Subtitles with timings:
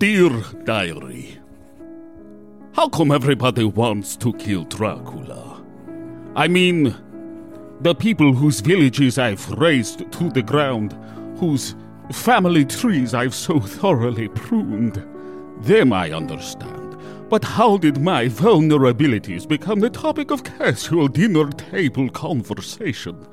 [0.00, 0.30] Dear
[0.64, 1.36] Diary,
[2.72, 5.62] How come everybody wants to kill Dracula?
[6.34, 6.96] I mean,
[7.82, 10.96] the people whose villages I've razed to the ground,
[11.36, 11.74] whose
[12.12, 15.06] family trees I've so thoroughly pruned.
[15.58, 16.96] Them I understand.
[17.28, 23.28] But how did my vulnerabilities become the topic of casual dinner table conversation?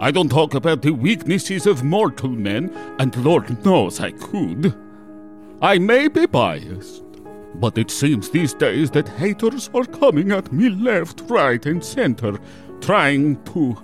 [0.00, 4.74] I don't talk about the weaknesses of mortal men, and Lord knows I could.
[5.62, 7.04] I may be biased,
[7.54, 12.38] but it seems these days that haters are coming at me left, right, and center,
[12.80, 13.76] trying to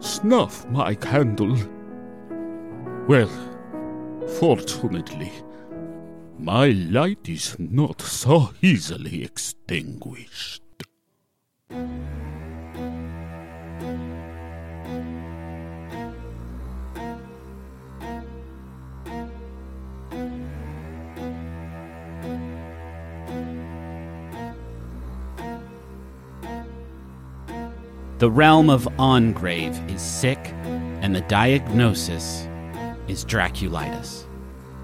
[0.00, 1.56] snuff my candle.
[3.06, 3.30] Well,
[4.40, 5.32] fortunately,
[6.38, 10.62] my light is not so easily extinguished.
[28.18, 30.38] The realm of Angrave is sick,
[31.02, 32.48] and the diagnosis
[33.08, 34.24] is Draculitis.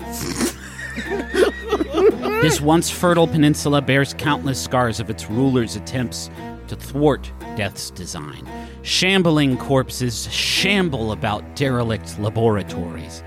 [2.42, 6.28] this once fertile peninsula bears countless scars of its rulers' attempts
[6.68, 8.46] to thwart death's design.
[8.82, 13.22] Shambling corpses shamble about derelict laboratories.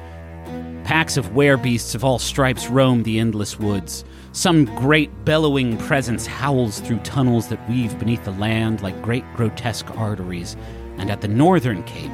[0.84, 4.06] Packs of werebeasts of all stripes roam the endless woods.
[4.36, 9.90] Some great bellowing presence howls through tunnels that weave beneath the land like great grotesque
[9.92, 10.58] arteries.
[10.98, 12.12] And at the northern cape,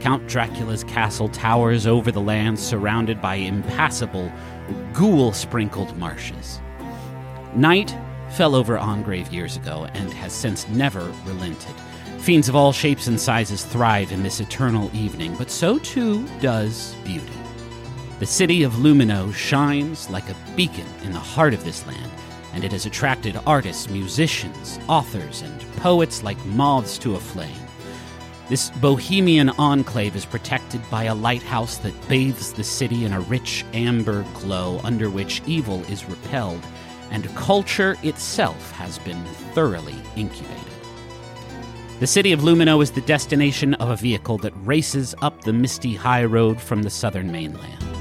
[0.00, 4.30] Count Dracula's castle towers over the land surrounded by impassable,
[4.92, 6.60] ghoul sprinkled marshes.
[7.56, 7.92] Night
[8.30, 11.74] fell over Angrave years ago and has since never relented.
[12.20, 16.94] Fiends of all shapes and sizes thrive in this eternal evening, but so too does
[17.02, 17.43] beauty.
[18.24, 22.10] The city of Lumineaux shines like a beacon in the heart of this land,
[22.54, 27.68] and it has attracted artists, musicians, authors, and poets like moths to a flame.
[28.48, 33.62] This bohemian enclave is protected by a lighthouse that bathes the city in a rich
[33.74, 36.64] amber glow under which evil is repelled,
[37.10, 39.22] and culture itself has been
[39.52, 40.64] thoroughly incubated.
[42.00, 45.94] The city of Lumineaux is the destination of a vehicle that races up the misty
[45.94, 47.93] high road from the southern mainland.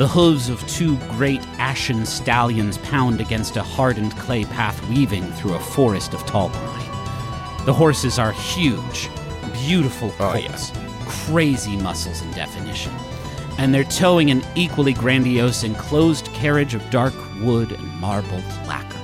[0.00, 5.52] The hooves of two great ashen stallions pound against a hardened clay path weaving through
[5.52, 7.66] a forest of tall pine.
[7.66, 9.10] The horses are huge,
[9.52, 10.72] beautiful oh, colts,
[11.04, 12.94] crazy muscles and definition.
[13.58, 17.12] And they're towing an equally grandiose enclosed carriage of dark
[17.42, 18.96] wood and marbled lacquer.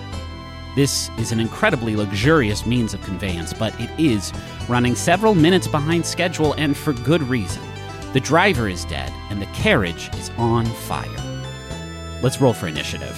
[0.77, 4.33] This is an incredibly luxurious means of conveyance, but it is
[4.67, 7.63] running several minutes behind schedule and for good reason.
[8.17, 11.07] The driver is dead, and the carriage is on fire.
[12.23, 13.15] Let's roll for initiative.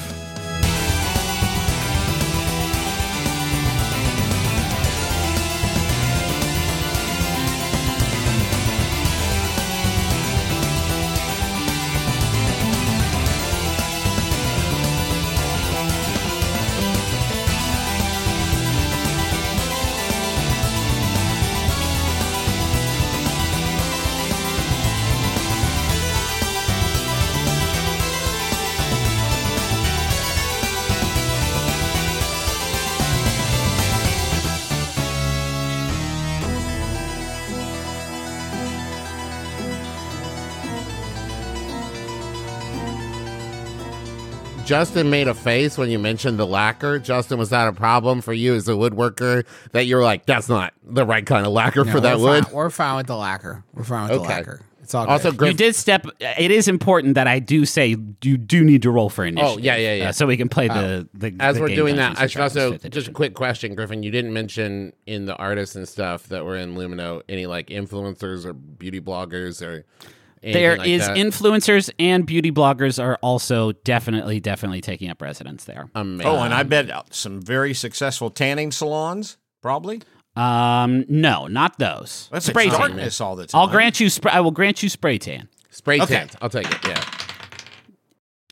[44.69, 46.99] Justin made a face when you mentioned the lacquer.
[46.99, 50.75] Justin, was that a problem for you as a woodworker that you're like, that's not
[50.85, 52.45] the right kind of lacquer No, for that we're wood?
[52.45, 52.55] Fine.
[52.55, 53.65] We're fine with the lacquer.
[53.73, 54.61] We're fine with the lacquer.
[54.83, 55.11] It's all good.
[55.11, 56.07] Also, You did step.
[56.21, 59.57] It is important that I do say you do need to roll for initiative.
[59.57, 60.09] Oh, yeah, yeah, yeah.
[60.11, 61.35] uh, so we can play the the.
[61.41, 63.11] as the we're game doing that, I should also just edition.
[63.11, 64.03] a quick question, Griffin.
[64.03, 68.45] You didn't mention in the artists and stuff that were in Lumineaux any like influencers
[68.45, 71.17] or beauty bloggers or anything There like is that?
[71.17, 75.89] influencers and beauty bloggers are also definitely definitely taking up residence there.
[75.95, 76.31] Amazing.
[76.31, 80.03] Oh, and I bet some very successful tanning salons, probably.
[80.37, 82.29] Um, no, not those.
[82.31, 82.91] That's spray it's tan.
[82.91, 83.61] darkness all the time.
[83.61, 84.09] I'll grant you.
[84.09, 85.49] Spray, I will grant you spray tan.
[85.71, 86.15] spray Okay.
[86.15, 86.37] tent.
[86.41, 86.79] I'll take it.
[86.87, 87.03] Yeah.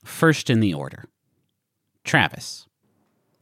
[0.05, 1.05] First in the order,
[2.05, 2.67] Travis.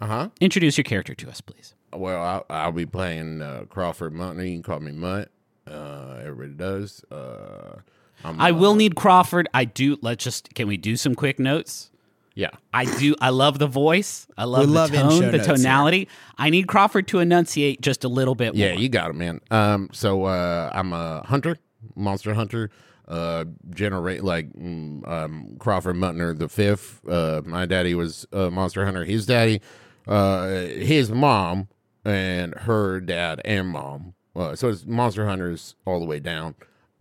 [0.01, 0.29] Uh huh.
[0.41, 1.75] Introduce your character to us, please.
[1.95, 4.45] Well, I'll, I'll be playing uh, Crawford Mutner.
[4.47, 5.31] You can call me Mutt.
[5.67, 7.05] Uh, everybody does.
[7.05, 7.81] Uh,
[8.25, 9.49] I'm, I will need Crawford.
[9.55, 9.99] I do.
[10.03, 10.55] Let's just.
[10.55, 11.91] Can we do some quick notes?
[12.35, 12.51] Yeah.
[12.73, 13.15] I do.
[13.21, 14.27] I love the voice.
[14.37, 15.57] I love We the love tone, intro the notes here.
[15.57, 16.09] tonality.
[16.37, 18.81] I need Crawford to enunciate just a little bit Yeah, more.
[18.81, 19.41] you got it, man.
[19.53, 21.59] Um, so uh, I'm a hunter,
[21.95, 22.71] monster hunter.
[23.07, 27.07] uh, generate like mm, um, Crawford Mutner the fifth.
[27.07, 29.05] Uh, my daddy was a monster hunter.
[29.05, 29.61] His daddy,
[30.09, 31.69] uh, his mom,
[32.05, 34.15] and her dad and mom.
[34.35, 36.55] Uh, so it's monster hunters all the way down.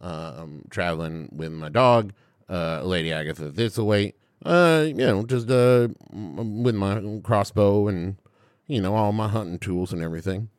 [0.04, 2.12] Um, traveling with my dog,
[2.50, 4.14] uh, Lady Agatha Thistleweight.
[4.46, 8.18] Uh, you know, just uh, with my crossbow and
[8.68, 10.50] you know all my hunting tools and everything.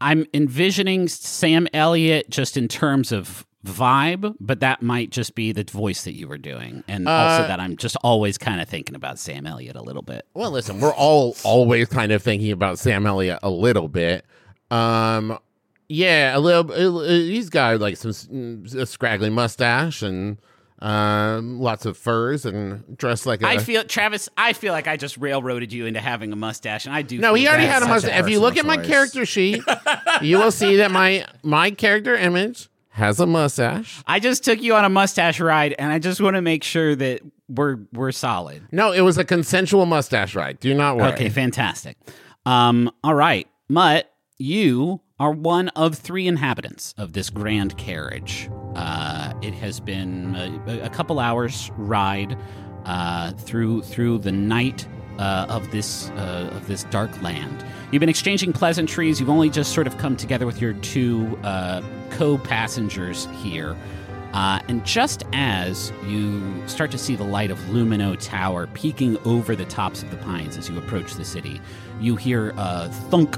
[0.00, 5.64] I'm envisioning Sam Elliott just in terms of vibe, but that might just be the
[5.64, 6.82] voice that you were doing.
[6.88, 10.26] And also that I'm just always kind of thinking about Sam Elliott a little bit.
[10.34, 14.24] Well, listen, we're all always kind of thinking about Sam Elliott a little bit.
[14.70, 15.38] Um,
[15.92, 16.98] yeah, a little.
[17.00, 20.38] uh, He's got like some s- a scraggly mustache and
[20.78, 23.46] um, lots of furs and dressed like a.
[23.46, 26.94] I feel, Travis, I feel like I just railroaded you into having a mustache, and
[26.94, 27.18] I do.
[27.18, 28.18] no, he already had a mustache.
[28.20, 28.86] If you look at my choice.
[28.86, 29.62] character sheet,
[30.22, 34.02] you will see that my my character image has a mustache.
[34.06, 36.96] I just took you on a mustache ride, and I just want to make sure
[36.96, 38.62] that we're we're solid.
[38.72, 40.58] No, it was a consensual mustache ride.
[40.58, 41.12] Do not worry.
[41.12, 41.96] Okay, fantastic.
[42.44, 48.50] Um, all right, Mutt, you are one of three inhabitants of this grand carriage.
[48.74, 50.34] Uh, it has been
[50.66, 52.36] a, a couple hours ride
[52.86, 54.88] uh, through through the night
[55.20, 57.64] uh, of this uh, of this dark land.
[57.92, 59.20] You've been exchanging pleasantries.
[59.20, 63.76] You've only just sort of come together with your two uh, co-passengers here.
[64.32, 69.54] Uh, and just as you start to see the light of Lumineaux Tower peeking over
[69.54, 71.60] the tops of the pines as you approach the city,
[72.00, 73.36] you hear a thunk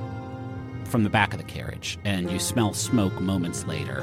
[0.94, 4.00] from the back of the carriage, and you smell smoke moments later.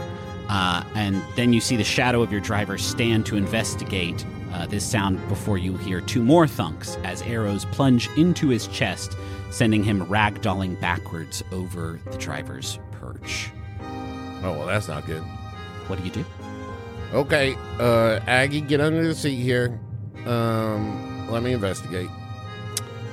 [0.49, 4.83] Uh, and then you see the shadow of your driver stand to investigate uh, this
[4.83, 9.15] sound before you hear two more thunks as arrows plunge into his chest,
[9.51, 13.49] sending him ragdolling backwards over the driver's perch.
[14.43, 15.23] Oh well, that's not good.
[15.87, 16.25] What do you do?
[17.13, 19.79] Okay, uh, Aggie, get under the seat here.
[20.25, 22.09] Um, let me investigate.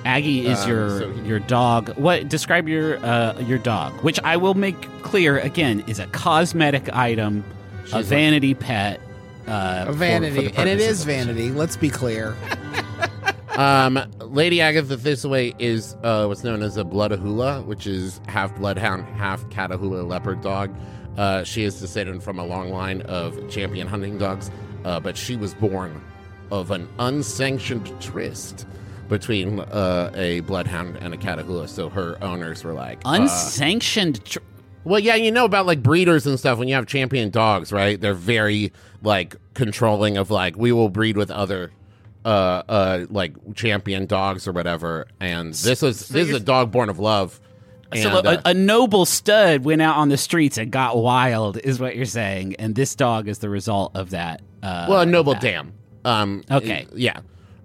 [0.09, 1.91] Aggie is Um, your so he- your dog.
[1.99, 6.89] What describe your uh, your dog, which I will make clear again is a cosmetic
[6.97, 7.45] item,
[7.93, 9.01] a like- vanity pet.
[9.47, 11.51] Uh, A for- for vanity, and it is purposes is vanity.
[11.51, 12.35] Let's be clear.
[13.57, 19.05] Um, Lady Agatha Thistleway is uh, what's known as a Bloodahula, which is half bloodhound,
[19.17, 20.73] half Catahoula leopard dog.
[21.17, 24.53] Uh, she is descended from a long line of champion hunting dogs,
[24.85, 26.01] uh, but she was born
[26.53, 28.65] of an unsanctioned tryst
[29.09, 31.69] between uh, a bloodhound and a Catahoula.
[31.69, 34.25] So her owners were like, uh, Unsanctioned.
[34.25, 34.39] Tr-
[34.85, 36.59] Well, yeah, you know about like breeders and stuff.
[36.59, 38.01] When you have champion dogs, right?
[38.01, 38.73] They're very
[39.03, 41.71] like controlling of like we will breed with other
[42.25, 45.07] uh uh like champion dogs or whatever.
[45.21, 47.41] And this is this is a dog born of love.
[47.91, 51.57] And, so a, uh, a noble stud went out on the streets and got wild,
[51.57, 54.43] is what you're saying, and this dog is the result of that.
[54.63, 55.73] Uh, well, a noble dam.
[56.05, 56.87] Um, Okay.
[56.95, 57.21] yeah.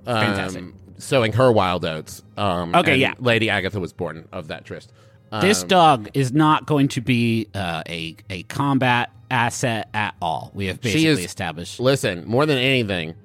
[0.07, 0.63] Um, Fantastic.
[1.03, 2.23] Sowing her wild oats.
[2.37, 3.13] Um, Okay, yeah.
[3.19, 4.91] Lady Agatha was born of that tryst.
[5.41, 10.51] This Um, dog is not going to be uh, a a combat asset at all.
[10.53, 11.79] We have She basically is- established.
[11.79, 13.15] listen, more than anything,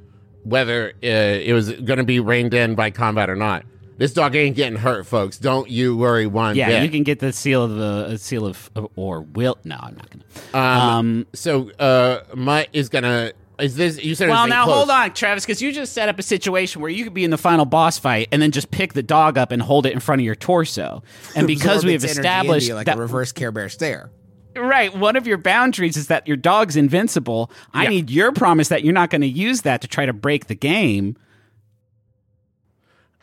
[0.43, 3.65] whether uh, it was going to be reined in by combat or not,
[3.99, 5.37] this dog ain't getting hurt, folks.
[5.39, 6.85] Don't you worry one Yeah, bit.
[6.85, 9.59] you can get the seal of the uh, seal of or will.
[9.65, 10.25] No, I'm not gonna.
[10.55, 13.33] Um, Um, so, uh, Mutt is gonna.
[13.59, 14.29] Is this you said?
[14.29, 14.77] well, it's now close.
[14.77, 17.31] hold on, Travis, because you just set up a situation where you could be in
[17.31, 20.01] the final boss fight and then just pick the dog up and hold it in
[20.01, 21.03] front of your torso.
[21.35, 23.69] And because we have its energy into established you like that a reverse Care Bear
[23.69, 24.11] stare.
[24.55, 27.51] right, one of your boundaries is that your dog's invincible.
[27.75, 27.89] I Yeah.
[27.91, 30.55] need your promise that you're not going to use that to try to break the
[30.55, 31.17] game.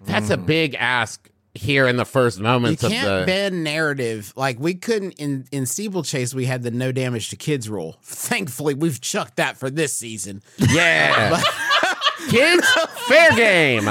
[0.02, 0.46] That's a hmm.
[0.46, 3.26] big ask here in the first moments of can't the.
[3.26, 4.34] bend narrative.
[4.36, 6.34] Like we couldn't in in steeplechase.
[6.34, 7.98] We had the no damage to kids rule.
[8.04, 10.42] Thankfully, we've chucked that for this season.
[10.58, 11.42] yeah,
[12.30, 12.68] kids,
[13.08, 13.86] fair game.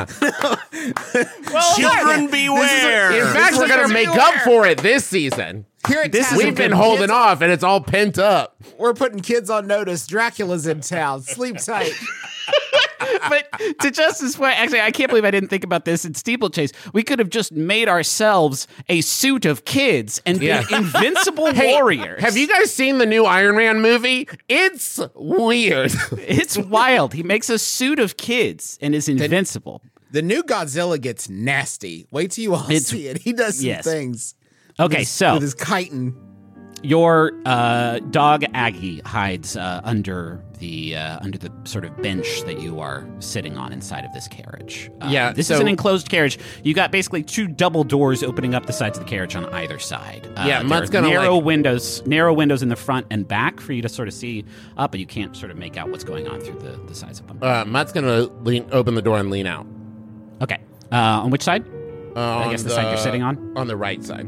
[1.76, 3.12] Children beware.
[3.12, 5.66] In fact, we're gonna make up for it this season.
[5.88, 8.56] Here at This is We've been kids- holding off, and it's all pent up.
[8.78, 10.06] We're putting kids on notice.
[10.06, 11.20] Dracula's in town.
[11.22, 11.92] Sleep tight.
[13.28, 16.72] but to Justin's point, actually, I can't believe I didn't think about this in steeplechase.
[16.92, 20.76] We could have just made ourselves a suit of kids and been Yeah.
[20.78, 22.22] invincible Hey, warriors.
[22.22, 24.28] Have you guys seen the new Iron Man movie?
[24.48, 25.92] It's weird.
[26.26, 27.14] It's wild.
[27.14, 29.82] He makes a suit of kids and is invincible.
[30.10, 32.06] The new Godzilla gets nasty.
[32.10, 33.18] Wait till you all It's- see it.
[33.18, 33.84] He does some yes.
[33.84, 34.34] things.
[34.78, 36.14] Okay, with, so with his chitin.
[36.82, 42.58] your uh, dog Aggie hides uh, under the uh, under the sort of bench that
[42.58, 44.90] you are sitting on inside of this carriage.
[45.02, 46.38] Uh, Yeah, this so- is an enclosed carriage.
[46.62, 49.78] You got basically two double doors opening up the sides of the carriage on either
[49.78, 50.26] side.
[50.36, 53.74] Uh, Yeah, Mutt's gonna, narrow like- windows, narrow windows in the front and back for
[53.74, 54.44] you to sort of see
[54.78, 57.20] up, but you can't sort of make out what's going on through the, the sides
[57.20, 57.38] of them.
[57.42, 59.66] Uh, Mutt's gonna lean, open the door and lean out.
[60.40, 60.58] okay,
[60.90, 61.64] uh, on which side?
[62.16, 63.52] Uh, I guess the side you're sitting on.
[63.56, 64.26] On the right side.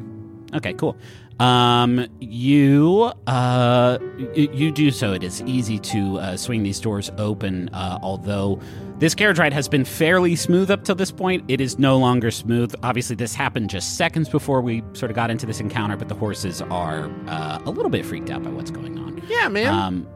[0.54, 0.96] Okay, cool.
[1.38, 3.98] Um, you uh,
[4.34, 5.12] you do so.
[5.12, 7.68] It is easy to uh, swing these doors open.
[7.70, 8.58] Uh, although
[8.98, 12.30] this carriage ride has been fairly smooth up to this point, it is no longer
[12.30, 12.74] smooth.
[12.82, 16.14] Obviously, this happened just seconds before we sort of got into this encounter, but the
[16.14, 19.22] horses are uh, a little bit freaked out by what's going on.
[19.28, 19.74] Yeah, man.
[19.74, 20.08] Um,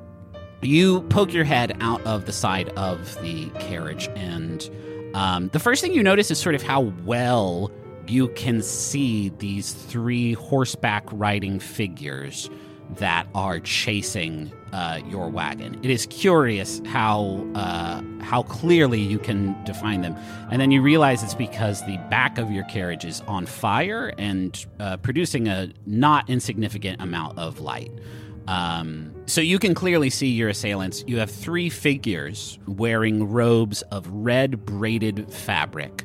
[0.63, 4.71] you poke your head out of the side of the carriage, and
[5.15, 7.71] um, the first thing you notice is sort of how well
[8.11, 12.51] you can see these three horseback riding figures
[12.97, 15.79] that are chasing uh, your wagon.
[15.83, 20.17] It is curious how uh, how clearly you can define them,
[20.51, 24.67] and then you realize it's because the back of your carriage is on fire and
[24.81, 27.93] uh, producing a not insignificant amount of light.
[28.49, 31.05] Um, so you can clearly see your assailants.
[31.07, 36.05] You have three figures wearing robes of red braided fabric.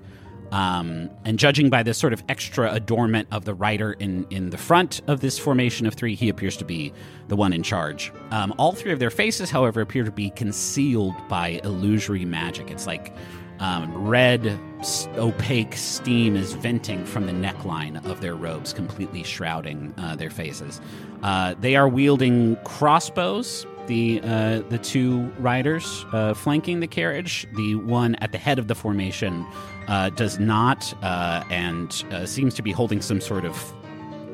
[0.52, 4.58] Um, and judging by this sort of extra adornment of the rider in, in the
[4.58, 6.94] front of this formation of three, he appears to be
[7.28, 8.12] the one in charge.
[8.32, 12.70] Um, all three of their faces, however, appear to be concealed by illusory magic.
[12.72, 13.14] It's like
[13.60, 19.94] um, red, s- opaque steam is venting from the neckline of their robes, completely shrouding
[19.98, 20.80] uh, their faces.
[21.24, 23.66] Uh, they are wielding crossbows.
[23.88, 28.68] The uh, the two riders uh, flanking the carriage, the one at the head of
[28.68, 29.46] the formation,
[29.88, 33.74] uh, does not, uh, and uh, seems to be holding some sort of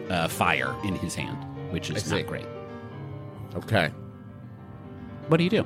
[0.10, 1.38] uh, fire in his hand,
[1.72, 2.46] which is not great.
[3.55, 3.91] okay.
[5.27, 5.65] What do you do?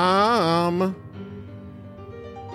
[0.00, 0.94] Um,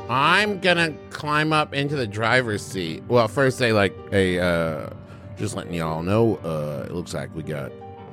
[0.10, 3.04] I'm gonna climb up into the driver's seat.
[3.08, 4.90] Well, first say like, hey, uh,
[5.38, 7.72] just letting y'all know, uh, it looks like we got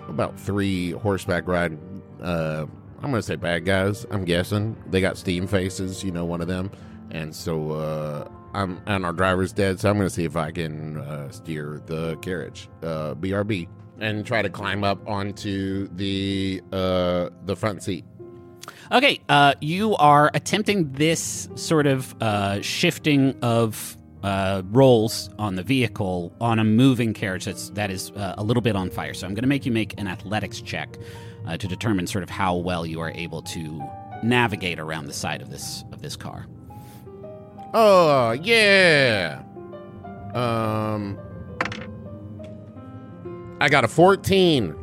[0.08, 1.78] about three horseback riding.
[2.22, 2.66] Uh,
[3.02, 4.06] I'm gonna say bad guys.
[4.10, 6.02] I'm guessing they got steam faces.
[6.02, 6.70] You know, one of them,
[7.10, 9.78] and so uh, I'm and our driver's dead.
[9.80, 13.68] So I'm gonna see if I can uh, steer the carriage, uh, BRB,
[14.00, 18.04] and try to climb up onto the uh the front seat.
[18.90, 25.62] Okay, uh, you are attempting this sort of uh, shifting of uh, roles on the
[25.62, 29.14] vehicle on a moving carriage that's that is uh, a little bit on fire.
[29.14, 30.96] So I'm going to make you make an athletics check
[31.48, 33.82] uh, to determine sort of how well you are able to
[34.22, 36.46] navigate around the side of this of this car.
[37.74, 39.42] Oh yeah.
[40.34, 41.18] Um,
[43.60, 44.76] I got a fourteen.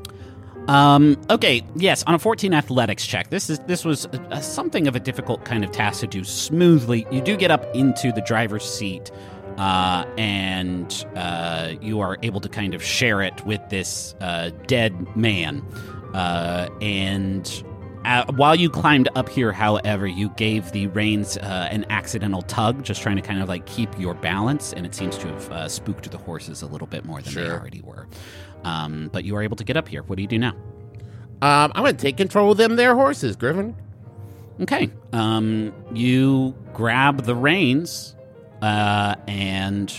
[0.67, 3.29] Um, okay, yes, on a 14 athletics check.
[3.29, 6.23] This is this was a, a, something of a difficult kind of task to do
[6.23, 7.05] smoothly.
[7.11, 9.11] You do get up into the driver's seat,
[9.57, 15.15] uh, and uh, you are able to kind of share it with this uh, dead
[15.15, 15.63] man.
[16.15, 17.63] Uh, and
[18.05, 22.83] uh, while you climbed up here, however, you gave the reins uh, an accidental tug,
[22.83, 25.67] just trying to kind of like keep your balance, and it seems to have uh,
[25.67, 28.07] spooked the horses a little bit more than they already were.
[28.63, 30.03] Um, but you are able to get up here.
[30.03, 30.55] What do you do now?
[31.41, 33.75] Um, I'm gonna take control of them their horses, Griffin.
[34.61, 34.89] Okay.
[35.11, 38.15] Um, you grab the reins
[38.61, 39.93] uh, and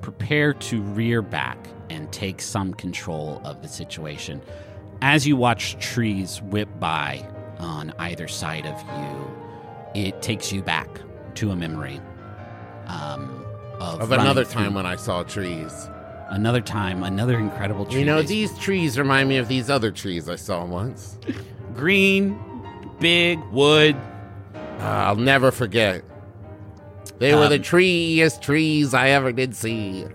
[0.00, 1.58] prepare to rear back
[1.90, 4.40] and take some control of the situation.
[5.02, 7.26] As you watch trees whip by
[7.58, 9.30] on either side of you,
[10.02, 10.88] it takes you back
[11.36, 12.00] to a memory
[12.86, 13.44] um,
[13.80, 15.88] of, Of another time when I saw trees.
[16.28, 18.00] another time, another incredible tree.
[18.00, 21.18] You know, these trees remind me of these other trees I saw once.
[21.74, 22.38] green,
[23.00, 23.96] big wood.
[24.80, 26.02] Ah, I'll never forget.
[27.18, 30.06] They were the Um, treeiest trees I ever did see.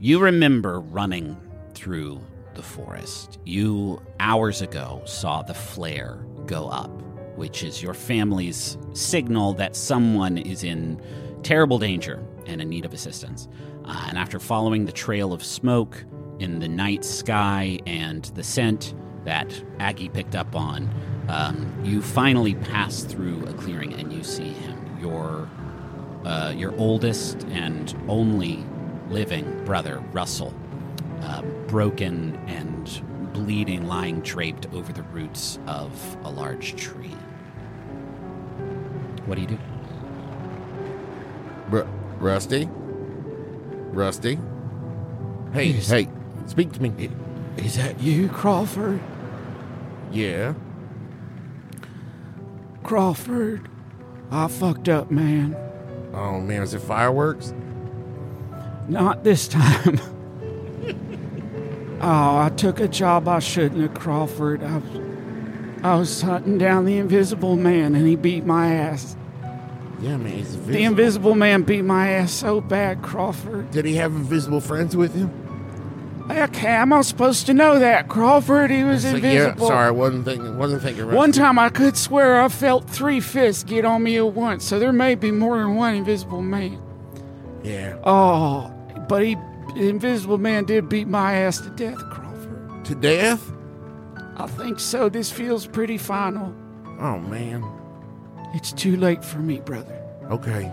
[0.00, 1.36] You remember running
[1.74, 2.20] through
[2.54, 3.38] the forest.
[3.44, 6.90] You, hours ago, saw the flare go up,
[7.36, 11.00] which is your family's signal that someone is in
[11.42, 13.48] terrible danger and in need of assistance.
[13.84, 16.04] Uh, and after following the trail of smoke
[16.38, 18.94] in the night sky and the scent
[19.24, 20.90] that Aggie picked up on,
[21.28, 24.98] um, you finally pass through a clearing and you see him.
[25.00, 25.48] Your
[26.24, 28.64] uh, your oldest and only
[29.08, 30.54] living brother, Russell,
[31.22, 33.02] uh, broken and
[33.32, 37.16] bleeding, lying draped over the roots of a large tree.
[39.26, 39.58] What do you do?
[41.70, 41.88] Ru-
[42.18, 42.68] Rusty?
[43.92, 44.38] Rusty?
[45.52, 45.88] Hey, Yes.
[45.88, 46.08] hey,
[46.46, 47.10] speak to me.
[47.56, 49.00] Is that you, Crawford?
[50.10, 50.54] Yeah.
[52.82, 53.68] Crawford,
[54.30, 55.56] I fucked up, man.
[56.12, 57.54] Oh man, was it fireworks?
[58.88, 60.00] Not this time.
[62.00, 64.62] oh, I took a job I shouldn't have, Crawford.
[64.62, 65.00] I was,
[65.82, 69.16] I was hunting down the invisible man and he beat my ass.
[70.00, 70.84] Yeah, man, he's The invisible.
[70.86, 73.70] invisible man beat my ass so bad, Crawford.
[73.70, 75.30] Did he have invisible friends with him?
[76.28, 78.70] Heck, how am I supposed to know that, Crawford?
[78.70, 79.66] He was like, yeah, invisible.
[79.68, 80.56] sorry, I wasn't thinking.
[80.56, 81.06] Wasn't thinking.
[81.06, 81.16] Right.
[81.16, 84.78] One time I could swear I felt three fists get on me at once, so
[84.78, 86.80] there may be more than one invisible man.
[87.62, 87.96] Yeah.
[88.04, 88.72] Oh,
[89.08, 89.36] but he,
[89.74, 92.84] the invisible man did beat my ass to death, Crawford.
[92.84, 93.52] To death?
[94.36, 95.08] I think so.
[95.08, 96.54] This feels pretty final.
[97.00, 97.64] Oh man.
[98.54, 99.98] It's too late for me, brother.
[100.30, 100.70] Okay.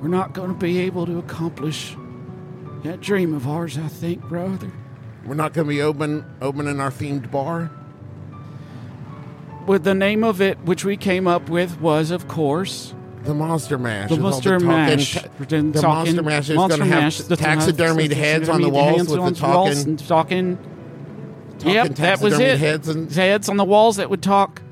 [0.00, 1.96] We're not going to be able to accomplish
[2.84, 4.70] that dream of ours, I think, brother.
[5.24, 7.70] We're not gonna be open opening our themed bar.
[9.66, 12.94] With the name of it, which we came up with, was, of course,
[13.28, 14.08] The Monster Mash.
[14.08, 15.14] the Monster talking Mash.
[15.14, 18.96] ta- Then the Monster Mash is gonna have Mash, the taxidermied heads on the walls
[18.96, 19.78] heads with the talking.
[19.90, 20.58] and talking.
[21.58, 22.58] talking Yep, that was taxidermied it.
[22.58, 24.62] Heads and Heads on the walls that would talk.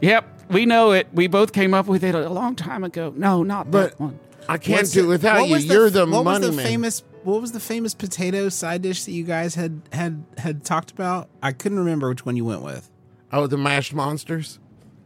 [0.00, 1.08] Yep, we know it.
[1.12, 3.12] We both came up with it a long time ago.
[3.16, 4.18] No, not But- that one.
[4.48, 5.54] I can't What's do it without you.
[5.54, 6.66] was You're the what money was the man.
[6.66, 10.90] famous what was the famous potato side dish that you guys had had had talked
[10.92, 11.28] about?
[11.42, 12.88] I couldn't remember which one you went with.
[13.32, 14.58] oh, the mashed monsters.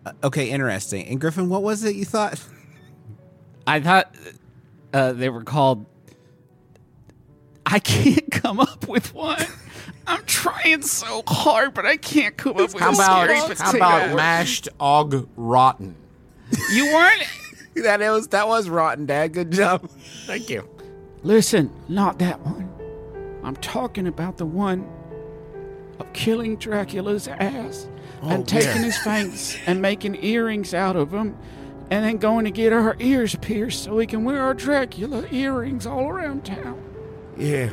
[0.06, 1.06] Uh, okay, interesting.
[1.06, 2.38] And Griffin, what was it you thought?
[3.66, 4.14] I thought
[4.92, 5.87] uh, they were called.
[7.64, 9.44] I can't come up with one.
[10.06, 13.76] I'm trying so hard, but I can't come up with How a about scary how
[13.76, 15.96] about mashed og rotten?
[16.73, 17.25] You weren't.
[17.82, 19.32] that was that was rotten, Dad.
[19.32, 19.90] Good job.
[20.26, 20.68] Thank you.
[21.25, 22.70] Listen, not that one.
[23.42, 24.88] I'm talking about the one
[25.99, 27.88] of killing Dracula's ass
[28.23, 28.82] and taking yeah.
[28.82, 31.37] his fangs and making earrings out of them
[31.90, 35.87] and then going to get our ears pierced so we can wear our Dracula earrings
[35.87, 36.83] all around town.
[37.37, 37.73] Yeah.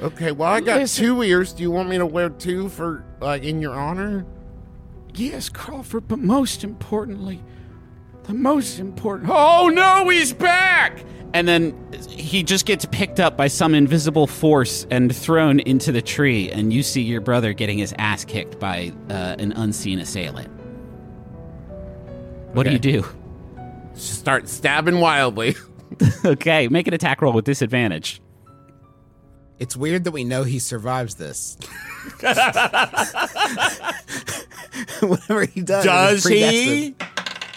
[0.00, 1.04] Okay, well I got Listen.
[1.04, 1.52] two ears.
[1.52, 4.26] Do you want me to wear two for like in your honor?
[5.14, 7.42] Yes, Crawford, but most importantly,
[8.24, 9.30] the most important.
[9.32, 11.04] Oh no, he's back!
[11.34, 11.74] And then
[12.08, 16.72] he just gets picked up by some invisible force and thrown into the tree, and
[16.72, 20.50] you see your brother getting his ass kicked by uh, an unseen assailant.
[22.52, 22.78] What Okay.
[22.78, 23.08] do you do?
[23.94, 25.56] Start stabbing wildly.
[26.24, 28.20] okay, make an attack roll with disadvantage.
[29.58, 31.56] It's weird that we know he survives this.
[35.00, 36.94] Whatever he does, Does he?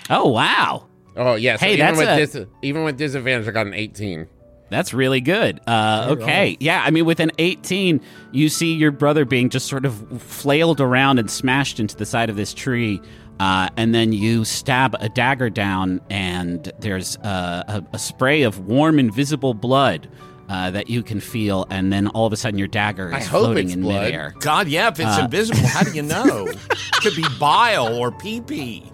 [0.09, 1.59] Oh wow, Oh yes.
[1.59, 4.27] Hey, even that's with a- dis- even with disadvantage, I got an eighteen.
[4.69, 5.59] that's really good.
[5.65, 6.83] Uh, okay, yeah.
[6.85, 11.19] I mean, with an 18, you see your brother being just sort of flailed around
[11.19, 13.01] and smashed into the side of this tree.
[13.39, 18.59] Uh, and then you stab a dagger down, and there's uh, a, a spray of
[18.67, 20.07] warm, invisible blood
[20.47, 21.65] uh, that you can feel.
[21.69, 24.03] And then all of a sudden, your dagger I is hope floating it's in blood.
[24.05, 24.33] midair.
[24.39, 24.87] God, yeah.
[24.87, 26.47] If it's invisible, how do you know?
[27.01, 28.91] Could be bile or pee pee.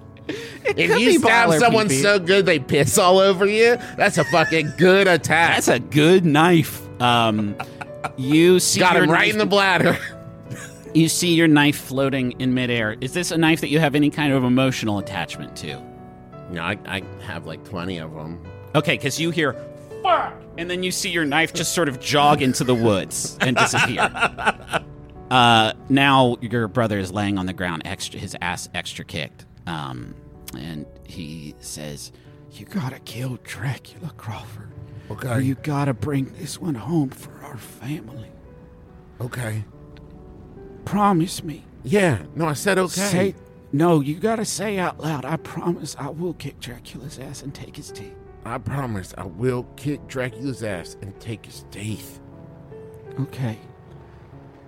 [0.63, 2.01] If you stab someone pee-pee.
[2.01, 5.55] so good they piss all over you, that's a fucking good attack.
[5.55, 6.81] That's a good knife.
[7.01, 7.55] Um,
[8.17, 9.97] you see got him right knife- in the bladder.
[10.93, 12.97] You see your knife floating in midair.
[12.99, 15.81] Is this a knife that you have any kind of emotional attachment to?
[16.51, 18.43] no, I, I have like twenty of them.
[18.75, 19.53] Okay, because you hear
[20.03, 23.55] fuck, and then you see your knife just sort of jog into the woods and
[23.55, 24.09] disappear.
[25.31, 30.13] Uh, now your brother is laying on the ground, extra his ass extra kicked, um,
[30.57, 32.11] and he says,
[32.51, 34.73] You gotta kill Dracula, Crawford.
[35.07, 35.41] Or Okay.
[35.43, 38.27] you gotta bring this one home for our family.
[39.21, 39.63] Okay.
[40.85, 41.63] Promise me.
[41.83, 42.23] Yeah.
[42.35, 43.01] No, I said okay.
[43.01, 43.35] Say
[43.73, 47.77] no, you gotta say out loud, I promise I will kick Dracula's ass and take
[47.77, 48.15] his teeth.
[48.43, 52.19] I promise I will kick Dracula's ass and take his teeth.
[53.19, 53.57] Okay.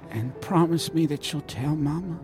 [0.09, 2.19] And promise me that you'll tell Mama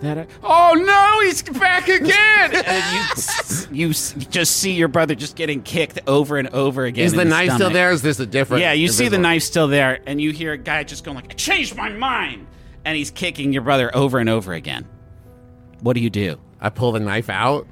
[0.00, 0.26] that I.
[0.42, 2.54] Oh no, he's back again!
[2.66, 3.94] and you, you
[4.26, 7.06] just see your brother just getting kicked over and over again.
[7.06, 7.90] Is in the knife still there?
[7.90, 8.60] Is this a different?
[8.60, 11.30] Yeah, you see the knife still there, and you hear a guy just going like,
[11.30, 12.46] "I changed my mind,"
[12.84, 14.86] and he's kicking your brother over and over again.
[15.80, 16.38] What do you do?
[16.60, 17.66] I pull the knife out.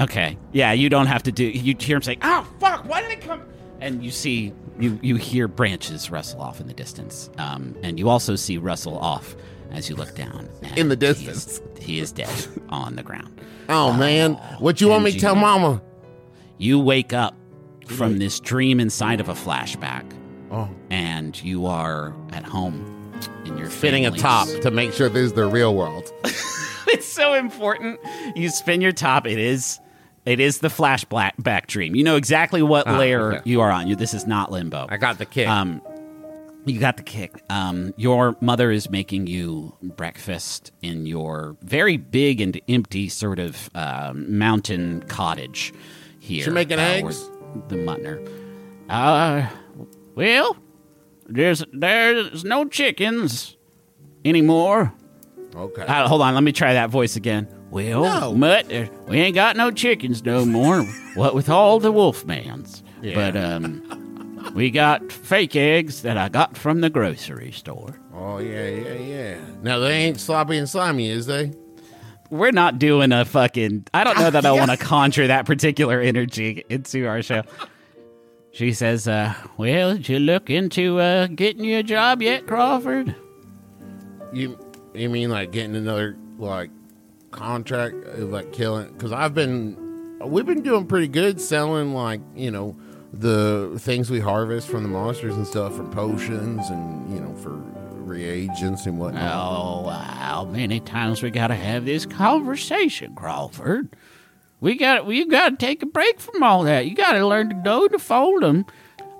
[0.00, 1.44] Okay, yeah, you don't have to do.
[1.44, 3.42] You hear him say, "Oh fuck, why did it come?"
[3.80, 8.08] And you see, you you hear branches rustle off in the distance, um, and you
[8.08, 9.36] also see rustle off
[9.70, 11.60] as you look down In the he is- distance.
[11.80, 12.30] He is, dead
[12.70, 13.40] on the ground.
[13.68, 15.36] Oh man, what you want me to tell.
[15.36, 15.80] Mama?
[16.58, 17.36] You wake up
[17.86, 20.04] from this dream inside of a flashback,
[20.50, 22.93] Oh, and you are at home
[23.44, 26.10] in your fitting a top to make sure this is the real world.
[26.24, 28.00] it's so important.
[28.34, 29.26] You spin your top.
[29.26, 29.80] It is.
[30.24, 31.94] It is the flashback back dream.
[31.94, 33.42] You know exactly what layer okay.
[33.44, 33.88] you are on.
[33.88, 33.96] You.
[33.96, 34.86] This is not limbo.
[34.88, 35.46] I got the kick.
[35.46, 35.82] Um,
[36.64, 37.42] you got the kick.
[37.50, 43.68] Um, your mother is making you breakfast in your very big and empty sort of
[43.74, 45.74] um, mountain cottage
[46.20, 46.44] here.
[46.44, 47.22] She making uh, eggs?
[47.68, 48.26] The Mutner.
[48.88, 49.46] Uh,
[50.14, 50.56] well,
[51.26, 53.56] there's there's no chickens
[54.24, 54.92] anymore.
[55.54, 55.82] okay.
[55.82, 57.48] Uh, hold on, let me try that voice again.
[57.70, 58.34] Well, No.
[58.34, 60.82] Mutt, there- we ain't got no chickens no more.
[61.14, 62.82] what with all the wolfmans?
[63.02, 63.14] Yeah.
[63.14, 67.98] But um, we got fake eggs that I got from the grocery store.
[68.14, 69.36] oh yeah, yeah, yeah.
[69.62, 71.52] Now they ain't sloppy and slimy, is they?
[72.30, 73.86] We're not doing a fucking.
[73.92, 77.42] I don't know that I want to conjure that particular energy into our show.
[78.54, 83.16] She says, uh, "Well, did you look into uh, getting you a job yet, Crawford?"
[84.32, 84.56] You
[84.94, 86.70] you mean like getting another like
[87.32, 88.92] contract, uh, like killing?
[88.92, 89.76] Because I've been,
[90.24, 92.76] we've been doing pretty good selling like you know
[93.12, 97.60] the things we harvest from the monsters and stuff from potions and you know for
[98.04, 99.34] reagents and whatnot.
[99.34, 103.96] Oh, how many times we got to have this conversation, Crawford?
[104.64, 106.86] We got we got to take a break from all that.
[106.86, 108.64] You got to learn to know to fold them.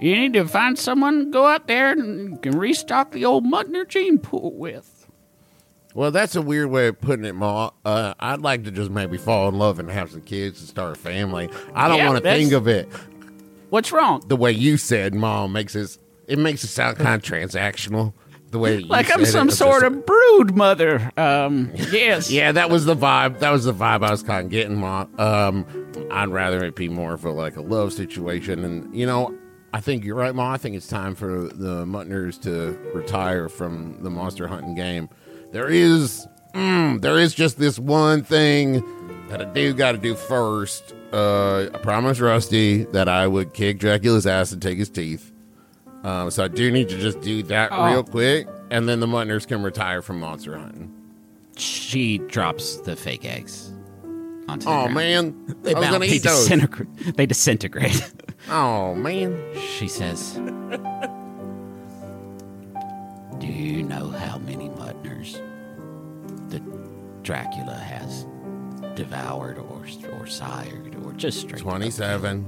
[0.00, 3.86] You need to find someone to go out there and can restock the old Mutner
[3.86, 5.06] gene pool with.
[5.94, 7.70] Well, that's a weird way of putting it, Ma.
[7.84, 10.96] Uh, I'd like to just maybe fall in love and have some kids and start
[10.96, 11.50] a family.
[11.74, 12.88] I don't Yeah, want to think of it
[13.68, 14.22] What's wrong?
[14.26, 15.52] the way you said, Mom.
[15.52, 18.14] Makes it it makes it sound kind of transactional.
[18.54, 21.10] The way Like I'm some sort just- of brood mother.
[21.16, 22.30] Um, yes.
[22.30, 23.40] Yeah, that was the vibe.
[23.40, 25.06] That was the vibe I was kind of getting, Ma.
[25.18, 25.66] Um,
[26.12, 29.36] I'd rather it be more of a like a love situation, and you know,
[29.72, 30.52] I think you're right, Ma.
[30.52, 35.08] I think it's time for the Mutners to retire from the monster hunting game.
[35.50, 38.84] There is, mm, there is just this one thing
[39.30, 40.94] that I do got to do first.
[41.12, 45.32] Uh, I promised Rusty that I would kick Dracula's ass and take his teeth.
[46.04, 47.86] Um, so I do need to just do that Oh.
[47.86, 50.92] real quick, and then the Mutners can retire from monster hunting.
[51.56, 53.72] She drops the fake eggs
[54.48, 54.94] onto the Oh ground.
[54.94, 55.98] man, They I was gonna.
[56.00, 56.40] They eat those.
[56.42, 57.16] disintegrate.
[57.16, 58.12] They disintegrate.
[58.50, 59.42] Oh man,
[59.78, 60.32] She says,
[63.38, 65.40] Do you know how many Mutners
[66.50, 66.60] the
[67.22, 68.26] Dracula has
[68.96, 72.44] devoured or, or sired or just straight up twenty-seven.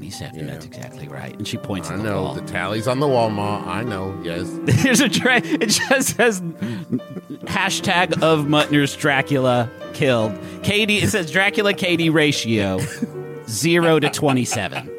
[0.00, 0.12] Killed?
[0.32, 0.46] 27, Yeah.
[0.52, 1.36] that's exactly right.
[1.36, 2.34] And she points I at the know wall.
[2.34, 3.62] the tallies on the wall, Ma.
[3.66, 4.18] I know.
[4.22, 4.48] Yes.
[4.82, 6.40] There's a tra- it just says
[7.46, 10.38] hashtag of Mutner's Dracula killed.
[10.62, 12.78] Katie, it says Dracula KD ratio
[13.48, 14.90] zero to 27.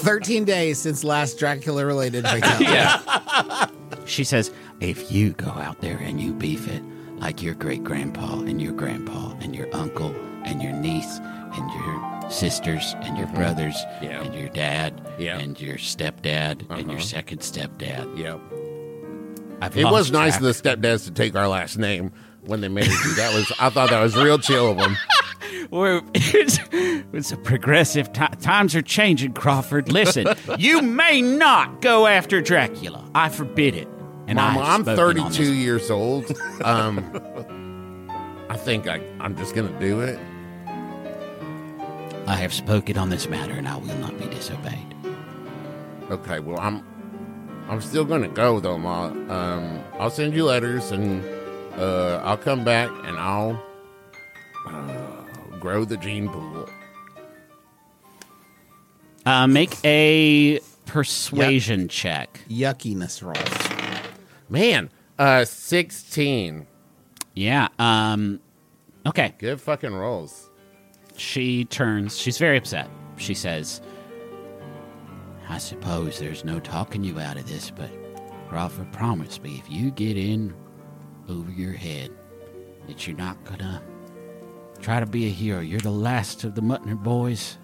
[0.00, 2.64] 13 days since last Dracula related fatality.
[2.68, 3.66] Yeah.
[4.06, 6.82] she says, if you go out there and you beef it
[7.16, 10.14] like your great grandpa and your grandpa and your uncle
[10.44, 14.22] and your niece and your sisters and your brothers Yeah.
[14.22, 15.38] and your dad Yeah.
[15.38, 18.16] and your stepdad and your second stepdad.
[18.18, 18.40] Yep.
[19.60, 22.12] I've It was lost nice of the stepdads to take our last name
[22.42, 23.16] when they married it.
[23.16, 23.50] That was.
[23.58, 24.96] I thought that was real chill of them.
[25.70, 29.90] We're, it's, it's a progressive ti times are changing, Crawford.
[29.90, 30.26] Listen,
[30.58, 33.04] you may not go after Dracula.
[33.14, 33.88] I forbid it.
[34.28, 36.30] And Mama, I'm 32 years old.
[36.62, 36.98] Um,
[38.50, 40.18] I think I, I'm just gonna do it.
[42.28, 44.94] I have spoken on this matter, and I will not be disobeyed.
[46.10, 46.40] Okay.
[46.40, 46.84] Well, I'm.
[47.70, 49.06] I'm still gonna go though, Ma.
[49.06, 51.22] Um, I'll send you letters and
[51.78, 53.62] uh, I'll come back and I'll
[54.66, 55.24] uh,
[55.58, 56.68] grow the gene pool.
[59.26, 62.40] Uh, make a persuasion check.
[62.48, 64.00] Yuckiness rolls.
[64.48, 66.66] Man, uh, 16.
[67.34, 67.68] Yeah.
[67.78, 68.40] Um.
[69.06, 69.34] Okay.
[69.38, 70.47] Good fucking rolls.
[71.18, 72.16] She turns.
[72.16, 72.88] She's very upset.
[73.16, 73.82] She says,
[75.48, 77.90] "I suppose there's no talking you out of this, but
[78.48, 80.54] Crawford promised me if you get in
[81.28, 82.10] over your head,
[82.86, 83.82] that you're not gonna
[84.80, 85.60] try to be a hero.
[85.60, 87.58] You're the last of the Mutner boys,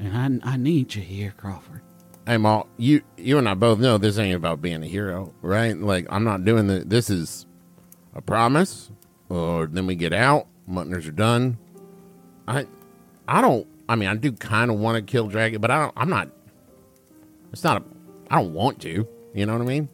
[0.00, 1.82] and I I need you here, Crawford."
[2.26, 5.78] Hey, Ma, you you and I both know this ain't about being a hero, right?
[5.78, 6.80] Like, I'm not doing the.
[6.84, 7.46] This is
[8.14, 8.90] a promise,
[9.28, 10.48] or then we get out.
[10.66, 11.58] Mutners are done.
[12.48, 12.66] I,
[13.28, 13.66] I don't.
[13.88, 15.92] I mean, I do kind of want to kill Dragon, but I don't.
[15.96, 16.28] I'm not.
[17.52, 17.84] It's not a.
[18.30, 19.06] I don't want to.
[19.34, 19.88] You know what I mean?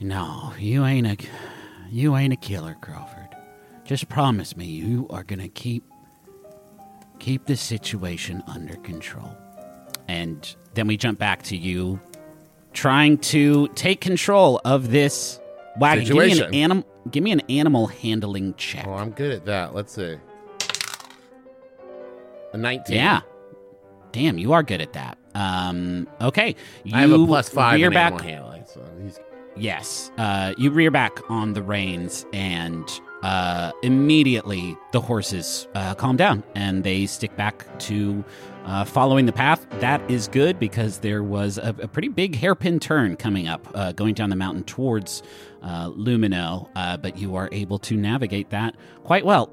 [0.00, 1.16] No, you ain't a
[1.90, 3.28] you ain't a killer, Crawford.
[3.84, 5.84] Just promise me you are gonna keep
[7.18, 9.36] keep the situation under control.
[10.08, 12.00] And then we jump back to you
[12.72, 15.38] trying to take control of this
[15.78, 16.54] Wagon, give me an Situation.
[16.54, 16.86] animal.
[17.10, 18.86] Give me an animal handling check.
[18.86, 19.74] Oh, I'm good at that.
[19.74, 20.16] Let's see.
[22.52, 22.96] A 19.
[22.96, 23.20] Yeah.
[24.12, 25.18] Damn, you are good at that.
[25.34, 26.54] Um, okay.
[26.84, 28.20] You I have a plus five rear back.
[28.20, 28.64] handling.
[28.66, 28.82] So
[29.56, 30.10] Yes.
[30.18, 32.88] Uh, you rear back on the reins, and
[33.22, 38.24] uh, immediately the horses uh, calm down and they stick back to
[38.64, 39.66] uh, following the path.
[39.80, 43.92] That is good because there was a, a pretty big hairpin turn coming up, uh,
[43.92, 45.22] going down the mountain towards
[45.62, 49.52] uh, Lumineaux, uh, but you are able to navigate that quite well.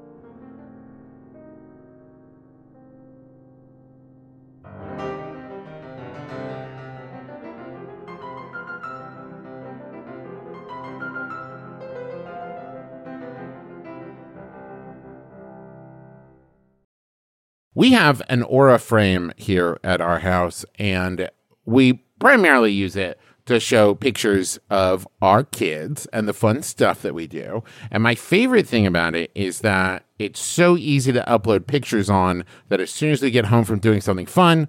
[17.80, 21.30] We have an Aura frame here at our house, and
[21.64, 27.14] we primarily use it to show pictures of our kids and the fun stuff that
[27.14, 27.64] we do.
[27.90, 32.44] And my favorite thing about it is that it's so easy to upload pictures on
[32.68, 34.68] that as soon as we get home from doing something fun,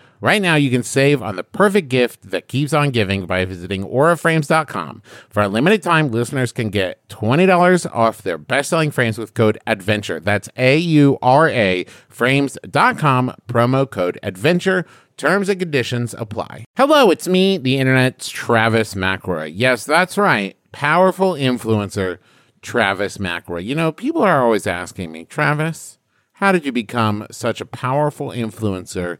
[0.21, 3.83] Right now, you can save on the perfect gift that keeps on giving by visiting
[3.83, 5.01] auraframes.com.
[5.29, 9.57] For a limited time, listeners can get $20 off their best selling frames with code
[9.65, 10.19] ADVENTURE.
[10.19, 14.85] That's A U R A frames.com, promo code ADVENTURE.
[15.17, 16.65] Terms and conditions apply.
[16.77, 19.51] Hello, it's me, the internet's Travis McElroy.
[19.53, 20.55] Yes, that's right.
[20.71, 22.19] Powerful influencer,
[22.61, 23.63] Travis McElroy.
[23.63, 25.97] You know, people are always asking me, Travis,
[26.33, 29.19] how did you become such a powerful influencer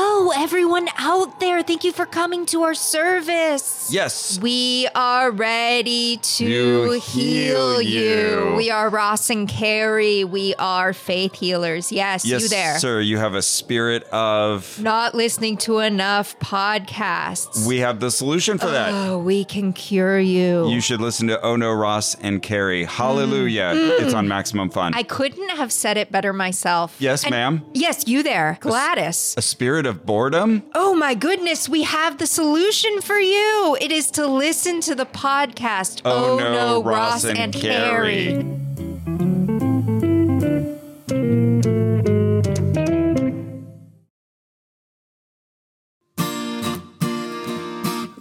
[0.23, 1.63] Hello, everyone out there.
[1.63, 3.89] Thank you for coming to our service.
[3.91, 4.37] Yes.
[4.39, 8.49] We are ready to You heal, heal you.
[8.51, 8.53] you.
[8.55, 10.23] We are Ross and Carrie.
[10.23, 11.91] We are faith healers.
[11.91, 12.77] Yes, yes, you there.
[12.77, 12.99] sir.
[13.01, 14.79] You have a spirit of.
[14.79, 17.65] Not listening to enough podcasts.
[17.65, 18.93] We have the solution for that.
[18.93, 20.69] oh, we can cure you.
[20.69, 22.83] You should listen to Oh No, Ross and Carrie.
[22.85, 23.71] Hallelujah.
[23.73, 24.93] It's on Maximum Fun.
[24.93, 24.97] Mm.
[24.97, 26.95] I couldn't have said it better myself.
[26.99, 27.65] Yes, And- ma'am.
[27.73, 29.33] Yes, you there, Gladys.
[29.35, 30.61] a spirit of boredom?
[30.75, 33.77] Oh my goodness, we have the solution for you.
[33.79, 36.01] It is to listen to the podcast.
[36.03, 38.33] Oh, oh no, Ross and Carrie.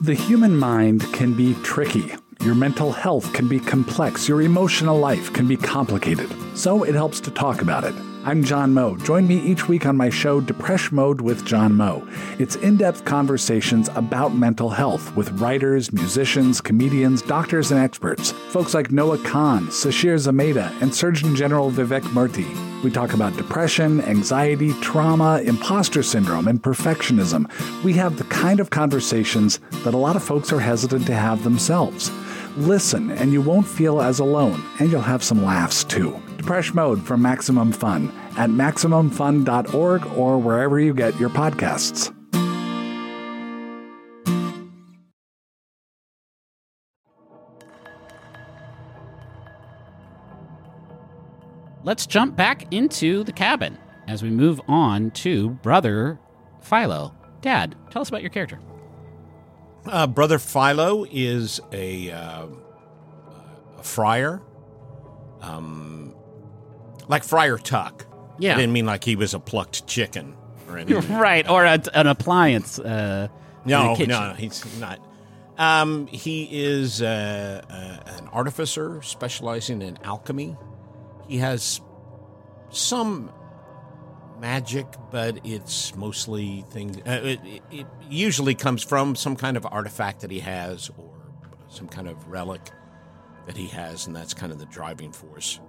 [0.00, 2.14] The human mind can be tricky.
[2.44, 4.28] Your mental health can be complex.
[4.28, 6.30] Your emotional life can be complicated.
[6.54, 7.94] So it helps to talk about it.
[8.22, 8.98] I'm John Moe.
[8.98, 12.06] Join me each week on my show, Depresh Mode with John Moe.
[12.38, 18.32] It's in depth conversations about mental health with writers, musicians, comedians, doctors, and experts.
[18.50, 22.44] Folks like Noah Kahan, Sasheer Zamata, and Surgeon General Vivek Murthy.
[22.84, 27.50] We talk about depression, anxiety, trauma, imposter syndrome, and perfectionism.
[27.82, 31.42] We have the kind of conversations that a lot of folks are hesitant to have
[31.42, 32.10] themselves.
[32.58, 36.20] Listen, and you won't feel as alone, and you'll have some laughs too.
[36.40, 42.14] Depresh Mode for Maximum Fun at MaximumFun.org or wherever you get your podcasts.
[51.82, 53.76] Let's jump back into the cabin
[54.08, 56.18] as we move on to Brother
[56.60, 57.14] Philo.
[57.42, 58.60] Dad, tell us about your character.
[59.84, 62.46] Uh, Brother Philo is a, uh,
[63.78, 64.42] a friar,
[65.40, 65.99] um,
[67.10, 68.06] like Friar Tuck.
[68.38, 68.54] Yeah.
[68.54, 70.34] I didn't mean like he was a plucked chicken
[70.68, 71.18] or anything.
[71.18, 72.78] right, or a, an appliance.
[72.78, 73.28] Uh,
[73.66, 75.00] No, no, he's not.
[75.58, 80.56] Um, he is uh, uh, an artificer specializing in alchemy.
[81.28, 81.82] He has
[82.70, 83.30] some
[84.40, 86.96] magic, but it's mostly things.
[86.98, 91.10] Uh, it, it, it usually comes from some kind of artifact that he has, or
[91.68, 92.70] some kind of relic
[93.46, 95.60] that he has, and that's kind of the driving force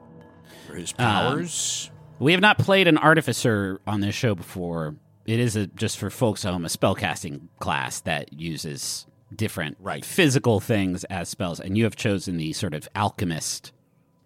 [0.67, 1.89] for his powers.
[2.19, 4.95] We have not played an artificer on this show before.
[5.25, 10.03] It is a, just for folks at home a spellcasting class that uses different Right.
[10.03, 13.71] physical things as spells, and you have chosen the sort of alchemist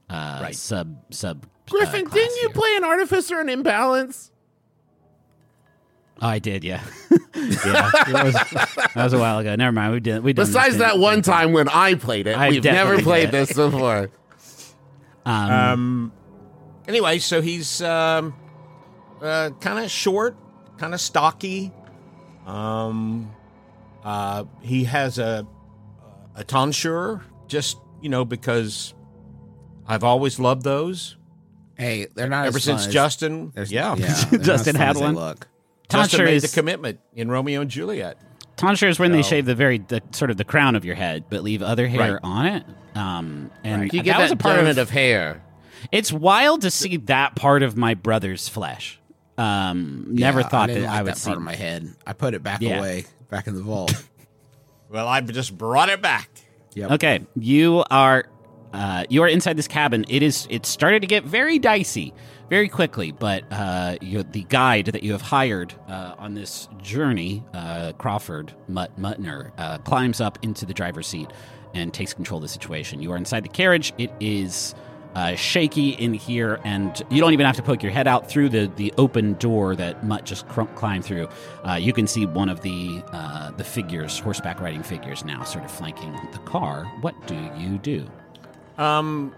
[0.10, 0.56] uh, Right.
[0.56, 1.46] sub sub.
[1.70, 2.50] Griffin, uh, class didn't you here.
[2.50, 4.32] play an artificer in Imbalance?
[6.22, 6.82] Oh, I did, yeah,
[7.36, 7.92] yeah.
[8.08, 9.54] That was, that was a while ago.
[9.56, 9.92] Never mind.
[9.94, 10.24] We did.
[10.24, 13.48] We Besides that one time when I played it, I we've never played did.
[13.48, 14.10] this before.
[15.28, 16.12] Um, Um,
[16.88, 18.34] anyway, so he's um,
[19.22, 20.36] uh, kind of short,
[20.78, 21.72] kind of stocky.
[22.46, 23.32] Um,
[24.04, 25.48] uh, he has a
[26.36, 28.94] a tonsure, just you know, because
[29.88, 31.16] I've always loved those
[31.78, 33.52] Hey, they're not ever as since fun Justin.
[33.54, 35.16] there's- yeah, yeah they're not as Justin fun had as they one.
[35.16, 35.48] Look.
[35.90, 38.18] Justin tonsure made is the commitment in Romeo and Juliet.
[38.58, 41.26] tonsure is when they shave the very the, sort of the crown of your head,
[41.30, 42.20] but leave other hair Right.
[42.24, 42.64] on it.
[42.96, 45.44] Um, and You get was that, a part donut of of hair.
[45.92, 49.00] It's wild to see that part of my brother's flesh.
[49.38, 51.26] Um, never Yeah, thought I that like I would that see.
[51.28, 51.94] part of my head.
[52.08, 52.80] I put it back Yeah.
[52.80, 53.94] away, back in the vault.
[54.88, 56.30] Well, I just brought it back.
[56.76, 56.92] Yep.
[56.92, 58.26] Okay, you are
[58.72, 60.06] uh, you are inside this cabin.
[60.08, 62.14] It is it started to get very dicey
[62.52, 67.44] very quickly, but uh, you, the guide that you have hired uh, on this journey,
[67.54, 71.30] uh, Crawford Mut- Mutner, uh, climbs up into the driver's seat
[71.74, 73.02] and takes control of the situation.
[73.02, 73.92] You are inside the carriage.
[73.98, 74.76] It is.
[75.16, 78.50] Uh, shaky in here, and you don't even have to poke your head out through
[78.50, 81.30] the, the open door that Mutt just cr- climbed through.
[81.64, 85.64] Uh, you can see one of the uh, the figures, horseback riding figures, now sort
[85.64, 86.84] of flanking the car.
[87.00, 88.06] What do you do?
[88.78, 89.34] Um,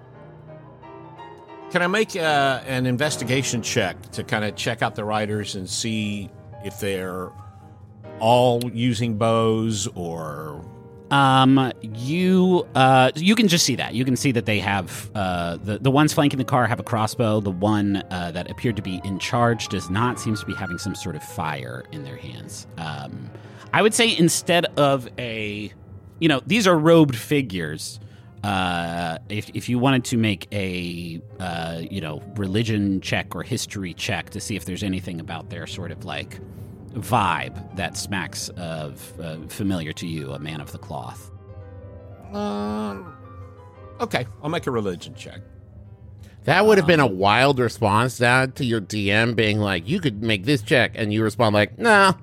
[1.70, 5.70] can I make uh, an investigation check to kind of check out the riders and
[5.70, 6.32] see
[6.64, 7.30] if they're
[8.20, 10.66] all using bows or
[11.12, 13.94] Um, you uh, you can just see that.
[13.94, 16.84] You can see that they have uh, the the ones flanking the car have a
[16.84, 17.40] crossbow.
[17.40, 20.20] The one uh, that appeared to be in charge does not.
[20.20, 22.68] Seems to be having some sort of fire in their hands.
[22.78, 23.30] Um,
[23.74, 25.72] I would say instead of a,
[26.20, 28.00] you know, these are robed figures.
[28.44, 33.94] Uh, if if you wanted to make a uh, you know religion check or history
[33.94, 36.40] check to see if there's anything about their sort of like
[36.98, 41.32] vibe that smacks of uh, familiar to you, a man of the cloth.
[42.34, 43.16] um,
[44.00, 45.42] okay, I'll make a religion check.
[46.44, 50.24] That would have been a wild response, Dad, to your DM being like, "You could
[50.24, 52.14] make this check," and you respond like, "Nah."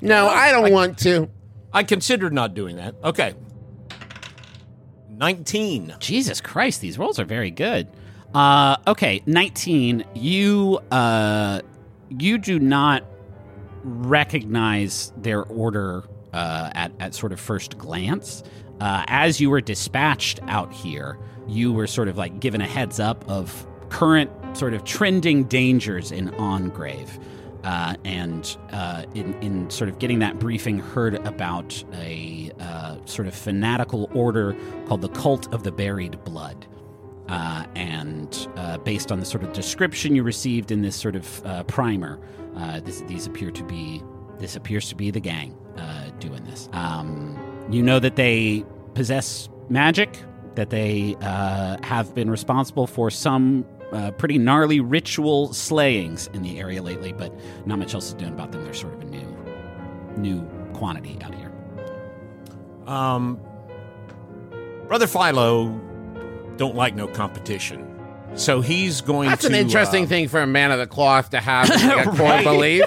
[0.00, 1.28] No, I don't want to.
[1.72, 2.94] I considered not doing that.
[3.04, 3.34] Okay.
[5.10, 5.96] 19.
[5.98, 7.88] Jesus Christ, these rolls are very good.
[8.32, 10.04] Uh, okay, 19.
[10.14, 11.60] You uh,
[12.08, 13.04] you do not
[13.82, 18.42] recognize their order uh, at, at sort of first glance.
[18.80, 23.00] Uh, as you were dispatched out here, you were sort of like given a heads
[23.00, 27.20] up of current sort of trending dangers in Angrave.
[27.64, 33.26] Uh, and uh, in, in sort of getting that briefing, heard about a uh, sort
[33.26, 34.56] of fanatical order
[34.86, 36.66] called the Cult of the Buried Blood.
[37.28, 41.44] Uh, and uh, based on the sort of description you received in this sort of
[41.46, 42.18] uh, primer,
[42.56, 44.02] uh, this, these appear to be
[44.38, 46.68] this appears to be the gang uh, doing this.
[46.72, 47.36] Um,
[47.70, 48.64] you know that they
[48.94, 50.16] possess magic,
[50.54, 53.66] that they uh, have been responsible for some
[54.16, 57.32] pretty gnarly ritual slayings in the area lately, but
[57.66, 58.62] not much else is known about them.
[58.62, 59.36] They're sort of a new
[60.16, 61.52] new quantity out here.
[62.86, 63.40] Um,
[64.86, 65.80] Brother Philo
[66.58, 67.84] don't like no competition.
[68.34, 71.30] So he's going That's to an interesting uh, thing for a man of the cloth
[71.30, 72.44] to have like a core Right.
[72.44, 72.84] belief.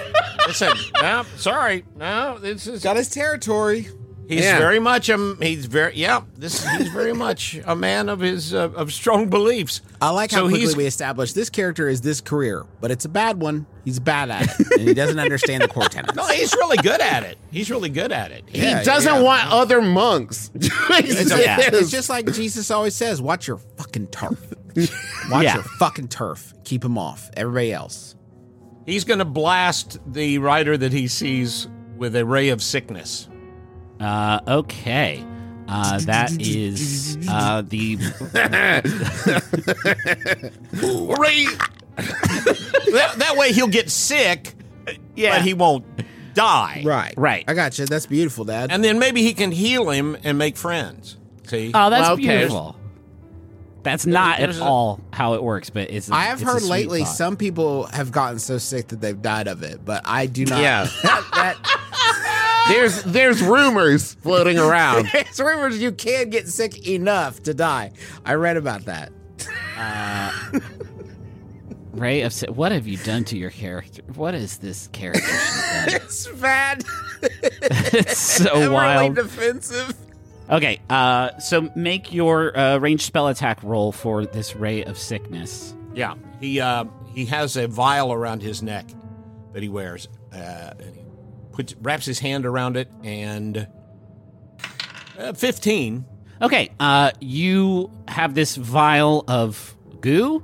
[0.47, 3.87] Listen, no, sorry, no, this is Got his territory.
[4.27, 4.57] He's Yeah.
[4.59, 8.69] very much um he's very yeah this he's very much a man of his uh,
[8.75, 9.81] of strong beliefs.
[10.01, 13.05] I like how So quickly he's- we established this character is this career, but it's
[13.05, 13.65] a bad one.
[13.85, 16.15] He's bad at it, and he doesn't understand the core tenets.
[16.15, 17.37] No, he's really good at it.
[17.51, 18.43] He's really good at it.
[18.47, 19.21] He doesn't yeah.
[19.21, 20.51] want other monks.
[21.03, 21.57] It's, yeah.
[21.61, 24.39] it's just like Jesus always says: "Watch your fucking turf.
[25.29, 25.55] Watch Yeah.
[25.55, 26.53] your fucking turf.
[26.63, 27.29] Keep him off.
[27.35, 28.15] Everybody else."
[28.85, 31.67] He's going to blast the rider that he sees
[31.97, 33.27] with a ray of sickness.
[34.01, 35.23] Uh, okay.
[35.67, 37.95] Uh, that is uh, the
[41.95, 44.53] that, that way he'll get sick,
[44.85, 45.85] but he won't
[46.33, 46.81] die.
[46.85, 47.43] Right, Right.
[47.47, 47.85] I got you.
[47.85, 48.71] That's beautiful, Dad.
[48.71, 51.17] And then maybe he can heal him and make friends.
[51.47, 51.71] See?
[51.73, 52.21] Oh, that's Well, okay.
[52.37, 52.75] beautiful.
[53.83, 56.11] That's not there's at a- all how it works, but it's.
[56.11, 57.15] I have it's a heard sweet lately thought.
[57.15, 60.61] some people have gotten so sick that they've died of it, but I do not.
[60.61, 60.83] Yeah.
[61.03, 61.57] that, that,
[62.69, 65.09] there's there's rumors floating around.
[65.13, 67.91] There's rumors you can get sick enough to die.
[68.25, 69.11] I read about that.
[71.91, 74.01] Ray of Sa- what have you done to your character?
[74.15, 75.21] What is this character?
[75.87, 76.83] It's bad.
[77.21, 79.17] it's so I'm wild.
[79.17, 79.95] really defensive.
[80.49, 85.73] Okay, uh, so make your uh, ranged spell attack roll for this ray of sickness.
[85.95, 88.85] Yeah, he uh, he has a vial around his neck
[89.53, 90.07] that he wears.
[90.33, 91.00] Uh, and he
[91.51, 93.67] puts wraps his hand around it, and
[95.19, 96.05] uh, fifteen.
[96.41, 100.43] Okay, uh, you have this vial of goo.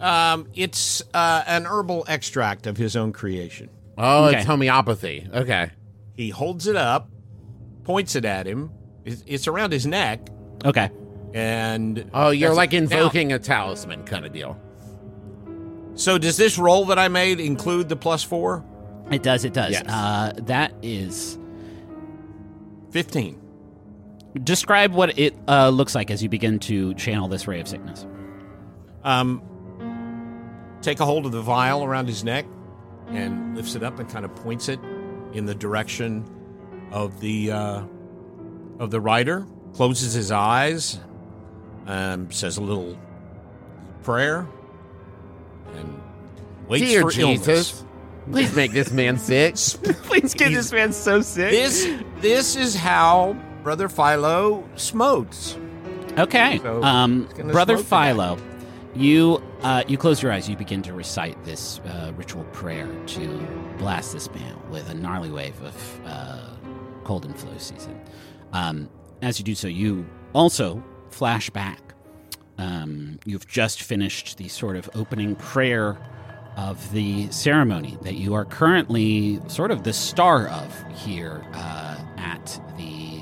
[0.00, 3.68] Um, it's uh, an herbal extract of his own creation.
[3.96, 4.38] Oh, Okay.
[4.38, 5.26] it's homeopathy.
[5.32, 5.70] Okay.
[6.14, 7.10] He holds it up,
[7.84, 8.70] points it at him.
[9.04, 10.28] It's, it's around his neck,
[10.64, 10.90] Okay,
[11.34, 12.80] and Oh, you're like it.
[12.88, 14.56] Now, invoking a talisman kind of deal.
[15.94, 18.64] so does this roll that I made include the plus four?
[19.10, 19.44] It does.
[19.44, 19.72] It does.
[19.72, 19.84] Yes.
[19.86, 21.38] Uh, that is.
[22.90, 23.40] Fifteen.
[24.44, 28.06] Describe what it uh, looks like as you begin to channel this ray of sickness.
[29.02, 29.42] Um,
[30.82, 32.44] take a hold of the vial around his neck
[33.08, 34.78] and lifts it up and kind of points it
[35.32, 36.24] in the direction
[36.92, 37.82] of the uh,
[38.78, 39.46] of the rider.
[39.74, 40.98] Closes his eyes,
[41.86, 42.98] um, says a little
[44.02, 44.46] prayer,
[45.74, 46.02] and
[46.68, 47.84] waits Dear for Jesus, illness.
[48.30, 49.54] Please make this man sick.
[50.04, 51.50] Please get this man so sick.
[51.50, 51.88] This
[52.20, 55.56] this is how Brother Philo smotes.
[56.16, 56.58] Okay.
[56.58, 58.38] So, um, Brother smoke to Philo,
[58.94, 60.48] you uh, you close your eyes.
[60.48, 63.48] You begin to recite this uh, ritual prayer to
[63.78, 66.48] blast this man with a gnarly wave of uh,
[67.04, 68.00] cold and flow season.
[68.52, 68.88] Um,
[69.22, 71.80] as you do so, you also flash back.
[72.58, 75.96] Um, you've just finished the sort of opening prayer
[76.58, 82.60] of the ceremony that you are currently sort of the star of here uh, at
[82.76, 83.20] the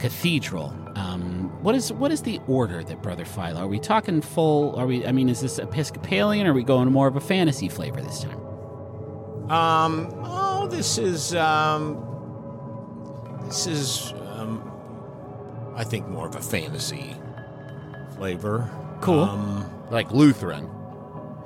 [0.00, 0.74] cathedral.
[0.96, 3.60] Um, what is what is the order that Brother Philo?
[3.60, 4.74] Are we talking full?
[4.74, 5.06] Are we?
[5.06, 6.48] I mean, is this Episcopalian?
[6.48, 8.40] Or are we going more of a fantasy flavor this time?
[9.50, 12.04] Um, oh, this is um,
[13.46, 14.68] this is um,
[15.76, 17.14] I think more of a fantasy
[18.16, 18.68] flavor.
[19.00, 19.20] Cool.
[19.20, 20.73] Um, like Lutheran.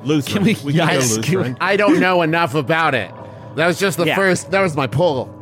[0.02, 0.44] Lutheran.
[0.44, 1.56] we- we can yes, go can we- Lutheran.
[1.60, 3.10] I don't know enough about it.
[3.56, 4.14] That was just the Yeah.
[4.16, 4.50] first.
[4.52, 5.34] That was my pull.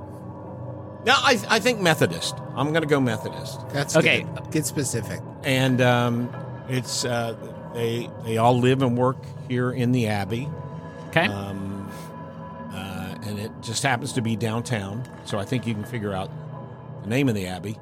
[1.07, 2.35] No, I, I think Methodist.
[2.57, 3.61] I'm going to go Methodist.
[3.73, 4.23] That's Okay.
[4.23, 4.51] Good.
[4.51, 5.21] Get specific.
[5.45, 6.31] And um,
[6.69, 7.37] it's uh,
[7.75, 10.49] they they all live and work here in the Abbey.
[11.09, 11.27] Okay.
[11.27, 11.89] Um,
[12.75, 15.05] uh, and it just happens to be downtown.
[15.27, 16.31] So I think you can figure out
[17.03, 17.77] the name of the abbey.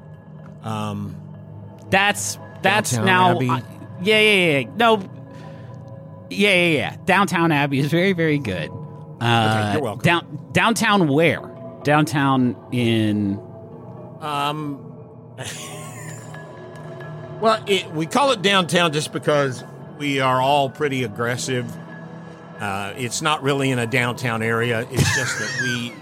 [0.62, 1.16] Um,
[1.90, 3.30] That's that's Downtown now.
[3.36, 3.48] Abbey.
[3.50, 3.60] uh,
[4.02, 4.70] yeah, yeah, yeah.
[4.76, 5.02] No.
[6.34, 6.96] Yeah, yeah, yeah.
[7.04, 8.70] Downtown Abbey is very, very good.
[9.20, 10.02] Uh, you're welcome.
[10.02, 11.40] Down, downtown where?
[11.82, 13.38] Downtown in.
[14.20, 14.80] Um,
[17.40, 19.62] well, it, we call it downtown just because
[19.98, 21.70] we are all pretty aggressive.
[22.58, 24.86] Uh, it's not really in a downtown area.
[24.90, 25.92] It's just that we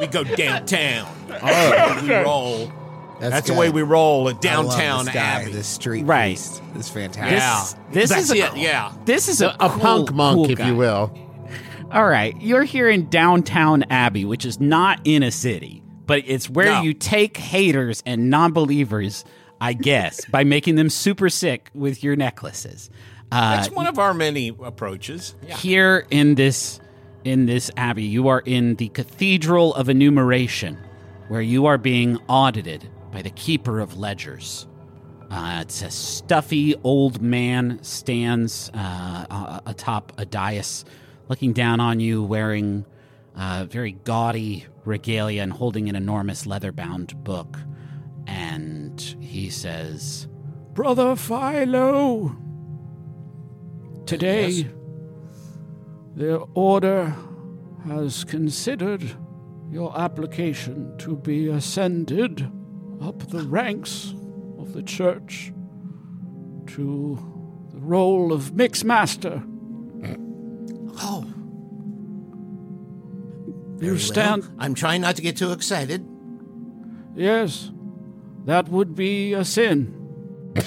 [0.00, 1.08] we go downtown.
[1.42, 2.72] Oh, we roll.
[3.20, 5.52] That's, the way we roll at I love downtown this guy, Abbey.
[5.52, 6.36] this street Right.
[6.36, 6.62] priest.
[6.74, 7.38] This is fantastic.
[7.38, 8.56] Yeah, This That's is a, it.
[8.56, 10.68] Yeah, This is a, A cool- punk monk, cool if guy.
[10.68, 11.12] you will.
[11.90, 16.48] All right, you're here in downtown Abbey, which is not in a city, but it's
[16.50, 16.82] where No.
[16.82, 19.24] you take haters and non-believers,
[19.60, 22.90] I guess, by making them super sick with your necklaces.
[23.32, 25.34] Uh, that's one of our many approaches.
[25.46, 25.56] Yeah.
[25.56, 26.78] here in this
[27.24, 30.78] in this abbey you are in the cathedral of enumeration
[31.28, 34.66] where you are being audited by the keeper of ledgers.
[35.30, 40.84] Uh, it's a stuffy old man stands uh, atop a dais
[41.28, 42.86] looking down on you wearing
[43.36, 47.58] uh, very gaudy regalia and holding an enormous leather-bound book.
[48.26, 50.28] And he says
[50.72, 52.36] Brother Philo,
[54.06, 54.66] today
[56.16, 57.14] the order
[57.86, 59.04] has considered
[59.70, 62.50] your application to be ascended
[63.00, 64.14] up the ranks
[64.58, 65.52] of the church
[66.68, 67.18] to
[67.72, 69.42] the role of mixmaster.
[71.00, 71.24] Oh,
[73.80, 74.42] You very stand.
[74.42, 74.52] well.
[74.58, 76.06] I'm trying not to get too excited.
[77.14, 77.70] Yes,
[78.44, 79.94] that would be a sin.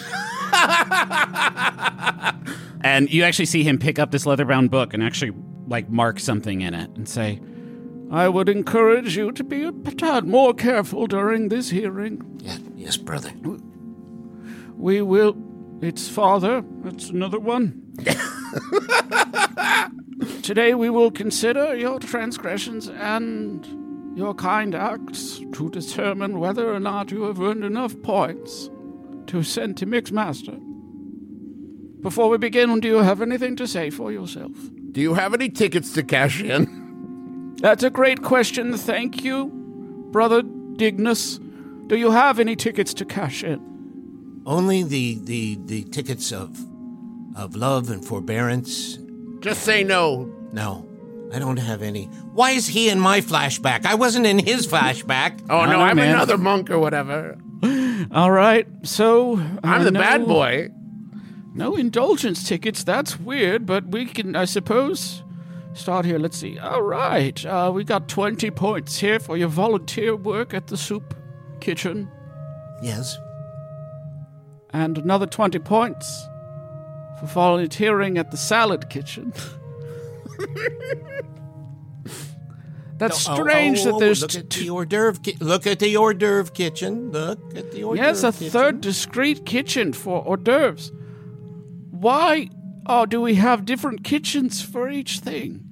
[2.84, 5.34] And you actually see him pick up this leather-bound book and actually
[5.68, 7.40] like mark something in it and say,
[8.12, 12.22] I would encourage you to be a tad more careful during this hearing.
[12.44, 13.32] Yeah, yes, brother.
[14.76, 15.38] We will.
[15.82, 16.62] It's Father.
[16.84, 17.82] That's another one.
[20.44, 23.66] Today we will consider your transgressions and
[24.18, 28.70] your kind acts to determine whether or not you have earned enough points
[29.28, 30.60] to send to Mixmaster.
[32.02, 34.52] Before we begin, do you have anything to say for yourself?
[34.92, 36.82] Do you have any tickets to cash in?
[37.62, 38.76] That's a great question.
[38.76, 39.52] Thank you,
[40.12, 41.40] Brother Dignus.
[41.88, 44.42] Do you have any tickets to cash in?
[44.48, 46.58] Only the the the tickets of
[47.36, 48.98] of love and forbearance.
[49.42, 50.26] Just say no.
[50.52, 50.88] No,
[51.32, 52.06] I don't have any.
[52.34, 53.86] Why is he in my flashback?
[53.86, 55.42] I wasn't in his flashback.
[55.50, 56.16] Oh no, I'm man.
[56.16, 57.38] another monk or whatever.
[58.12, 60.70] All right, so I'm uh, the bad boy.
[61.54, 62.84] No indulgence tickets.
[62.84, 65.22] That's weird, but we can, I suppose,
[65.74, 66.20] start here.
[66.20, 66.58] Let's see.
[66.60, 71.16] All right, uh, we got twenty points here for your volunteer work at the soup
[71.60, 72.10] kitchen,
[72.82, 73.18] Yes.
[74.72, 76.28] and another twenty points
[77.20, 79.34] for volunteering at the salad kitchen.
[82.98, 85.22] That's Oh, strange oh, that oh, there's look t- at the hors d'oeuvre.
[85.24, 87.12] Ki- look at the hors d'oeuvre kitchen.
[87.12, 88.50] Look at the hors Yes, a kitchen.
[88.52, 90.92] third discrete kitchen for hors d'oeuvres.
[91.90, 92.50] Why?
[92.94, 95.64] Oh, do we have different kitchens for each thing?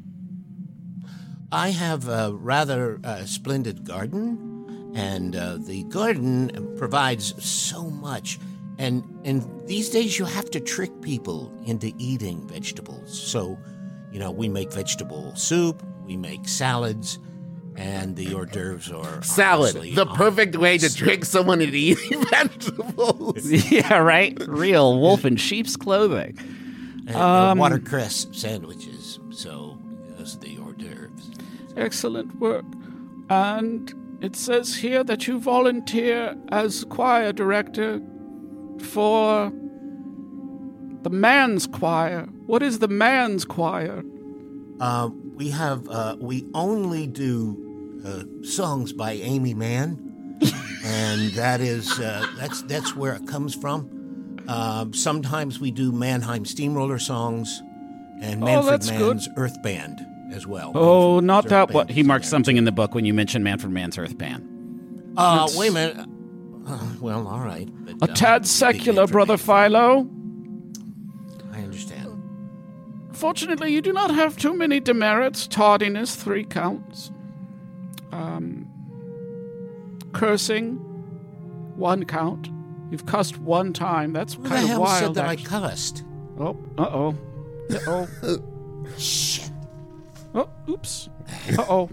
[1.52, 8.40] I have a rather uh, splendid garden, and uh, the garden provides so much.
[8.78, 13.22] And and these days you have to trick people into eating vegetables.
[13.22, 13.60] So,
[14.14, 17.20] you know, we make vegetable soup, we make salads,
[17.76, 19.76] and the hors d'oeuvres are Salad.
[19.94, 23.46] The perfect way to trick someone into eating vegetables.
[23.70, 26.38] "Yeah, right, real wolf in sheep's clothing."
[27.10, 29.20] And, Um, watercress sandwiches.
[29.32, 29.78] So
[30.18, 31.32] those are the hors d'oeuvres.
[31.76, 32.66] Excellent work.
[33.30, 38.02] And it says here that you volunteer as choir director
[38.80, 39.52] for
[41.04, 42.28] the man's choir.
[42.46, 44.04] What is the man's choir?
[44.80, 50.38] Uh, we have uh, we only do uh, songs by Aimee Mann,
[50.86, 53.90] and that is uh, that's that's where it comes from.
[54.50, 57.62] Um, sometimes we do Mannheim Steamroller songs,
[58.22, 59.00] and Oh, Manfred good.
[59.18, 60.00] Mann's Earth Band
[60.34, 60.72] as well.
[60.76, 61.88] Oh, not Mann's that Earth one.
[61.88, 65.14] He marked something in the book when you mentioned Manfred Mann's Earth Band.
[65.18, 65.98] Uh, wait a minute.
[66.68, 67.68] Uh, well, all right.
[68.00, 70.08] But, A uh, tad secular, brother Philo.
[71.52, 72.22] I understand.
[73.12, 75.48] Fortunately, you do not have too many demerits.
[75.48, 77.12] Tardiness, three counts.
[78.12, 78.68] Um,
[80.14, 80.76] cursing,
[81.76, 82.50] one count.
[82.92, 84.14] You've cussed one time.
[84.14, 85.00] That's Who the kind of hell wild.
[85.04, 86.04] said that I cussed?
[86.40, 87.18] Oh, uh oh.
[87.72, 88.44] Uh oh.
[88.98, 89.52] Shit.
[90.34, 91.10] Oh, oops.
[91.58, 91.90] Uh oh.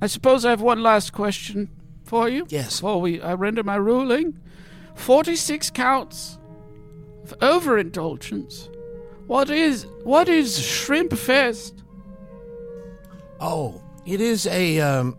[0.00, 1.70] I suppose I have one last question
[2.04, 2.46] for you.
[2.48, 2.80] Yes.
[2.80, 4.38] Before we I render my ruling.
[4.94, 6.38] 46 counts
[7.24, 8.68] of overindulgence.
[9.26, 11.82] What is what is Shrimp Fest?
[13.40, 15.16] Oh, it is a um,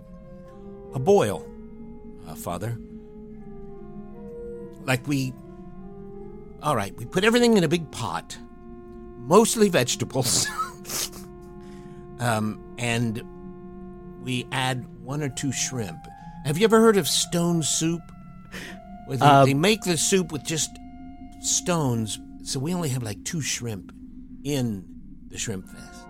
[0.93, 1.47] a boil,
[2.27, 2.77] uh, Father.
[4.85, 5.33] Like we.
[6.61, 8.37] All right, we put everything in a big pot,
[9.17, 10.47] mostly vegetables,
[12.19, 13.21] um, and
[14.23, 15.99] we add one or two shrimp.
[16.45, 18.01] Have you ever heard of stone soup?
[19.07, 20.71] Where they, Um, they make the soup with just
[21.41, 23.91] stones, so we only have like two shrimp
[24.45, 24.85] in
[25.27, 26.05] the shrimp fest.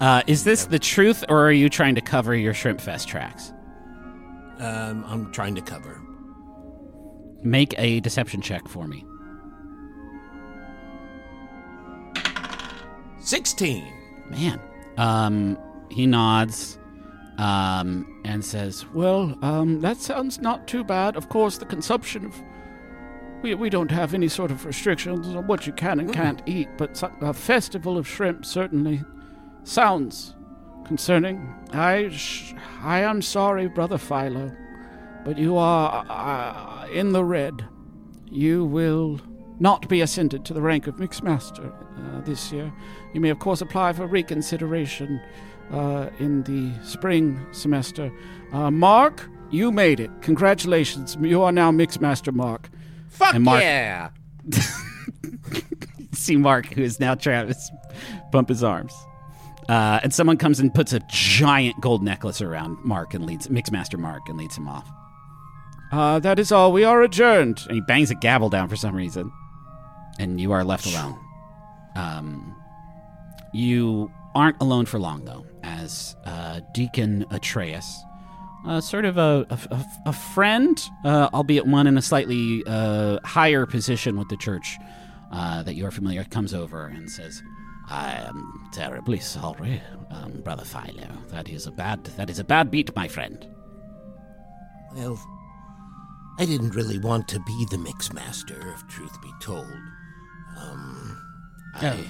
[0.00, 3.52] Uh, is this the truth, or are you trying to cover your Shrimp Fest tracks?
[4.58, 6.00] Um, I'm trying to cover.
[7.42, 9.04] Make a deception check for me.
[13.20, 13.84] 16.
[14.30, 14.60] Man.
[14.96, 15.58] Um,
[15.90, 16.78] he nods
[17.38, 21.16] um, and says, Well, um, that sounds not too bad.
[21.16, 22.42] Of course, the consumption of.
[23.42, 26.68] We, we don't have any sort of restrictions on what you can and can't eat,
[26.76, 29.04] but a festival of shrimp certainly
[29.62, 30.34] sounds
[30.84, 31.54] concerning.
[31.70, 34.50] I, sh- I am sorry, Brother Philo,
[35.24, 37.66] but you are uh, in the red.
[38.30, 39.20] You will
[39.60, 42.72] not be ascended to the rank of Mixmaster uh, this year.
[43.14, 45.20] You may, of course, apply for reconsideration
[45.72, 48.12] uh, in the spring semester.
[48.52, 50.10] Uh, Mark, you made it.
[50.22, 51.16] Congratulations.
[51.20, 52.68] You are now Mixmaster Mark.
[53.08, 54.10] Fuck And Mark- yeah!
[56.12, 57.70] See Mark, who is now Travis,
[58.32, 58.92] bump his arms.
[59.68, 63.98] Uh, and someone comes and puts a giant gold necklace around Mark and leads Mixmaster
[63.98, 64.88] Mark and leads him off.
[65.90, 66.72] Uh, that is all.
[66.72, 67.62] We are adjourned.
[67.66, 69.32] And he bangs a gavel down for some reason,
[70.18, 71.18] and you are left alone.
[71.96, 72.54] Um,
[73.52, 78.02] you aren't alone for long though, as uh, Deacon Atreus,
[78.66, 83.64] uh, sort of a a, a- friend, uh, albeit one in a slightly uh, higher
[83.66, 84.76] position with the church
[85.32, 87.42] uh, that you are familiar, comes over and says,
[87.88, 89.80] "I am terribly sorry,
[90.10, 91.08] um, brother Philo.
[91.30, 93.46] That is a bad that is a bad beat, my friend."
[94.94, 95.18] Well,
[96.38, 99.66] I didn't really want to be the mix master, if truth be told.
[100.56, 101.20] Um,
[101.74, 102.04] I, Oh.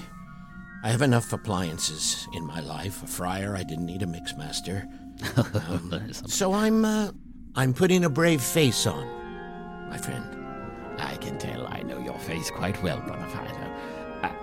[0.83, 3.03] I have enough appliances in my life.
[3.03, 4.87] A fryer, I didn't need a mix master.
[5.69, 7.11] Um, so I'm, uh,
[7.55, 9.05] I'm putting a brave face on,
[9.89, 10.23] my friend.
[10.97, 14.33] I can tell I know your face quite well, brother Philo.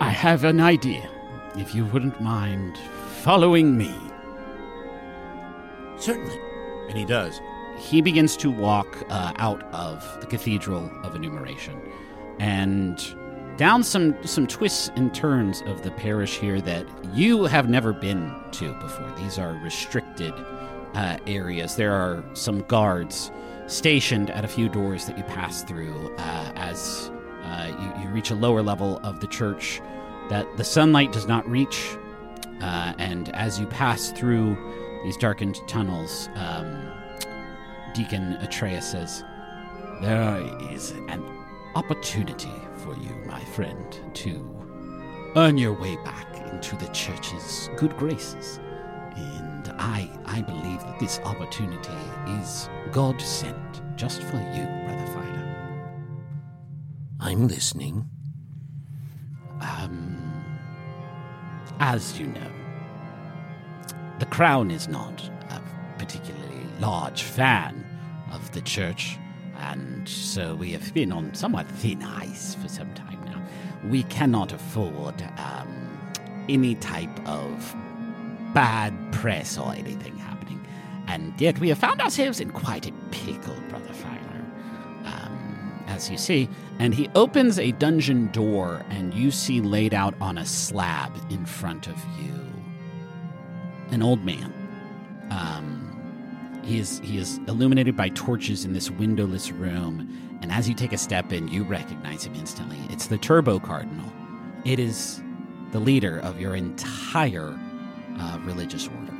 [0.00, 1.08] I have an idea.
[1.56, 2.78] If you wouldn't mind
[3.22, 3.92] following me.
[5.98, 6.38] Certainly.
[6.88, 7.40] And he does.
[7.82, 11.80] He begins to walk uh, out of the cathedral of enumeration.
[12.38, 13.02] And
[13.56, 18.32] down some some twists and turns of the parish here that you have never been
[18.52, 19.12] to before.
[19.18, 20.32] These are restricted
[20.94, 21.76] uh, areas.
[21.76, 23.30] There are some guards
[23.66, 27.10] stationed at a few doors that you pass through uh, as
[27.42, 29.80] uh, you, you reach a lower level of the church
[30.30, 31.96] that the sunlight does not reach.
[32.60, 34.56] Uh, and as you pass through
[35.04, 36.81] these darkened tunnels um,
[37.94, 39.24] Deacon Atreus says,
[40.00, 40.40] There
[40.70, 41.24] is an
[41.74, 48.60] opportunity for you, my friend, to earn your way back into the church's good graces.
[49.16, 51.92] And I, I believe that this opportunity
[52.40, 55.42] is God sent just for you, Brother Philo.
[57.20, 58.08] I'm listening.
[59.60, 60.44] Um,
[61.78, 62.50] as you know,
[64.18, 65.60] the Crown is not a
[65.98, 66.41] particularly
[66.82, 67.86] large fan
[68.32, 69.16] of the church,
[69.58, 73.40] and so we have been on somewhat thin ice for some time now.
[73.88, 75.70] We cannot afford um,
[76.48, 77.74] any type of
[78.52, 80.60] bad press or anything happening,
[81.06, 84.32] and yet we have found ourselves in quite a pickle, Brother Philo
[85.04, 86.48] um, as you see.
[86.78, 91.46] And he opens a dungeon door, and you see laid out on a slab in
[91.46, 92.34] front of you
[93.90, 94.52] an old man.
[95.30, 95.81] Um,
[96.62, 100.92] he is he is illuminated by torches in this windowless room, and as you take
[100.92, 102.78] a step in, you recognize him instantly.
[102.90, 104.10] It's the Turbo Cardinal.
[104.64, 105.22] It is
[105.72, 107.58] the leader of your entire
[108.18, 109.12] uh, religious order,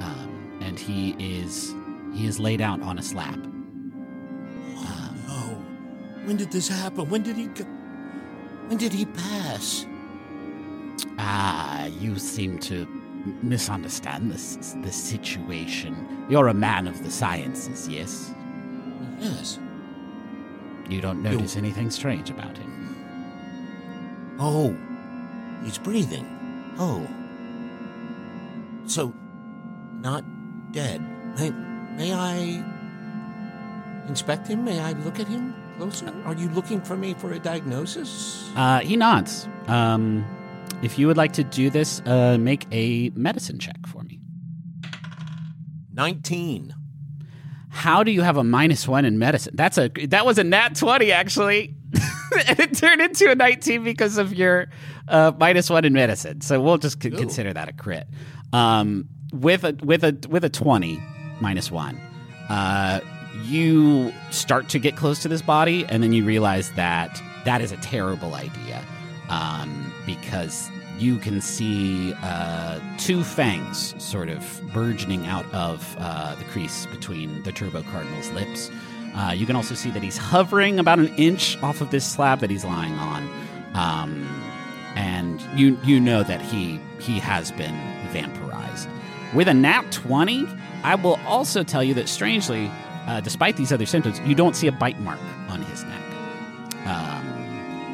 [0.00, 1.74] um, and he is
[2.14, 3.40] he is laid out on a slab.
[4.76, 6.24] Oh, no.
[6.26, 7.08] When did this happen?
[7.08, 7.64] When did he go?
[8.66, 9.86] When did he pass?
[11.18, 12.99] Ah, you seem to
[13.42, 16.26] misunderstand this the situation.
[16.28, 18.34] You're a man of the sciences, yes?
[19.18, 19.58] Yes.
[20.88, 22.70] You don't notice anything strange about him.
[24.38, 24.76] Oh,
[25.64, 26.26] he's breathing.
[26.78, 27.06] Oh.
[28.86, 29.14] So,
[30.00, 30.24] not
[30.72, 31.00] dead.
[31.38, 31.50] May,
[31.96, 32.64] may I
[34.08, 34.64] inspect him?
[34.64, 36.12] May I look at him closer?
[36.24, 38.50] Are you looking for me for a diagnosis?
[38.56, 39.48] Uh, he nods.
[39.68, 40.24] Um,
[40.82, 44.20] if you would like to do this, uh, make a medicine check for me.
[45.94, 46.74] 19.
[47.68, 49.54] How do you have a minus one in medicine?
[49.56, 51.76] That's a that was a nat twenty actually.
[52.48, 54.68] and it turned into a 19 because of your
[55.08, 56.40] uh, minus one in medicine.
[56.40, 58.06] So we'll just c- consider that a crit.
[58.52, 61.00] Um, with a with a with a 20
[61.40, 62.00] minus one,
[62.48, 63.00] uh,
[63.44, 67.72] you start to get close to this body, and then you realize that that is
[67.72, 68.84] a terrible idea
[69.28, 76.44] um, because you can see uh, two fangs sort of burgeoning out of uh, the
[76.44, 78.70] crease between the Turbo Cardinal's lips.
[79.14, 82.40] Uh, you can also see that he's hovering about an inch off of this slab
[82.40, 83.28] that he's lying on,
[83.74, 84.28] um,
[84.94, 87.74] and you you know that he he has been
[88.12, 88.88] vampirized.
[89.34, 90.46] With a nat twenty,
[90.84, 92.70] I will also tell you that strangely,
[93.06, 96.02] uh, despite these other symptoms, you don't see a bite mark on his neck.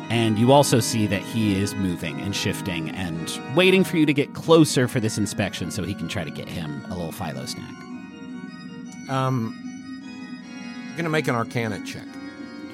[0.09, 4.15] And you also see that he is moving and shifting and waiting for you to
[4.15, 7.45] get closer for this inspection so he can try to get him a little philo
[7.45, 7.71] snack.
[9.09, 9.55] Um,
[10.89, 12.07] I'm going to make an arcana check.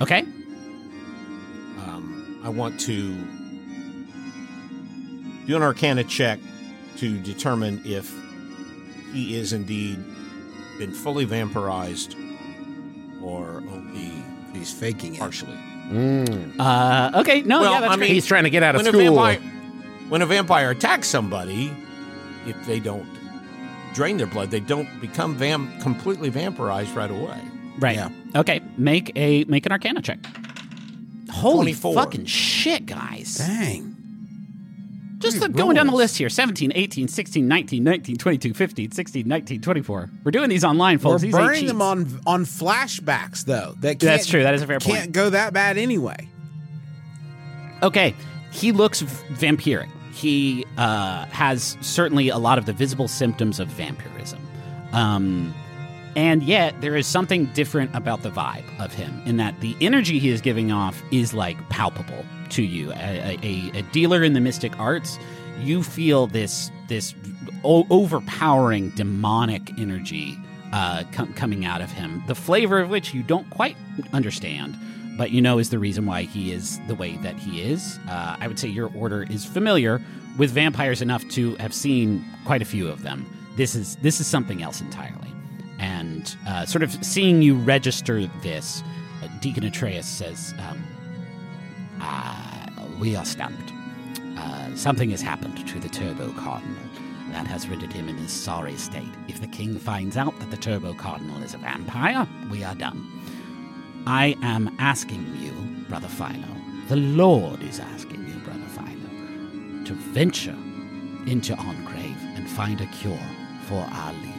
[0.02, 0.20] Okay?
[1.78, 3.14] Um, I want to
[5.46, 6.38] do an arcana check
[6.98, 8.14] to determine if
[9.12, 9.98] he is indeed
[10.78, 12.14] been fully vampirized
[13.22, 14.10] or only
[14.52, 15.20] He's faking it.
[15.20, 15.58] partially.
[16.58, 18.10] Uh, okay, no, Well, yeah, that's I mean.
[18.10, 19.16] He's trying to get out of when a school.
[19.16, 19.38] vampire
[20.08, 21.72] when a vampire attacks somebody,
[22.46, 23.06] if they don't
[23.94, 27.38] drain their blood, they don't become vam- completely vampirized right away.
[27.78, 27.96] Right.
[27.96, 28.10] Yeah.
[28.36, 30.18] Okay, make a make an arcana check.
[31.30, 31.94] Holy 24.
[31.94, 33.36] fucking shit, guys.
[33.38, 33.91] Dang.
[35.22, 39.28] Just Good going down the list here 17, 18, 16, 19, 19, 22, 15, 16,
[39.28, 40.10] 19, 24.
[40.24, 41.22] We're doing these online, folks.
[41.22, 41.26] We're.
[41.26, 43.74] These burning them on on flashbacks though.
[43.80, 44.42] That can't, That's true.
[44.42, 44.96] That is a fair point.
[44.98, 46.28] Can't go that bad anyway.
[47.82, 48.14] Okay,
[48.50, 49.88] he looks vampiric.
[50.12, 54.38] He uh, has certainly a lot of the visible symptoms of vampirism.
[54.92, 55.54] Um,
[56.16, 60.18] and yet, there is something different about the vibe of him in that the energy
[60.18, 62.92] he is giving off is like palpable to you.
[62.92, 65.18] A, a, a dealer in the mystic arts,
[65.60, 67.14] you feel this this
[67.64, 70.36] o- overpowering demonic energy
[70.72, 72.22] uh, com- coming out of him.
[72.26, 73.76] The flavor of which you don't quite
[74.12, 74.76] understand,
[75.16, 77.98] but you know is the reason why he is the way that he is.
[78.08, 80.00] Uh, I would say your order is familiar
[80.38, 83.26] with vampires enough to have seen quite a few of them.
[83.56, 85.31] This is this is something else entirely,
[85.82, 88.82] and uh, sort of seeing you register this,
[89.22, 90.82] uh, Deacon Atreus says, um,
[92.00, 92.68] uh,
[92.98, 93.72] "We are stumped.
[94.38, 96.82] Uh, something has happened to the Turbo Cardinal."
[97.32, 99.08] That has rendered him in this sorry state.
[99.26, 103.00] If the king finds out that the Turbo Cardinal is a vampire, we are done.
[104.06, 105.52] I am asking you,
[105.88, 106.56] Brother Philo,
[106.88, 110.58] the Lord is asking you, Brother Philo, to venture
[111.26, 113.18] into Angrave and find a cure
[113.66, 114.31] for our leader.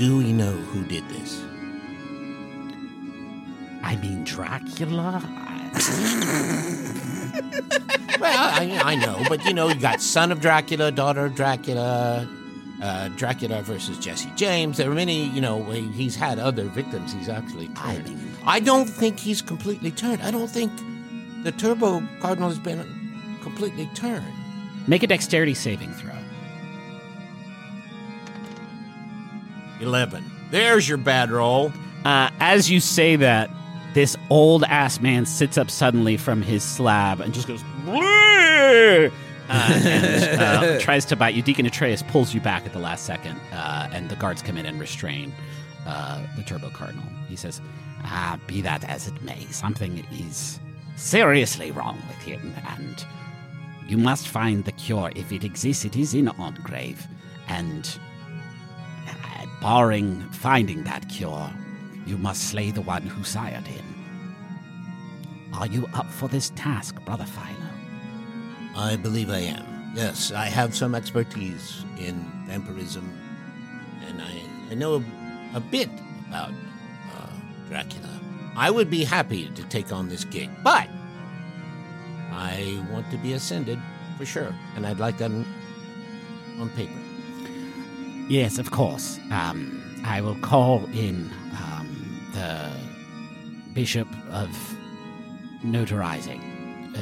[0.00, 1.42] Do we know who did this?
[3.82, 5.22] I mean, Dracula?
[8.18, 12.28] Well, I, I know, but you know, you got son of Dracula, daughter of Dracula,
[12.82, 14.76] uh, Dracula versus Jesse James.
[14.76, 17.14] There are many, you know, he's had other victims.
[17.14, 18.36] He's actually turned.
[18.44, 20.20] I, don't think he's completely turned.
[20.20, 20.70] I don't think
[21.44, 22.86] the Turbo Cardinal has been
[23.42, 24.26] completely turned.
[24.86, 26.19] Make a dexterity saving throw.
[29.80, 30.24] 11.
[30.50, 31.72] There's your bad roll.
[32.04, 33.50] Uh, as you say that,
[33.94, 39.10] this old ass man sits up suddenly from his slab and just goes, "Bleh!"
[39.48, 41.42] uh, and uh, tries to bite you.
[41.42, 44.66] Deacon Atreus pulls you back at the last second, uh, and the guards come in
[44.66, 45.32] and restrain
[45.86, 47.04] uh, the Turbo Cardinal.
[47.28, 47.60] He says,
[48.04, 50.60] ah, Be that as it may, something is
[50.96, 53.04] seriously wrong with him, and
[53.88, 55.10] you must find the cure.
[55.16, 57.06] If it exists, it is in Angrave,
[57.48, 57.98] and
[59.60, 61.50] barring finding that cure,
[62.06, 63.84] you must slay the one who sired him.
[65.54, 67.70] Are you up for this task, Brother Philo?
[68.76, 69.92] I believe I am.
[69.94, 72.14] Yes, I have some expertise in
[72.46, 73.10] vampirism,
[74.06, 75.90] and I, I know a, a bit
[76.28, 76.50] about
[77.16, 77.26] uh,
[77.68, 78.20] Dracula.
[78.56, 80.88] I would be happy to take on this gig, but
[82.30, 83.78] I want to be ascended
[84.16, 85.44] for sure, and I'd like that on,
[86.60, 86.99] on paper.
[88.30, 89.18] Yes, of course.
[89.32, 91.28] Um, I will call in
[91.60, 92.70] um, the
[93.72, 94.48] Bishop of
[95.64, 96.40] Notarizing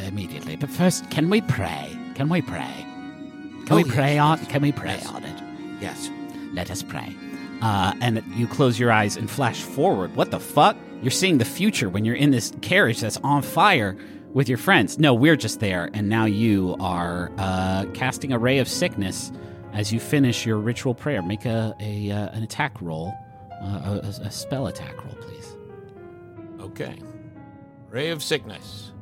[0.07, 0.57] immediately.
[0.57, 1.95] But first, can we pray?
[2.15, 2.73] Can we pray?
[3.67, 4.39] Can we pray on?
[4.47, 5.43] Can we pray on it?
[5.83, 6.09] Yes.
[6.55, 7.15] Let us pray.
[7.61, 10.17] Uh, and you close your eyes and flash forward.
[10.17, 10.79] What the fuck?
[11.03, 13.99] You're seeing the future when you're in this carriage that's on fire
[14.33, 14.99] with your friends.
[14.99, 19.31] No, we're just there, and now you are uh, casting a ray of sickness
[19.73, 21.23] as you finish your ritual prayer.
[21.23, 23.13] Make a, a uh, an attack roll,
[23.63, 25.57] uh, a, a spell attack roll, please.
[26.61, 26.99] Okay.
[27.91, 28.93] Ray of sickness.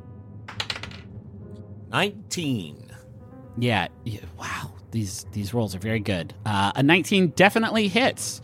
[1.91, 2.91] 19.
[3.57, 4.71] Yeah, yeah, wow.
[4.91, 6.33] These these rolls are very good.
[6.45, 8.41] Uh, a 19 definitely hits.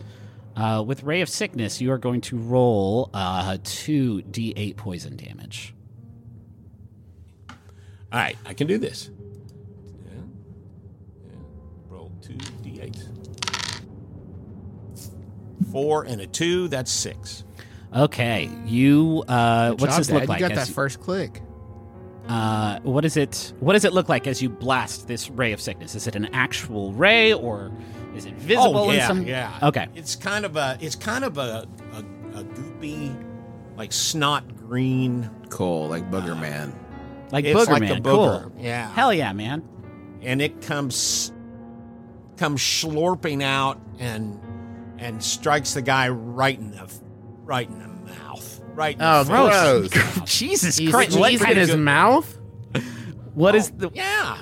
[0.56, 5.74] Uh, with Ray of Sickness, you are going to roll uh, 2d8 poison damage.
[7.50, 7.56] All
[8.20, 9.10] right, I can do this.
[10.06, 10.12] Yeah.
[11.24, 11.38] Yeah.
[11.88, 12.12] Roll
[12.90, 13.80] two d8s.
[15.72, 17.44] Four and a two, that's six.
[17.94, 19.24] Okay, you.
[19.28, 20.28] Uh, Good what's job, this look Dad.
[20.28, 20.40] like?
[20.40, 21.40] You got as that first click.
[22.28, 23.52] Uh, what is it?
[23.60, 25.94] What does it look like as you blast this ray of sickness?
[25.94, 27.70] Is it an actual ray, or
[28.16, 29.26] is it visible oh, yeah, in some?
[29.26, 29.58] yeah.
[29.62, 29.88] Okay.
[29.94, 31.98] It's kind of a, it's kind of a, a,
[32.38, 33.14] a goopy,
[33.76, 35.30] like snot green.
[35.50, 36.72] Cool, like Booger Man.
[37.30, 38.02] Like It's booger like man.
[38.02, 38.42] the booger.
[38.44, 38.52] Cool.
[38.58, 38.90] Yeah.
[38.92, 39.62] Hell yeah, man.
[40.22, 41.30] and it comes
[42.36, 44.40] comes slurping out and
[44.98, 46.92] and strikes the guy right in the
[47.42, 48.60] right in the mouth.
[48.74, 48.96] Right.
[48.96, 49.92] In Oh, the face.
[49.92, 50.30] gross.
[50.38, 51.16] Jesus He's Christ!
[51.18, 51.78] What in his of?
[51.78, 52.38] mouth?
[53.34, 53.90] What is oh, the?
[53.94, 54.38] Yeah.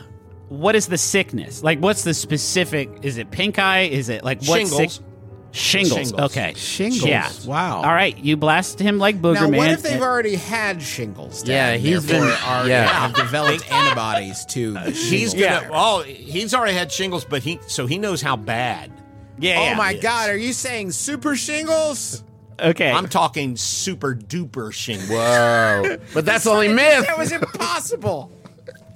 [0.49, 1.63] What is the sickness?
[1.63, 2.91] Like, what's the specific?
[3.03, 3.83] Is it pink eye?
[3.83, 4.59] Is it like what?
[4.59, 4.95] Shingles.
[4.95, 5.05] Sick?
[5.53, 6.09] Shingles.
[6.09, 6.31] Shingles.
[6.31, 6.55] Okay.
[6.57, 7.05] Shingles.
[7.05, 7.31] Yeah.
[7.47, 7.77] Wow.
[7.79, 8.17] All right.
[8.19, 9.59] You blast him like booger Now, man.
[9.59, 11.43] what if they've and- already had shingles?
[11.43, 12.87] Dad, Yeah, and he's therefore been- already yeah.
[12.89, 15.69] have developed antibodies to the He's gonna.
[15.71, 18.91] Oh, he's already had shingles, but he so he knows how bad.
[19.39, 19.57] yeah.
[19.59, 19.75] Oh yeah.
[19.77, 20.03] my it is.
[20.03, 20.31] God!
[20.31, 22.25] Are you saying super shingles?
[22.61, 22.91] Okay.
[22.91, 25.11] I'm talking super duper shingles.
[25.11, 25.99] Whoa.
[26.15, 27.07] but that's only myth.
[27.07, 28.31] That was impossible.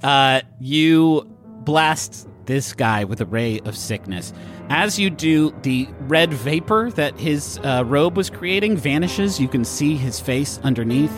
[0.03, 1.27] uh, you
[1.65, 4.31] blast this guy with a ray of sickness.
[4.69, 9.39] As you do, the red vapor that his uh, robe was creating vanishes.
[9.39, 11.11] You can see his face underneath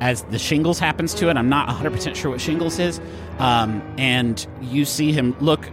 [0.00, 1.36] as the shingles happens to it.
[1.36, 3.00] I'm not 100% sure what shingles is.
[3.38, 5.70] Um, and you see him look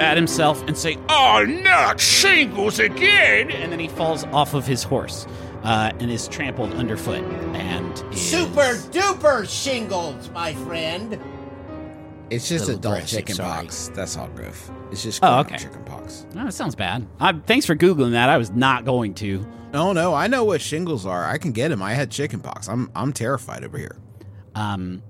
[0.00, 3.50] at himself and say, Oh, not shingles again!
[3.50, 5.26] And then he falls off of his horse
[5.62, 7.22] uh, and is trampled underfoot.
[7.54, 11.20] And is- Super duper shingles, my friend.
[12.28, 13.62] It's just Little adult aggressive, chicken sorry.
[13.66, 13.88] pox.
[13.94, 14.70] That's all, Griff.
[14.90, 15.56] It's just Oh, grown okay.
[15.58, 16.26] chicken pox.
[16.34, 17.06] Oh, that sounds bad.
[17.20, 18.28] Uh, thanks for googling that.
[18.28, 19.46] I was not going to.
[19.74, 21.24] Oh no, I know what shingles are.
[21.24, 21.82] I can get them.
[21.82, 22.68] I had chicken pox.
[22.68, 23.96] I'm I'm terrified over here.
[24.54, 25.02] Um,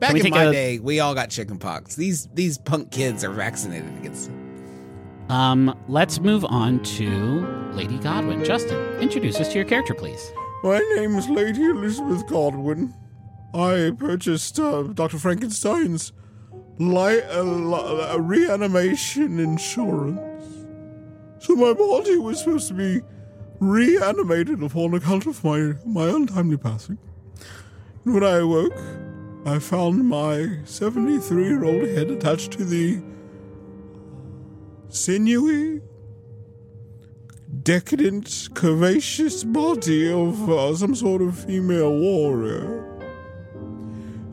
[0.00, 1.94] Back in my a- day, we all got chicken pox.
[1.96, 4.28] These these punk kids are vaccinated against.
[4.30, 4.34] it.
[5.30, 8.44] um, let's move on to Lady Godwin.
[8.44, 10.30] Justin, introduce us to your character, please.
[10.62, 12.92] My name is Lady Elizabeth Godwin.
[13.54, 15.18] I purchased uh, Dr.
[15.18, 16.12] Frankenstein's
[16.78, 20.66] li- uh, li- uh, reanimation insurance.
[21.38, 23.02] So my body was supposed to be
[23.60, 26.98] reanimated upon account of my, my untimely passing.
[28.04, 28.76] And when I awoke,
[29.46, 33.02] I found my 73 year old head attached to the
[34.88, 35.82] sinewy,
[37.62, 42.93] decadent, curvaceous body of uh, some sort of female warrior.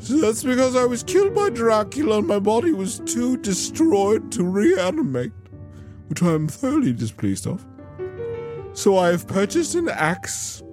[0.10, 5.32] That's because I was killed by Dracula and my body was too destroyed to reanimate,
[6.08, 7.66] which I am thoroughly displeased of.
[8.74, 10.64] So I have purchased an axe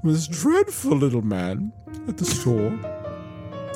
[0.00, 1.72] from this dreadful little man
[2.08, 2.78] at the store.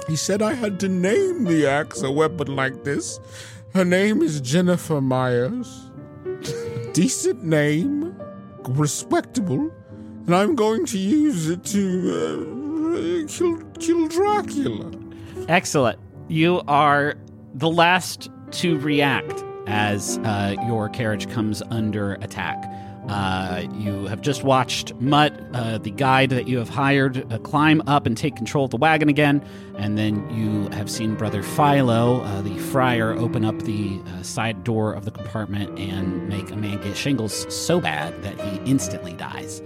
[0.08, 3.20] He said I had to name the axe a weapon like this.
[3.74, 5.90] Her name is Jennifer Myers
[6.92, 8.14] decent name,
[8.68, 9.70] respectable,
[10.26, 11.80] and I'm going to use it to
[12.14, 12.59] uh,
[13.28, 14.90] kill kill Dracula.
[15.48, 15.98] Excellent.
[16.28, 17.16] You are
[17.54, 22.64] the last to react as uh, your carriage comes under attack.
[23.08, 27.82] Uh, you have just watched Mutt, uh, the guide that you have hired, uh, climb
[27.88, 29.44] up and take control of the wagon again.
[29.76, 34.62] And then you have seen Brother Philo, uh, the friar, open up the uh, side
[34.62, 39.14] door of the compartment and make a man get shingles so bad that he instantly
[39.14, 39.60] dies.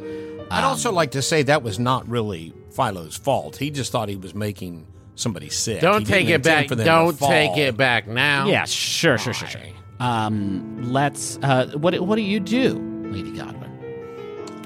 [0.50, 3.56] I'd also like to say that was not really Philo's fault.
[3.56, 5.80] He just thought he was making somebody sick.
[5.80, 6.68] Don't He take it back.
[6.68, 8.46] for them to Don't take it back now.
[8.46, 9.60] Yeah, sure, sure, sure, sure.
[10.00, 11.38] Um, let's.
[11.42, 12.74] Uh, what what do you do,
[13.10, 13.70] Lady Godwin?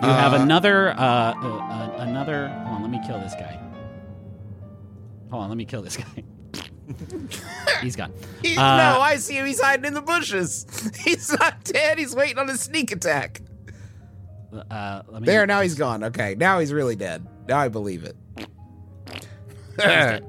[0.02, 0.90] You have Uh, another.
[0.90, 2.48] Uh, uh, uh, another.
[2.48, 3.58] Hold on, let me kill this guy.
[5.30, 6.24] Hold on, let me kill this guy.
[7.82, 8.12] He's gone.
[8.42, 9.44] He- Uh, no, I see him.
[9.46, 10.64] He's hiding in the bushes.
[11.04, 11.98] He's not dead.
[11.98, 13.42] He's waiting on a sneak attack.
[14.52, 15.26] Uh, let me.
[15.26, 16.04] There, now he's gone.
[16.04, 17.26] Okay, now he's really dead.
[17.48, 18.16] Now I believe it.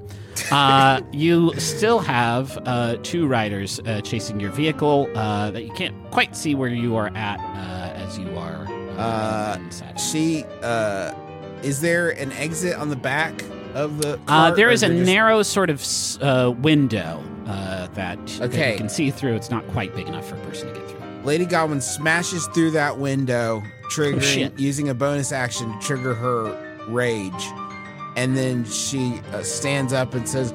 [0.50, 5.94] Uh, you still have uh, two riders uh, chasing your vehicle uh, that you can't
[6.10, 8.66] quite see where you are at uh, as you are
[8.96, 9.58] uh.
[9.96, 11.12] She, uh,
[11.62, 13.42] is there an exit on the back
[13.74, 14.18] of the?
[14.26, 15.84] Uh, there or a just- narrow sort of
[16.20, 18.72] uh, window uh, that, that Okay.
[18.72, 19.34] you can see through.
[19.36, 21.00] It's not quite big enough for a person to get through.
[21.24, 26.56] Lady Godwin smashes through that window, triggering Oh, using a bonus action to trigger her
[26.88, 27.44] rage,
[28.16, 30.52] and then she uh, stands up and says,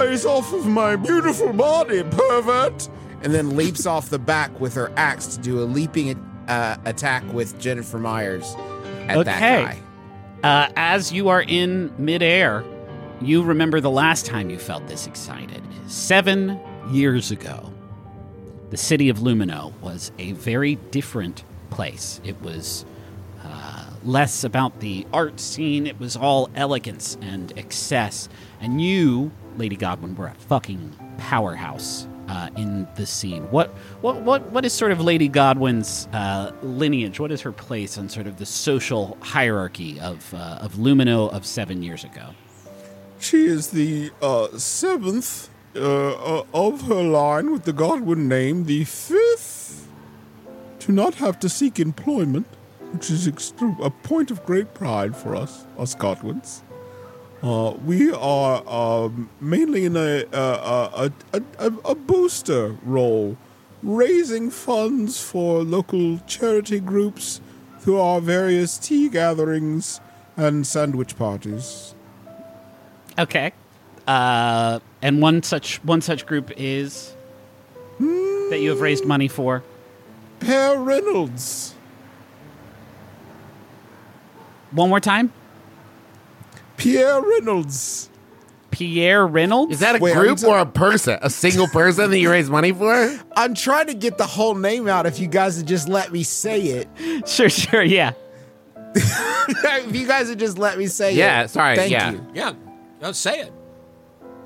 [0.00, 2.88] "Eyes off of my beautiful body, pervert!"
[3.22, 6.16] And then leaps off the back with her axe to do a leaping
[6.48, 8.54] uh, attack with Jennifer Myers
[9.08, 9.64] at that Okay.
[9.64, 9.78] guy.
[10.44, 12.62] Uh, as you are in midair,
[13.20, 15.60] you remember the last time you felt this excited.
[15.88, 16.60] Seven
[16.92, 17.72] years ago,
[18.70, 22.20] the city of Lumineaux was a very different place.
[22.24, 22.84] It was
[23.44, 28.28] uh, less about the art scene, it was all elegance and excess.
[28.60, 32.06] And you, Lady Godwin, were a fucking powerhouse.
[32.28, 33.70] Uh, in the scene, what
[34.02, 37.18] what what what is sort of Lady Godwin's uh, lineage?
[37.18, 41.46] What is her place on sort of the social hierarchy of uh, of Lumineaux of
[41.46, 42.34] seven years ago?
[43.18, 49.57] She is the uh, seventh uh, of her line with the Godwin name, the fifth
[50.88, 52.46] to not have to seek employment,
[52.92, 56.62] which is a point of great pride for us, us Godwins.
[57.42, 63.36] Uh, we are um, mainly in a, uh, a, a, a, a booster role,
[63.82, 67.42] raising funds for local charity groups
[67.80, 70.00] through our various tea gatherings
[70.38, 71.94] and sandwich parties.
[73.18, 73.52] Okay.
[74.06, 77.14] Uh, and one such one such group is
[77.98, 79.62] that you have raised money for.
[80.40, 81.74] Per Reynolds.
[84.70, 85.32] One more time.
[86.76, 88.10] Pierre Reynolds.
[88.70, 89.72] Pierre Reynolds.
[89.72, 91.18] Is that a Wait, group or a person?
[91.22, 93.18] A single person that you raise money for?
[93.36, 95.06] I'm trying to get the whole name out.
[95.06, 96.88] If you guys would just let me say it,
[97.28, 98.12] Sure, sure, yeah.
[98.94, 101.16] if you guys would just let me say it.
[101.16, 102.12] Yeah, sorry, Thank yeah.
[102.12, 102.26] you.
[102.34, 102.52] Yeah,
[103.00, 103.52] let's say it.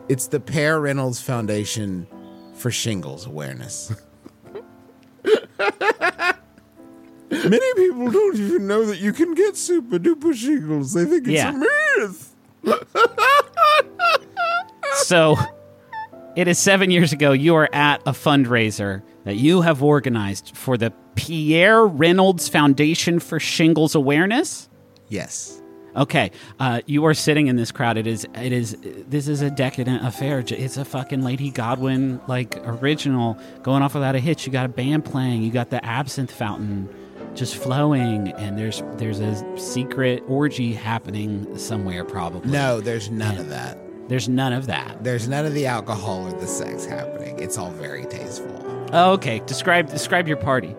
[0.08, 2.06] It's the Per Reynolds Foundation
[2.54, 3.92] for Shingles Awareness.
[7.30, 10.92] Many people don't even know that you can get super duper shingles.
[10.92, 11.50] They think it's Yeah.
[11.50, 11.52] a
[11.98, 12.34] myth.
[14.94, 15.36] So,
[16.36, 17.32] it is seven years ago.
[17.32, 23.40] You are at a fundraiser that you have organized for the Pierre Reynolds Foundation for
[23.40, 24.68] Shingles Awareness.
[25.08, 25.61] Yes.
[25.94, 27.98] Okay, uh, you are sitting in this crowd.
[27.98, 30.42] It is, it is, this is a decadent affair.
[30.46, 34.46] It's a fucking Lady Godwin like original going off without a hitch.
[34.46, 35.42] You got a band playing.
[35.42, 36.88] You got the absinthe fountain
[37.34, 42.04] just flowing, and there's there's a secret orgy happening somewhere.
[42.04, 43.78] Probably No, there's none of that.
[44.08, 45.04] There's none of that.
[45.04, 47.38] There's none of the alcohol or the sex happening.
[47.38, 48.88] It's all very tasteful.
[48.92, 50.74] Oh, okay, describe describe your party.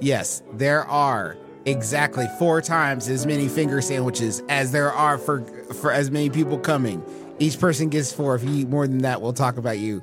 [0.00, 1.36] Yes, there are
[1.70, 5.42] exactly four times as many finger sandwiches as there are for
[5.74, 7.02] for as many people coming.
[7.38, 8.34] Each person gets four.
[8.34, 10.02] If you eat more than that, we'll talk about you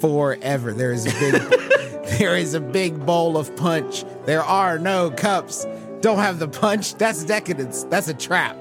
[0.00, 0.72] forever.
[0.72, 1.32] There is a big
[2.18, 4.04] there is a big bowl of punch.
[4.24, 5.66] There are no cups.
[6.00, 6.94] Don't have the punch.
[6.94, 7.84] That's decadence.
[7.84, 8.56] That's a trap.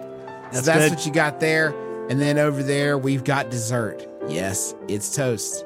[0.51, 1.73] So That's that's what you got there.
[2.09, 4.05] And then over there we've got dessert.
[4.27, 5.63] Yes, it's toast.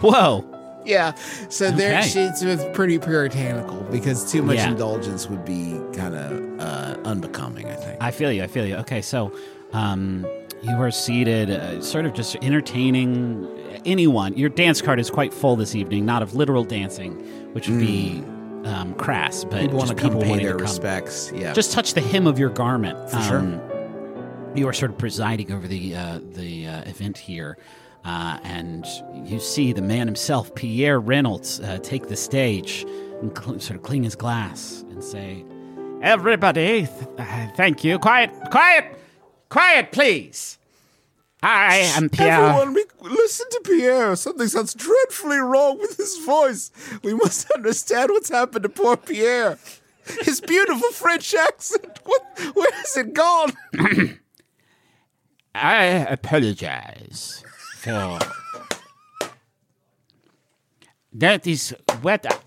[0.00, 0.57] Whoa.
[0.88, 1.14] Yeah.
[1.48, 2.08] So there, Okay.
[2.08, 4.70] she, it's it's pretty puritanical because too much Yeah.
[4.70, 7.66] indulgence would be kind of uh, unbecoming.
[7.68, 8.02] I think.
[8.02, 8.42] I feel you.
[8.42, 8.76] I feel you.
[8.76, 9.30] Okay, so
[9.72, 10.26] um,
[10.62, 13.46] you are seated, uh, sort of just entertaining
[13.84, 14.34] anyone.
[14.36, 17.12] Your dance card is quite full this evening, not of literal dancing,
[17.52, 18.22] which would be
[18.64, 21.30] um, crass, but People want to come pay their respects.
[21.34, 21.52] Yeah.
[21.52, 23.10] Just touch the hem of your garment.
[23.10, 23.60] For sure.
[24.56, 27.58] You are sort of presiding over the uh, the uh, event here.
[28.04, 28.86] Uh, and
[29.24, 32.86] you see the man himself, Pierre Reynolds, uh, take the stage
[33.20, 35.44] and cl- sort of clean his glass and say,
[36.00, 37.98] Everybody, th- uh, thank you.
[37.98, 38.96] Quiet, quiet,
[39.48, 40.58] quiet, please.
[41.42, 42.32] I am Pierre.
[42.32, 44.16] Everyone, we, listen to Pierre.
[44.16, 46.70] Something sounds dreadfully wrong with his voice.
[47.02, 49.58] We must understand what's happened to poor Pierre.
[50.22, 52.00] His beautiful French accent.
[52.04, 52.22] What?
[52.54, 53.52] Where has it gone?
[55.54, 57.44] I apologize
[57.88, 58.18] for.
[61.12, 62.38] That is what I,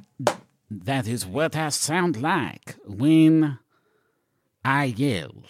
[0.70, 3.58] that is what I sound like when
[4.64, 5.44] I yell.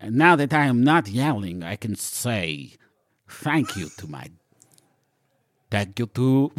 [0.00, 2.72] And now that I am not yelling, I can say
[3.28, 4.30] thank you to my
[5.70, 6.52] thank you to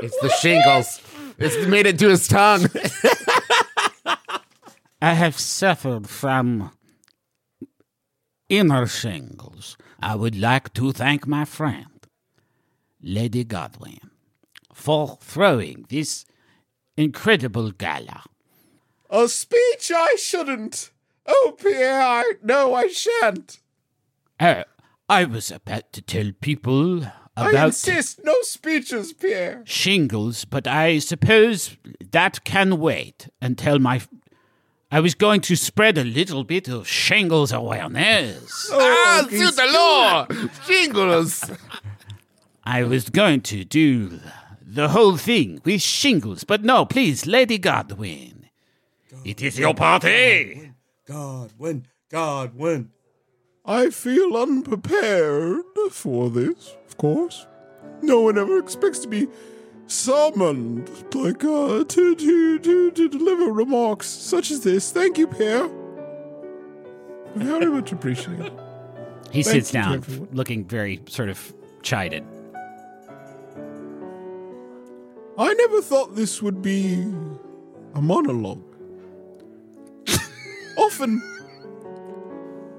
[0.00, 1.00] It's the shingles.
[1.38, 2.66] It's made it to his tongue.
[5.02, 6.72] I have suffered from
[8.48, 9.76] inner shingles.
[10.00, 12.06] I would like to thank my friend,
[13.02, 14.10] Lady Godwin,
[14.72, 16.24] for throwing this
[16.96, 18.22] incredible gala.
[19.10, 20.90] A speech I shouldn't.
[21.26, 23.58] Oh, Pierre, I no, I shan't.
[24.40, 24.64] Uh,
[25.08, 26.98] I was about to tell people
[27.36, 27.54] about.
[27.54, 29.62] I insist, no speeches, Pierre.
[29.64, 31.76] shingles, but I suppose
[32.10, 34.00] that can wait until my.
[34.90, 38.70] I was going to spread a little bit of shingles awareness.
[38.72, 40.26] ah, suit the law!
[40.66, 41.50] Shingles!
[42.64, 44.18] I was going to do
[44.62, 48.46] the whole thing with shingles, but no, please, Lady Godwin.
[49.24, 50.72] It is your party.
[51.06, 52.90] Godwin, Godwin.
[53.66, 57.46] I feel unprepared for this, of course.
[58.00, 59.28] No one ever expects to be
[59.88, 64.92] summoned like uh, to, to, to, to deliver remarks such as this.
[64.92, 65.64] Thank you, Pierre.
[67.34, 68.52] I very much appreciated.
[69.32, 70.28] He Thank sits down, everyone.
[70.32, 72.24] looking very sort of chided.
[75.38, 77.02] I never thought this would be
[77.94, 78.62] a monologue.
[80.78, 81.22] Often,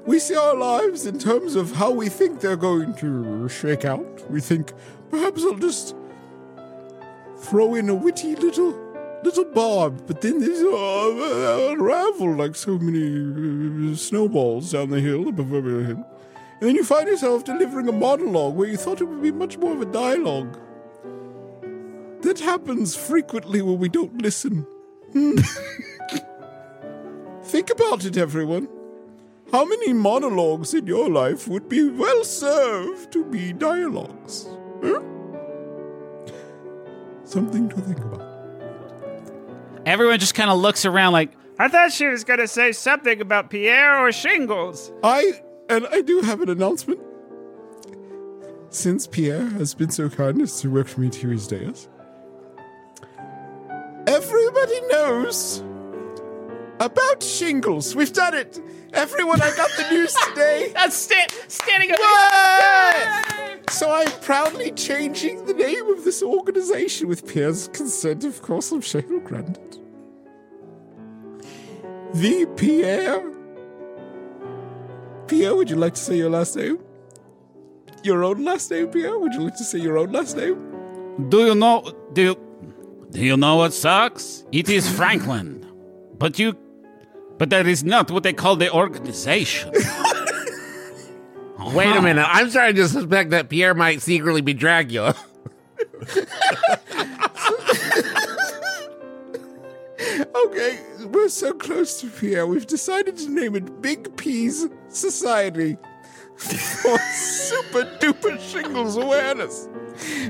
[0.06, 4.30] we see our lives in terms of how we think they're going to shake out.
[4.30, 4.74] We think,
[5.10, 5.96] perhaps I'll just
[7.40, 8.74] throw in a witty little
[9.24, 15.28] little barb, but then these uh, unravel like so many uh, snowballs down the hill
[15.30, 16.06] every hill.
[16.60, 19.58] And then you find yourself delivering a monologue where you thought it would be much
[19.58, 20.58] more of a dialogue.
[22.22, 24.68] That happens frequently when we don't listen.
[25.14, 25.36] Hmm.
[27.44, 28.68] Think about it, everyone.
[29.52, 34.48] How many monologues in your life would be well served to be dialogues?
[34.84, 35.02] Huh?
[37.30, 38.26] Something to think about.
[39.86, 43.22] Everyone just kind of looks around like, I thought she was going to say something
[43.22, 44.92] about Pierre or shingles.
[45.04, 47.00] I and I do have an announcement.
[48.72, 51.88] Since Pierre has been so kind as to work for me to his days,
[54.08, 55.64] everybody knows
[56.80, 57.96] about shingles.
[57.96, 58.60] We've done it.
[58.94, 60.72] Everyone, I got the news today.
[60.74, 62.00] That's sta- standing up.
[62.00, 63.49] What?
[63.70, 68.72] So I'm proudly changing the name of this organization with Pierre's consent, of course.
[68.72, 69.80] I'm sure he'll grant it.
[72.14, 73.32] The Pierre.
[75.28, 76.80] Pierre, would you like to say your last name?
[78.04, 79.20] Your own last name, Pierre?
[79.20, 81.30] Would you like to say your own last name?
[81.30, 81.94] Do you know?
[82.14, 82.36] Do you,
[83.12, 84.46] do you know what sucks?
[84.52, 85.66] It is Franklin,
[86.18, 86.58] but you,
[87.38, 89.72] but that is not what they call the organization.
[91.74, 92.26] Wait a minute.
[92.28, 95.16] I'm starting to suspect that Pierre might secretly be Dracula.
[100.46, 102.48] Okay, we're so close to Pierre.
[102.48, 105.78] We've decided to name it Big P's Society
[106.38, 109.68] for Super Duper Shingles Awareness.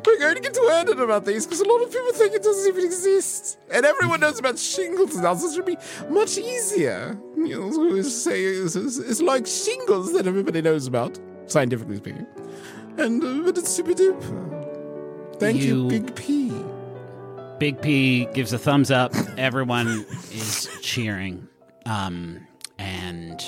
[0.06, 2.44] We're going to get to learning about these because a lot of people think it
[2.44, 3.58] doesn't even exist.
[3.72, 5.78] And everyone knows about shingles now, so it should be
[6.10, 7.18] much easier.
[7.38, 12.26] You know, it's, say it's, it's, it's like shingles that everybody knows about, scientifically speaking.
[12.98, 15.40] And uh, but it's super duper.
[15.40, 16.52] Thank you, You- Big P.
[17.60, 19.14] Big P gives a thumbs up.
[19.38, 21.48] Everyone is cheering.
[21.86, 22.48] Um,
[22.78, 23.44] and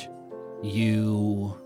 [0.61, 1.57] you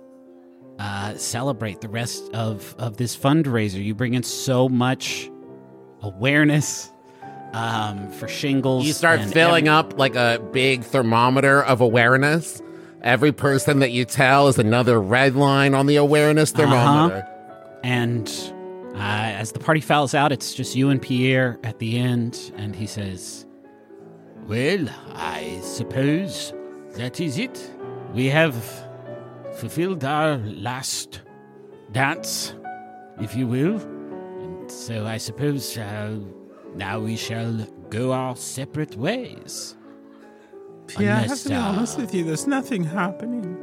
[0.79, 3.83] uh, celebrate the rest of, of this fundraiser.
[3.83, 5.29] You bring in so much
[6.01, 6.91] awareness
[7.53, 8.85] um, for shingles.
[8.85, 12.61] You start filling every- up like a big thermometer of awareness.
[13.01, 17.27] Every person that you tell is another red line on the awareness thermometer.
[17.83, 18.27] And
[18.95, 22.75] uh, as the party fouls out, it's just you and Pierre at the end, and
[22.75, 23.45] he says,
[24.47, 26.51] Well, I suppose
[26.95, 27.71] that is it.
[28.13, 28.55] We have
[29.55, 31.21] fulfilled our last
[31.91, 32.53] dance,
[33.19, 33.77] if you will.
[33.77, 36.19] And so I suppose uh,
[36.75, 39.75] now we shall go our separate ways.
[40.87, 43.57] Pierre, I have to be uh, honest with you, there's nothing happening.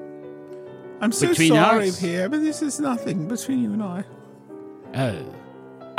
[1.01, 2.01] I'm so sorry, us?
[2.01, 4.05] Pierre, but this is nothing between you and I.
[4.95, 5.35] Oh.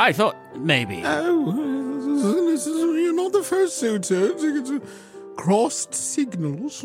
[0.00, 1.02] I thought maybe.
[1.04, 1.52] Oh,
[2.96, 4.82] you're not the first suitor to get
[5.36, 6.84] crossed signals.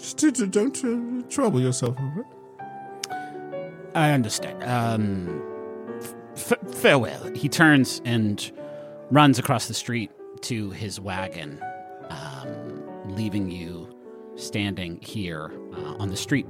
[0.00, 2.26] Just don't uh, trouble yourself over it.
[3.94, 4.62] I understand.
[4.64, 5.42] Um,
[6.36, 7.30] f- farewell.
[7.34, 8.50] He turns and
[9.10, 10.10] runs across the street
[10.42, 11.62] to his wagon,
[12.08, 12.82] um,
[13.14, 13.94] leaving you
[14.36, 16.46] standing here uh, on the street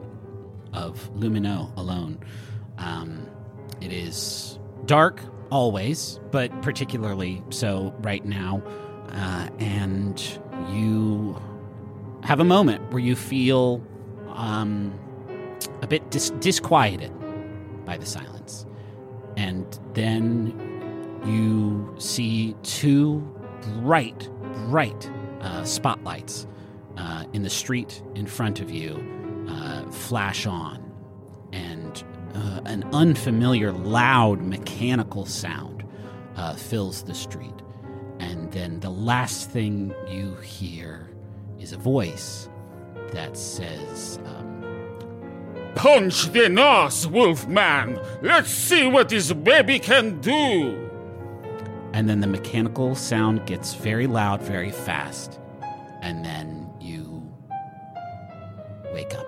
[0.72, 2.18] of Lumineaux alone.
[2.78, 3.26] Um,
[3.80, 5.20] it is dark
[5.50, 8.62] always, but particularly so right now.
[9.08, 10.20] Uh, and
[10.70, 11.36] you
[12.22, 13.82] have a moment where you feel
[14.34, 14.98] um,
[15.82, 17.12] a bit dis- disquieted
[17.84, 18.66] by the silence.
[19.36, 20.54] And then
[21.24, 23.20] you see two
[23.80, 24.28] bright,
[24.68, 25.10] bright
[25.40, 26.46] uh, spotlights
[26.96, 30.92] uh, in the street in front of you uh, flash on.
[31.52, 35.84] And uh, an unfamiliar, loud, mechanical sound
[36.36, 37.54] uh, fills the street.
[38.18, 41.10] And then the last thing you hear
[41.60, 42.48] is a voice
[43.12, 44.64] that says, um,
[45.76, 48.00] Punch the nose, Wolfman!
[48.22, 50.90] Let's see what this baby can do!
[51.92, 55.40] and then the mechanical sound gets very loud very fast.
[56.02, 57.30] And then you
[58.92, 59.26] wake up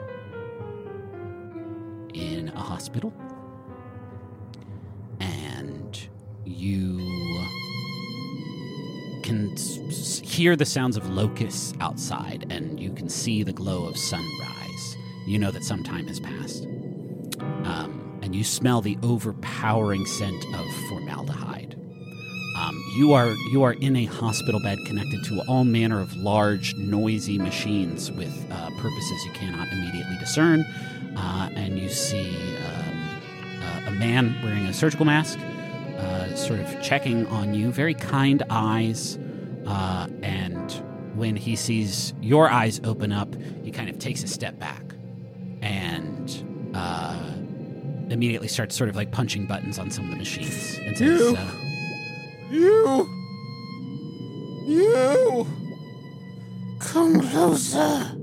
[2.15, 3.13] in a hospital.
[5.21, 6.01] And
[6.45, 6.99] you
[9.23, 9.57] can
[10.33, 14.97] hear the sounds of locusts outside, and you can see the glow of sunrise.
[15.27, 16.65] You know that some time has passed.
[17.65, 21.77] Um, and you smell the overpowering scent of formaldehyde.
[22.57, 26.75] Um, you are you are in a hospital bed connected to all manner of large,
[26.77, 30.63] noisy machines with uh, purposes you cannot immediately discern,
[31.15, 33.21] uh, and you see um,
[33.63, 35.39] uh, a man wearing a surgical mask,
[35.99, 39.19] uh, sort of checking on you, very kind eyes,
[39.67, 40.71] uh, and
[41.15, 44.83] when he sees your eyes open up, he kind of takes a step back
[45.61, 47.17] and uh,
[48.11, 51.21] immediately starts sort of like punching buttons on some of the machines and says.
[51.21, 51.51] You- Uh,
[52.51, 53.09] You!
[54.67, 55.47] You!
[56.79, 58.17] Come closer!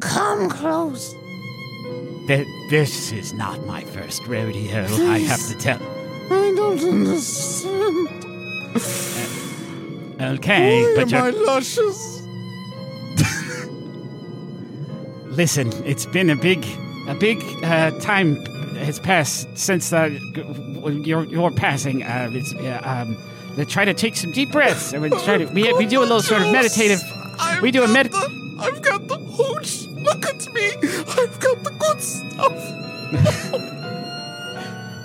[0.00, 1.14] Come close!
[2.28, 5.80] Th- this is not my first rodeo, I have to tell.
[6.30, 8.08] I don't understand.
[10.22, 12.22] Okay, Why but am you're- luscious?
[15.36, 16.64] Listen, it's been a big,
[17.08, 18.36] a big uh, time
[18.76, 20.44] has passed since uh, g-
[21.04, 22.02] your your passing.
[22.04, 23.16] Uh, it's uh, um,
[23.56, 24.92] they try to take some deep breaths.
[24.92, 27.00] and we try to we, we do a little sort of meditative.
[27.60, 28.10] We do a med.
[28.60, 29.86] I've got the hooch!
[29.88, 30.70] Look at me!
[31.18, 33.68] I've got the good stuff!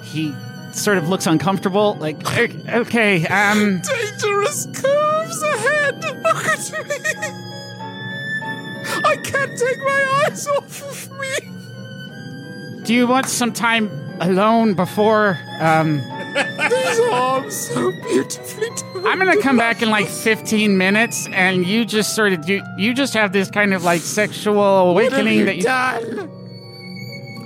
[0.08, 0.34] He
[0.78, 1.96] sort of looks uncomfortable.
[2.00, 6.04] Like "Ok- okay, um, Dangerous curves ahead!
[6.24, 6.96] Look at me!
[9.04, 12.84] I can't take my eyes off of me!
[12.86, 13.90] do you want some time
[14.22, 16.02] alone before um?
[16.38, 19.08] These arms so beautifully turned.
[19.08, 22.94] I'm gonna come back in like 15 minutes, and you just sort of you you
[22.94, 25.64] just have this kind of like sexual awakening that you.
[25.64, 26.30] done?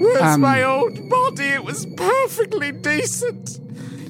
[0.01, 1.49] Where's Um, my old body?
[1.59, 3.59] It was perfectly decent.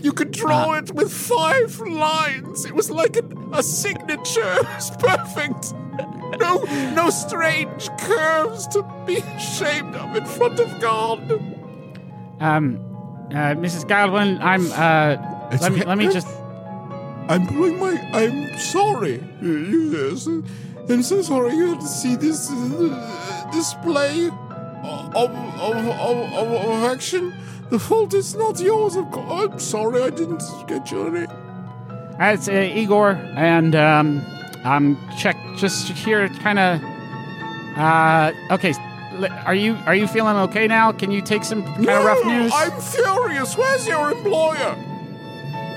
[0.01, 2.65] You could draw Uh, it with five lines.
[2.65, 4.53] It was like a, a signature.
[4.61, 5.73] It was perfect.
[6.39, 6.63] No,
[6.95, 11.19] no strange curves to be ashamed of in front of God.
[12.39, 12.80] Um,
[13.30, 13.88] uh, Mrs.
[13.88, 15.18] Godwin, I'm uh,
[15.51, 16.27] It's let me let me just.
[17.27, 17.93] I'm pulling my.
[18.13, 19.22] I'm sorry.
[19.41, 24.30] Yes, I'm so sorry you had to see this uh, display
[24.84, 27.34] of of, of, of action.
[27.70, 29.52] The fault is not yours, of course.
[29.52, 31.28] I'm sorry I didn't get your name.
[32.20, 34.22] It's uh, Igor, and um,
[34.64, 36.82] I'm check just here, kind of.
[37.78, 38.74] Uh, okay,
[39.45, 40.91] are you are you feeling okay now?
[40.91, 42.52] Can you take some kind of rough news?
[42.53, 43.58] I'm furious.
[43.58, 44.76] Where's your employer?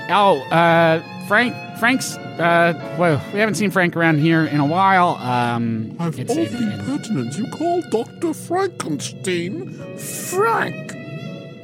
[0.09, 1.55] Oh, uh, Frank.
[1.79, 2.17] Frank's.
[2.39, 5.15] Uh, well, we haven't seen Frank around here in a while.
[5.15, 7.37] Um, I've it's awfully pertinent.
[7.37, 8.33] You call Dr.
[8.33, 10.93] Frankenstein Frank.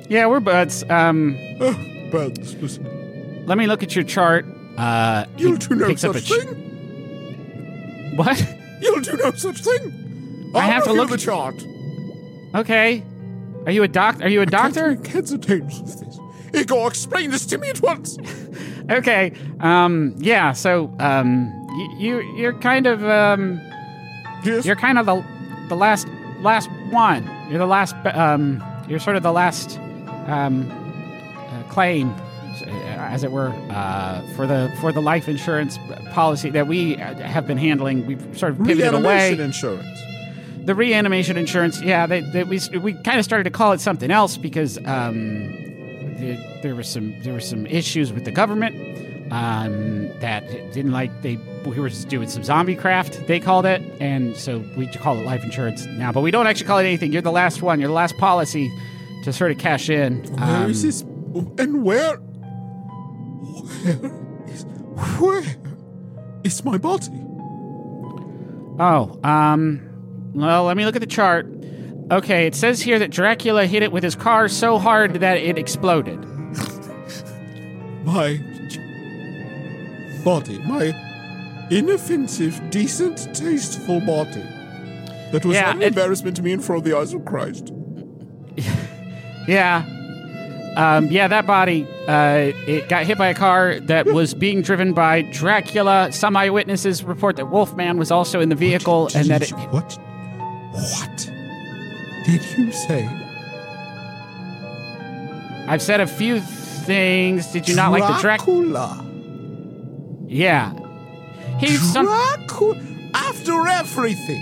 [0.10, 0.84] yeah, we're buds.
[0.90, 1.74] Um, Oh,
[2.12, 2.56] buds.
[2.56, 3.46] Listen.
[3.46, 4.46] let me look at your chart.
[4.78, 8.14] Uh, You'll do no such ch- thing.
[8.16, 8.42] What?
[8.82, 10.52] You'll do no such thing.
[10.56, 11.56] I I'll have to look the at- chart.
[12.56, 13.04] Okay.
[13.66, 14.22] Are you a doc?
[14.22, 14.96] Are you a doctor?
[14.96, 16.20] Can't this.
[16.54, 18.18] Igor, explain this to me at once.
[18.92, 19.34] Okay.
[19.60, 20.16] Um.
[20.18, 20.52] Yeah.
[20.54, 20.94] So.
[21.00, 21.52] Um.
[21.70, 22.22] y- You.
[22.36, 23.04] You're kind of.
[23.06, 23.60] Um.
[24.44, 24.66] Yes.
[24.66, 25.24] You're kind of the.
[25.70, 26.08] The last.
[26.42, 27.30] Last one.
[27.50, 27.96] You're the last.
[28.06, 28.64] Um.
[28.88, 29.78] You're sort of the last.
[30.28, 30.70] Um.
[30.72, 32.66] Uh, claim, uh,
[32.98, 35.78] as it were, uh, for the for the life insurance
[36.12, 38.06] policy that we uh, have been handling.
[38.06, 39.36] We've sort of pivoted away.
[39.36, 40.00] Reanimation insurance.
[40.66, 44.12] the reanimation insurance, yeah, they, they, we we kind of started to call it something
[44.12, 45.71] else because um,
[46.22, 48.76] there, there were some there were some issues with the government
[49.32, 53.82] um, that didn't like they we were just doing some zombie craft they called it,
[54.00, 57.12] and so we call it life insurance now, but we don't actually call it anything.
[57.14, 57.80] You're the last one.
[57.80, 58.72] You're the last policy
[59.24, 60.24] to sort of cash in.
[60.38, 61.02] Where is Um, this?
[61.60, 62.18] And where?
[62.18, 64.12] Where
[64.48, 64.66] is?
[65.20, 65.44] Where
[66.44, 67.08] is my body?
[68.80, 69.82] Oh, um,
[70.34, 71.46] well, let me look at the chart.
[72.12, 75.58] Okay, it says here that Dracula hit it with his car so hard that it
[75.58, 76.20] exploded.
[78.04, 78.38] My
[80.24, 80.94] body, my
[81.72, 84.44] inoffensive, decent, tasteful body.
[85.32, 87.72] That was Yeah, an it- embarrassment to me in front of the eyes of Christ.
[89.48, 89.84] Yeah.
[90.78, 94.94] Um, yeah, that body, uh, it got hit by a car that was being driven
[94.94, 96.12] by Dracula.
[96.12, 99.50] Some eyewitnesses report that Wolfman was also in the vehicle and that it.
[99.72, 99.98] What?
[100.72, 101.32] What
[102.26, 103.08] did you say?
[105.68, 107.48] I've said a few things.
[107.48, 108.64] Did you not like the Dracula?
[108.64, 109.06] Dracula.
[110.28, 110.74] Yeah.
[111.60, 112.06] He's some.
[112.06, 112.82] Dracula.
[113.14, 114.42] After everything,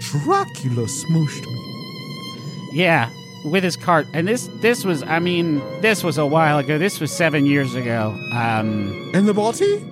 [0.00, 2.70] Dracula smooshed me.
[2.74, 3.10] Yeah,
[3.44, 4.06] with his cart.
[4.12, 6.78] And this, this was, I mean, this was a while ago.
[6.78, 8.10] This was seven years ago.
[8.32, 9.84] Um, And the body?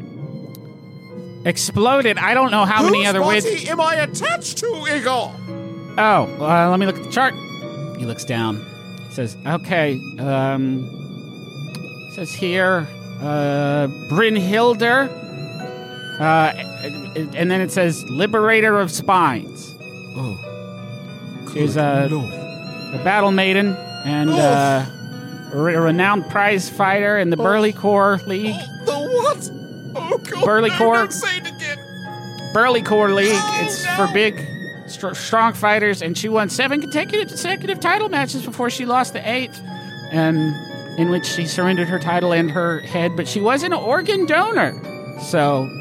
[1.45, 2.19] exploded.
[2.19, 3.69] I don't know how many Whose other body ways.
[3.69, 5.33] am I attached to, Igor?
[5.99, 7.35] Oh, uh, let me look at the chart.
[7.99, 8.65] He looks down.
[9.09, 10.89] He says, "Okay." Um,
[12.15, 12.87] says here,
[13.21, 15.09] uh, Brynhilder.
[16.21, 16.53] Uh,
[17.35, 19.75] and then it says "Liberator of Spines."
[20.19, 20.39] Oh,
[21.53, 23.75] She's a, a battle maiden
[24.05, 24.85] and uh,
[25.53, 28.55] a renowned prize fighter in the Burley Corps League.
[28.85, 29.51] The what?
[29.97, 30.45] Oh, God.
[30.45, 30.97] Burley no, Corps.
[30.97, 31.79] Don't say it again.
[32.53, 33.33] Burley Corps League.
[33.33, 33.97] Oh, it's no.
[33.97, 34.35] for big,
[34.97, 39.29] str- strong fighters, and she won seven consecutive consecutive title matches before she lost the
[39.29, 39.61] eighth,
[40.11, 40.39] and
[40.99, 43.17] in which she surrendered her title and her head.
[43.17, 44.73] But she was an organ donor,
[45.23, 45.67] so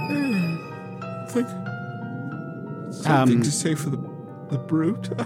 [1.29, 1.47] Think
[2.93, 3.97] something Um, to say for the
[4.49, 5.09] the brute.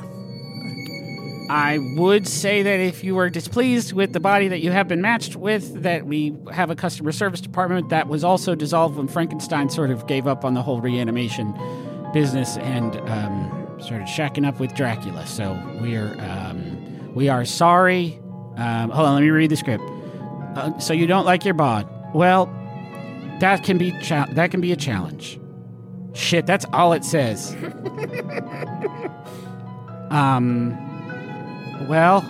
[1.52, 5.02] I would say that if you were displeased with the body that you have been
[5.02, 9.68] matched with, that we have a customer service department that was also dissolved when Frankenstein
[9.70, 11.58] sort of gave up on the whole reanimation
[12.14, 15.26] business and um, started shacking up with Dracula.
[15.26, 18.20] So we're um, we are sorry.
[18.58, 19.84] Um, hold on, let me read the script.
[20.56, 21.88] Uh, so you don't like your bod?
[22.14, 22.48] Well,
[23.40, 25.40] that can be cha- that can be a challenge.
[26.14, 27.56] Shit, that's all it says.
[30.10, 30.78] um.
[31.88, 32.26] Well,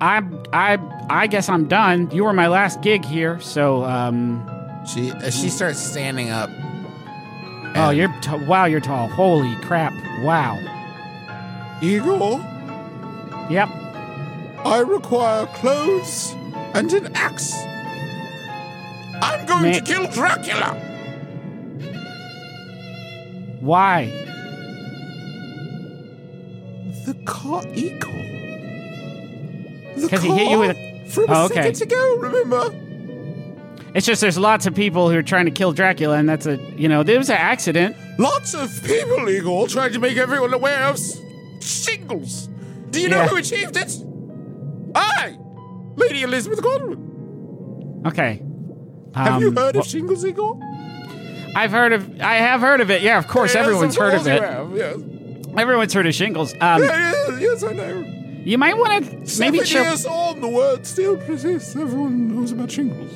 [0.00, 0.22] I
[0.52, 0.78] I
[1.10, 2.10] I guess I'm done.
[2.10, 4.46] You were my last gig here, so um.
[4.86, 6.48] She uh, she starts standing up.
[7.76, 9.08] Oh, you're t- wow, you're tall.
[9.08, 9.92] Holy crap!
[10.22, 10.58] Wow.
[11.82, 12.38] Igor,
[13.48, 13.68] Yep.
[14.64, 16.34] I require clothes
[16.74, 17.54] and an axe.
[19.22, 20.74] I'm going to kill Dracula.
[23.60, 24.06] Why?
[27.06, 28.10] The car, Igor.
[29.96, 31.08] The Because he hit you with a.
[31.10, 31.72] from Oh, a okay.
[31.72, 32.16] second ago.
[32.18, 32.74] Remember?
[33.94, 36.56] It's just there's lots of people who are trying to kill Dracula, and that's a
[36.76, 37.96] you know there was an accident.
[38.18, 41.20] Lots of people, Igor, trying to make everyone aware of s-
[41.60, 42.48] shingles.
[42.90, 43.92] Do you know who achieved it?
[44.94, 45.36] I,
[45.96, 48.02] Lady Elizabeth Godwin.
[48.06, 48.42] Okay.
[49.14, 50.58] Have you Um, heard wh- of shingles, Igor?
[51.56, 52.20] I've heard of.
[52.20, 53.02] I have heard of it.
[53.02, 54.42] Yeah, of course, Yes, everyone's of heard course of you it.
[54.42, 54.96] have, yes.
[55.58, 56.52] Everyone's heard of shingles.
[56.60, 58.04] Um, Yeah, yes, yes, I know.
[58.44, 59.26] you might want to maybe
[59.58, 59.82] Seven chill.
[59.84, 61.74] years on, the word still persists.
[61.74, 63.10] Everyone knows about shingles.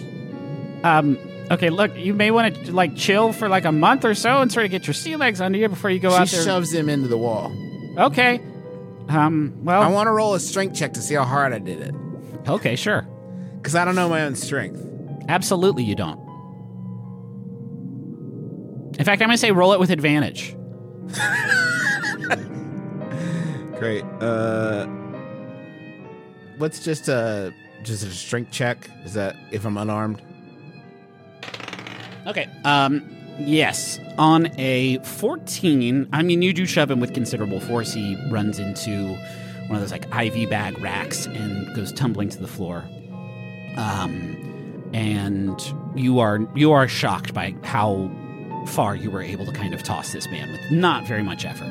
[0.85, 1.19] Um,
[1.51, 4.52] okay, look, you may want to like chill for like a month or so and
[4.52, 6.89] sort of get your sea legs under you before you go out She shoves him
[6.89, 7.51] into the wall.
[7.98, 8.40] Okay.
[9.09, 9.65] Um.
[9.65, 9.82] Well.
[9.82, 11.94] I want to roll a strength check to see how hard I did it.
[12.48, 12.77] okay.
[12.77, 13.02] Sure.
[13.56, 14.81] Because I don't know my own strength.
[15.28, 16.19] Absolutely, you don't.
[18.98, 20.55] In fact, I'm gonna say roll it with advantage.
[23.78, 24.05] Great.
[24.20, 24.86] Uh,
[26.59, 28.89] what's just a just a strength check?
[29.05, 30.20] Is that if I'm unarmed?
[32.26, 32.48] Okay.
[32.64, 33.09] Um.
[33.38, 33.98] Yes.
[34.16, 37.92] On a 14, I mean, you do shove him with considerable force.
[37.92, 39.16] He runs into
[39.66, 42.84] one of those like IV bag racks and goes tumbling to the floor.
[43.76, 45.60] Um, and
[45.96, 48.10] you are you are shocked by how
[48.68, 51.70] far you were able to kind of toss this man with not very much effort.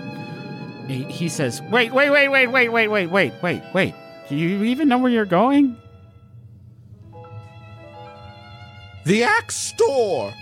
[0.88, 3.96] He, he says, "Wait, wait, wait, wait, wait, wait, wait, wait, wait, wait.
[4.28, 5.78] Do you even know where you're going?"
[9.06, 10.34] The axe store.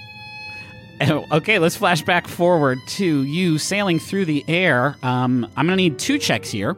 [1.02, 4.95] Okay, let's flash back forward to you sailing through the air.
[5.02, 6.73] Um, I'm going to need two checks here.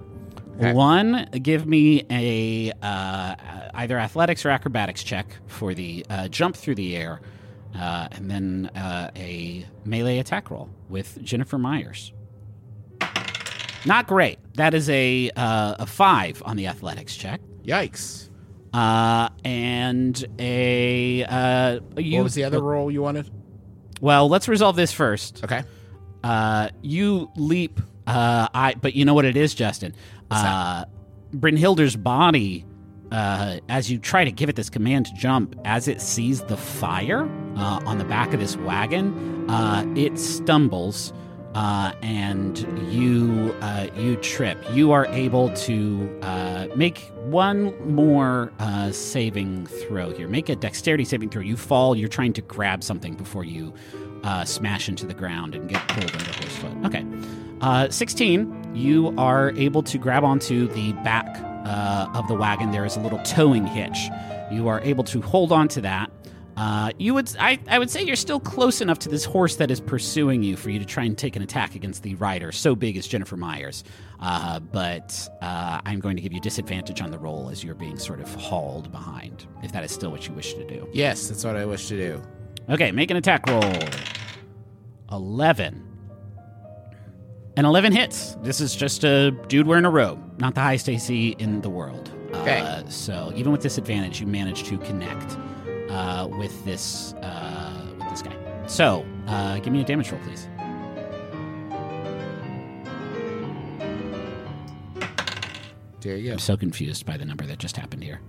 [0.55, 3.35] One, give me a uh,
[3.73, 7.21] either athletics or acrobatics check for the uh, jump through the air,
[7.75, 12.13] uh, and then uh, a melee attack roll with Jennifer Myers.
[13.85, 14.39] Not great.
[14.53, 17.41] That is a uh, a five on the athletics check.
[17.65, 18.29] Yikes!
[18.73, 23.29] Uh, and a uh, you, what was the other roll you wanted?
[24.03, 25.45] Well, let's resolve this first.
[25.45, 25.63] Okay.
[26.25, 27.79] uh, you leap.
[28.05, 28.73] Uh, I.
[28.73, 29.95] But you know what it is, Justin.
[30.29, 30.83] Uh,
[31.33, 32.65] Brynhilder's body,
[33.13, 36.57] uh, as you try to give it this command to jump, as it sees the
[36.57, 37.23] fire
[37.55, 41.13] uh, on the back of this wagon, uh, it stumbles.
[41.55, 42.59] Uh, and
[42.91, 44.57] you uh, you trip.
[44.71, 50.27] You are able to uh, make one more uh, saving throw here.
[50.27, 51.41] Make a dexterity saving throw.
[51.41, 51.95] You fall.
[51.95, 53.73] You're trying to grab something before you
[54.23, 56.85] uh, smash into the ground and get pulled into horsefoot.
[56.85, 57.05] Okay.
[57.61, 61.39] Uh, 16, you are able to grab onto the back
[62.15, 62.71] of the wagon.
[62.71, 63.97] There is a little towing hitch.
[64.51, 66.11] You are able to hold on to that.
[66.55, 69.71] Uh, you would, I, I would say, you're still close enough to this horse that
[69.71, 72.51] is pursuing you for you to try and take an attack against the rider.
[72.51, 73.83] So big is Jennifer Myers,
[74.19, 77.97] uh, but uh, I'm going to give you disadvantage on the roll as you're being
[77.97, 79.47] sort of hauled behind.
[79.63, 80.87] If that is still what you wish to do.
[80.93, 82.21] Yes, that's what I wish to do.
[82.69, 83.63] Okay, make an attack roll.
[85.11, 85.89] 11.
[87.55, 88.35] And 11 hits.
[88.41, 92.11] This is just a dude wearing a robe, not the highest AC in the world.
[92.33, 92.59] Okay.
[92.61, 95.37] Uh, so even with disadvantage, you manage to connect
[95.93, 98.35] uh, with this uh, with this guy.
[98.67, 100.47] So uh, give me a damage roll, please.
[106.01, 106.33] There you go.
[106.33, 108.19] I'm so confused by the number that just happened here.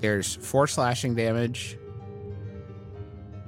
[0.00, 1.78] There's four slashing damage,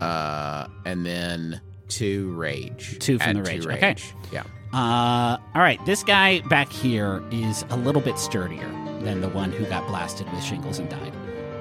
[0.01, 2.99] uh, and then two rage.
[2.99, 3.77] Two from Add the two rage.
[3.77, 3.97] Okay.
[4.33, 4.43] Yeah.
[4.73, 8.69] Uh, all right, this guy back here is a little bit sturdier
[9.03, 11.13] than the one who got blasted with shingles and died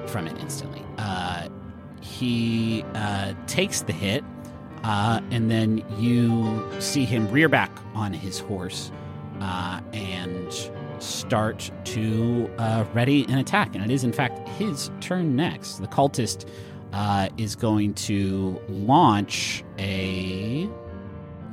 [0.06, 0.82] from it instantly.
[0.98, 1.48] Uh,
[2.06, 4.24] he uh, takes the hit,
[4.84, 8.92] uh, and then you see him rear back on his horse
[9.40, 13.74] uh, and start to uh, ready an attack.
[13.74, 15.78] And it is, in fact, his turn next.
[15.78, 16.48] The cultist
[16.92, 20.68] uh, is going to launch a.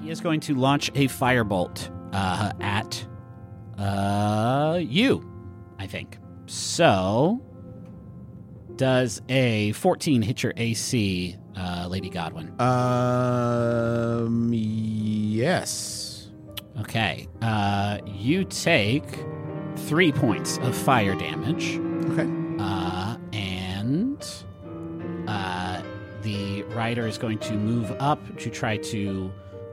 [0.02, 3.06] He is going to launch a firebolt uh, at
[4.90, 5.30] you,
[5.80, 6.18] I think.
[6.46, 7.42] So,
[8.76, 12.54] does a 14 hit your AC, uh, Lady Godwin?
[12.60, 14.52] Um.
[14.54, 16.32] Yes.
[16.80, 17.28] Okay.
[17.42, 19.06] Uh, you take
[19.76, 21.80] three points of fire damage.
[22.12, 22.30] Okay.
[22.60, 24.26] Uh, and
[25.28, 25.82] uh,
[26.22, 29.32] the rider is going to move up to try to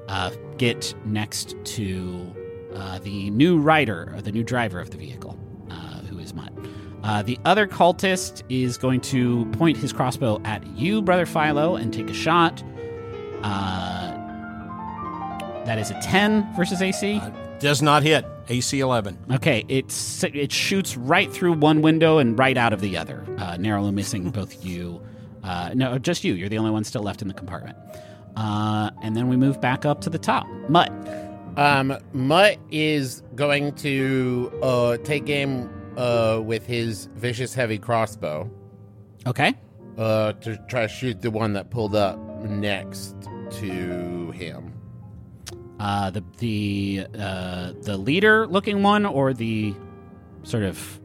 [0.08, 2.34] uh, get next to
[2.74, 5.38] uh, the new rider or the new driver of the vehicle,
[7.02, 11.92] Uh, the other cultist is going to point his crossbow at you, Brother Philo, and
[11.92, 12.62] take a shot.
[13.42, 14.12] Uh,
[15.64, 17.20] that is a 10 versus AC.
[17.58, 18.24] Does not hit.
[18.48, 19.16] AC 11.
[19.34, 23.56] Okay, it's it shoots right through one window and right out of the other, uh,
[23.58, 25.00] narrowly missing both you.
[25.44, 26.34] Uh, no, just you.
[26.34, 27.78] You're the only one still left in the compartment.
[28.36, 30.46] Uh, and then we move back up to the top.
[30.68, 30.90] Mutt.
[31.56, 38.50] Um, Mutt is going to uh, take aim uh, with his vicious heavy crossbow.
[39.26, 39.54] Okay.
[39.98, 43.14] Uh, to try to shoot the one that pulled up next
[43.50, 44.72] to him.
[45.78, 49.74] Uh, the the uh, the leader looking one or the
[50.42, 51.00] sort of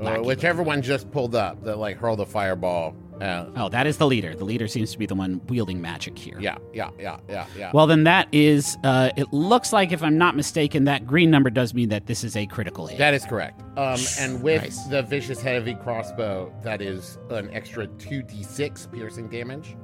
[0.00, 2.94] Uh, whichever one just pulled up that like hurled a fireball.
[3.22, 3.52] Out.
[3.56, 4.34] oh that is the leader.
[4.34, 6.38] The leader seems to be the one wielding magic here.
[6.40, 7.70] Yeah, yeah, yeah, yeah, yeah.
[7.72, 8.76] Well, then that is.
[8.84, 12.24] Uh, it looks like, if I'm not mistaken, that green number does mean that this
[12.24, 12.98] is a critical hit.
[12.98, 13.62] That is correct.
[13.78, 14.84] Um, and with Nice.
[14.86, 19.76] the vicious heavy crossbow, that is an extra two d six piercing damage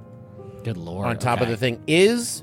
[0.64, 1.06] Good lord.
[1.06, 1.82] on top of the thing.
[1.86, 2.42] Is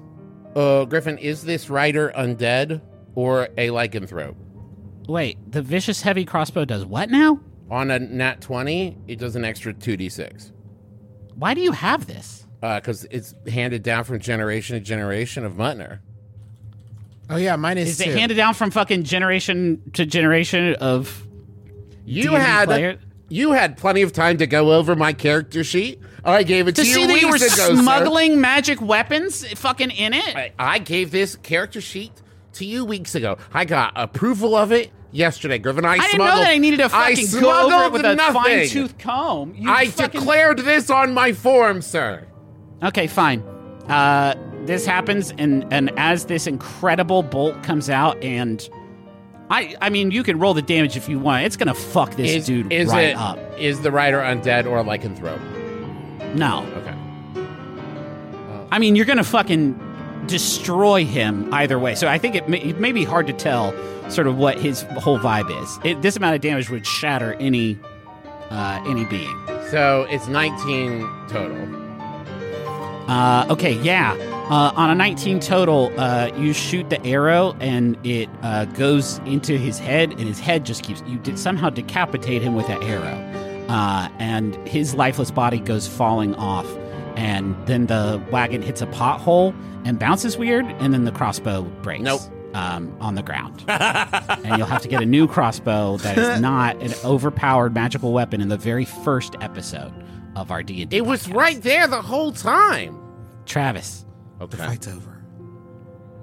[0.55, 1.17] uh, Griffin?
[1.17, 2.81] Is this rider undead
[3.13, 4.35] or a lycanthrope?
[5.07, 7.39] Wait, the vicious heavy crossbow does what now?
[7.69, 10.51] On a nat twenty, it does an extra two d six.
[11.35, 12.45] Why do you have this?
[12.61, 15.99] Uh, because it's handed down from generation to generation of Mutner.
[17.29, 17.89] Oh yeah, mine is.
[17.89, 18.11] Is too.
[18.11, 21.25] it handed down from fucking generation to generation of
[22.05, 22.99] You D&D had player?
[23.29, 25.99] you had plenty of time to go over my character sheet.
[26.23, 27.81] I gave it to, to you see that you were weeks ago, sir.
[27.81, 30.35] smuggling magic weapons fucking in it?
[30.35, 32.11] I, I gave this character sheet
[32.53, 33.37] to you weeks ago.
[33.53, 35.85] I got approval of it yesterday, Griffin.
[35.85, 38.97] I, I didn't know that I needed I fucking go over with a fine tooth
[38.97, 39.53] comb.
[39.57, 42.27] You I fucking- declared this on my form, sir.
[42.83, 43.41] Okay, fine.
[43.87, 44.35] Uh,
[44.65, 48.67] this happens, and and as this incredible bolt comes out, and
[49.49, 51.45] I I mean, you can roll the damage if you want.
[51.45, 53.37] It's gonna fuck this is dude is right it up.
[53.59, 55.39] is the rider undead or lycanthrope?
[56.35, 56.93] No, Okay.
[58.71, 59.79] I mean, you're gonna fucking
[60.27, 61.95] destroy him either way.
[61.95, 63.73] So I think it may, it may be hard to tell
[64.09, 65.79] sort of what his whole vibe is.
[65.83, 67.79] It, this amount of damage would shatter any
[68.49, 69.35] uh, any being.
[69.71, 71.85] So it's 19 total.
[73.09, 74.13] Uh, okay, yeah.
[74.49, 79.57] Uh, on a 19 total, uh, you shoot the arrow and it uh, goes into
[79.57, 81.01] his head, and his head just keeps.
[81.07, 83.17] You did somehow decapitate him with that arrow,
[83.69, 86.67] uh, and his lifeless body goes falling off.
[87.15, 89.55] And then the wagon hits a pothole
[89.85, 92.03] and bounces weird, and then the crossbow breaks.
[92.03, 92.21] Nope.
[92.53, 96.81] Um, on the ground, and you'll have to get a new crossbow that is not
[96.81, 99.91] an overpowered magical weapon in the very first episode
[100.37, 100.95] of our D and D.
[100.95, 102.97] It was right there the whole time.
[103.45, 104.05] Travis.
[104.39, 104.55] Okay.
[104.55, 105.21] The fight's over.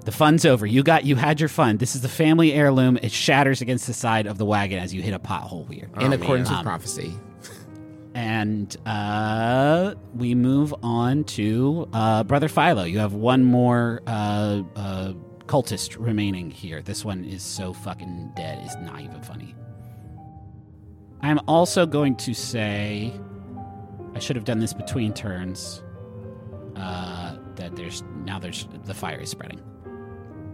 [0.05, 0.65] The fun's over.
[0.65, 1.77] You got you had your fun.
[1.77, 2.97] This is the family heirloom.
[3.03, 5.91] It shatters against the side of the wagon as you hit a pothole weird.
[6.01, 7.13] In accordance with Um, prophecy.
[8.15, 12.83] And uh, we move on to uh, Brother Philo.
[12.83, 15.13] You have one more uh, uh,
[15.45, 16.81] cultist remaining here.
[16.81, 19.55] This one is so fucking dead, it's not even funny.
[21.21, 23.13] I'm also going to say
[24.13, 25.81] I should have done this between turns.
[26.75, 29.61] Uh, that there's now there's the fire is spreading.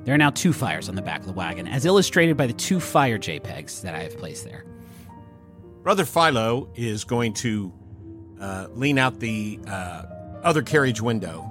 [0.03, 2.53] There are now two fires on the back of the wagon, as illustrated by the
[2.53, 4.65] two fire JPEGs that I have placed there.
[5.83, 7.71] Brother Philo is going to
[8.39, 10.03] uh, lean out the uh,
[10.43, 11.49] other carriage window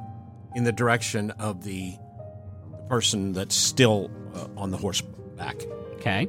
[0.55, 1.95] in the direction of the,
[2.71, 5.57] the person that's still uh, on the horseback
[5.95, 6.29] Okay.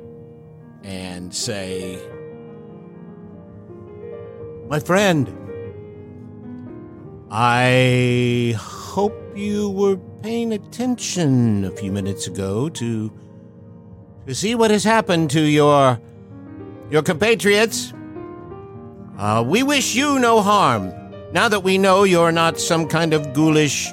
[0.84, 2.00] and say,
[4.70, 5.36] My friend,
[7.32, 13.12] I hope you were paying attention a few minutes ago to
[14.28, 16.00] to see what has happened to your
[16.90, 17.94] your compatriots.
[19.18, 20.94] Uh, we wish you no harm.
[21.32, 23.91] Now that we know you're not some kind of ghoulish,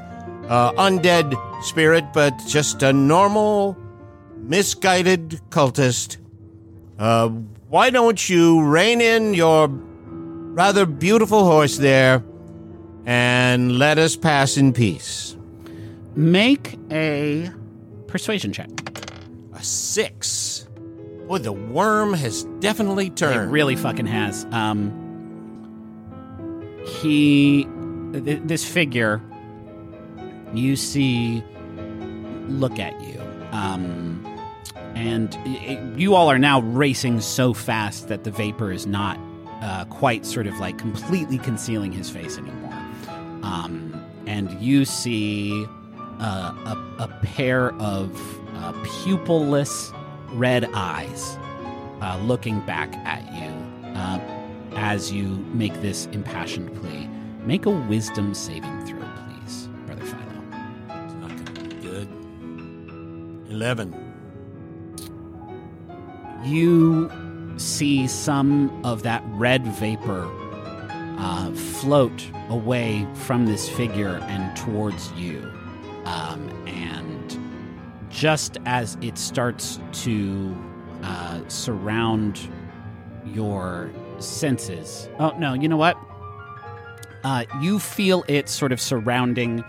[0.49, 3.77] uh, undead spirit, but just a normal,
[4.37, 6.17] misguided cultist,
[6.99, 7.29] uh,
[7.69, 12.25] why don't you rein in your rather beautiful horse there
[13.05, 15.37] and let us pass in peace?
[16.15, 17.51] Make a
[18.07, 18.71] persuasion check.
[19.53, 20.56] A six.
[21.27, 23.49] Boy, the worm has definitely turned.
[23.49, 24.45] It really fucking has.
[24.53, 24.93] Um,
[27.03, 27.67] he,
[28.13, 29.21] th- this figure,
[30.55, 31.43] you see,
[32.47, 33.21] look at you,
[33.51, 34.25] um,
[34.95, 39.19] and it, you all are now racing so fast that the vapor is not
[39.63, 42.73] uh, quite sort of like completely concealing his face anymore.
[43.43, 45.67] Um, and you see
[46.21, 46.55] uh,
[46.99, 48.15] a, a pair of
[48.57, 49.93] uh, pupilless
[50.37, 51.39] red eyes
[52.03, 53.51] uh, looking back at you
[53.95, 54.21] uh,
[54.77, 57.09] as you make this impassioned plea.
[57.45, 60.43] Make a wisdom saving throw, please, Brother Philo.
[61.05, 62.09] It's not going to be good.
[63.51, 63.95] Eleven.
[66.45, 67.11] You
[67.57, 70.31] see some of that red vapor
[71.19, 75.51] uh, float away from this figure and towards you.
[76.05, 77.06] Um, and
[78.17, 80.57] just as it starts to
[81.03, 82.41] uh, surround
[83.27, 85.07] your senses.
[85.19, 85.99] Oh, no, you know what?
[87.25, 89.63] Uh, you feel it sort of surrounding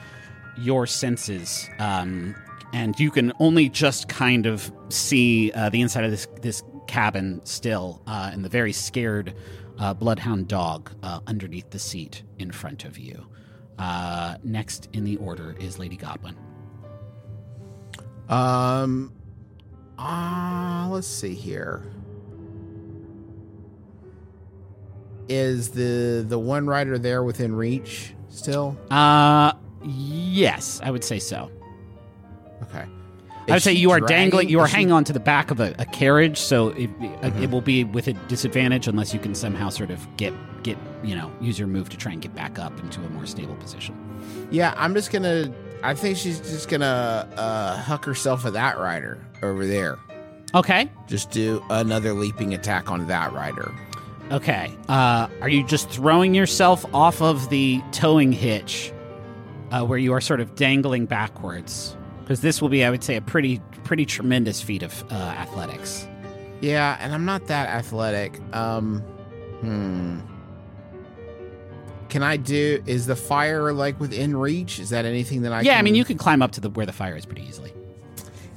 [0.57, 1.69] your senses.
[1.77, 2.35] Um,
[2.71, 7.41] and you can only just kind of see uh, the inside of this, this cabin
[7.43, 9.33] still, uh, and the very scared
[9.77, 13.27] uh, bloodhound dog uh, underneath the seat in front of you.
[13.77, 16.37] Uh, next in the order is Lady Goblin.
[18.29, 19.11] Um,
[19.97, 21.83] uh, let's see here.
[25.29, 28.77] Is the the one rider there within reach still?
[28.89, 29.51] Uh,
[29.83, 31.51] yes, I would say so.
[32.63, 32.85] Okay.
[33.49, 34.49] I would say you are dragging- dangling.
[34.49, 36.89] You are is she- hanging on to the back of a, a carriage, so it,
[36.99, 37.43] Mm-hmm.
[37.43, 40.33] it will be with a disadvantage unless you can somehow sort of get
[40.63, 43.25] get you know use your move to try and get back up into a more
[43.25, 43.95] stable position.
[44.51, 45.53] Yeah, I'm just gonna.
[45.83, 49.97] I think she's just gonna uh, huck herself at that rider over there.
[50.55, 50.89] Okay.
[51.07, 53.73] Just do another leaping attack on that rider.
[54.31, 54.75] Okay.
[54.89, 58.91] Uh, are you just throwing yourself off of the towing hitch,
[59.71, 61.95] uh, where you are sort of dangling backwards?
[62.21, 66.07] Because this will be, I would say, a pretty pretty tremendous feat of uh, athletics.
[66.59, 68.41] Yeah, and I'm not that athletic.
[68.53, 68.99] Um,
[69.61, 70.19] hmm.
[72.09, 72.81] Can I do?
[72.85, 74.79] Is the fire like within reach?
[74.79, 75.61] Is that anything that I?
[75.61, 77.43] yeah, can, I mean, you can climb up to the where the fire is pretty
[77.43, 77.73] easily.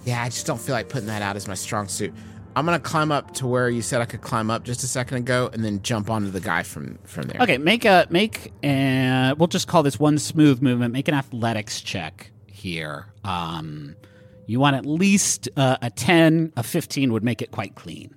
[0.05, 2.15] Yeah, I just don't feel like putting that out as my strong suit.
[2.57, 5.19] I'm gonna climb up to where you said I could climb up just a second
[5.19, 7.41] ago, and then jump onto the guy from from there.
[7.43, 8.53] Okay, make a make.
[8.65, 10.93] A, we'll just call this one smooth movement.
[10.93, 13.07] Make an athletics check here.
[13.25, 13.95] Um,
[14.47, 16.53] you want at least uh, a ten.
[16.57, 18.15] A fifteen would make it quite clean.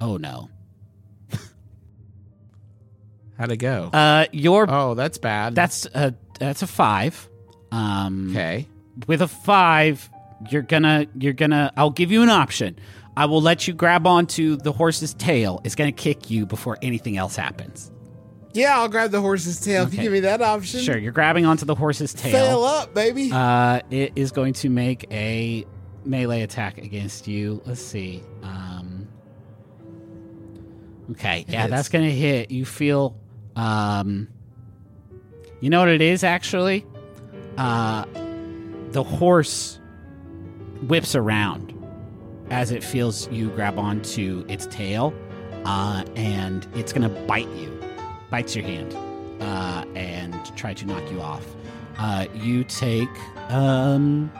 [0.00, 0.50] Oh no.
[3.38, 3.90] How'd it go?
[3.92, 5.54] Uh, your oh, that's bad.
[5.54, 7.28] That's a that's a five.
[7.70, 8.68] Um, okay.
[9.06, 10.08] with a five,
[10.50, 11.72] you're gonna you're gonna.
[11.76, 12.78] I'll give you an option.
[13.16, 15.60] I will let you grab onto the horse's tail.
[15.64, 17.90] It's gonna kick you before anything else happens.
[18.54, 20.80] Yeah, I'll grab the horse's tail if you give me that option.
[20.80, 22.32] Sure, you're grabbing onto the horse's tail.
[22.32, 23.30] Fail up, baby.
[23.32, 25.64] Uh, it is going to make a
[26.04, 27.62] melee attack against you.
[27.64, 28.22] Let's see.
[28.42, 29.08] Um,
[31.12, 31.70] okay, yeah, hits.
[31.70, 32.50] that's going to hit.
[32.50, 33.16] You feel.
[33.56, 34.28] Um,
[35.60, 36.84] you know what it is actually?
[37.56, 38.04] Uh,
[38.90, 39.78] the horse
[40.88, 41.72] whips around
[42.50, 45.14] as it feels you grab onto its tail,
[45.64, 47.70] uh, and it's going to bite you.
[48.30, 48.94] Bites your hand
[49.40, 51.46] uh, and try to knock you off.
[51.98, 53.08] Uh, you take
[53.50, 54.30] um,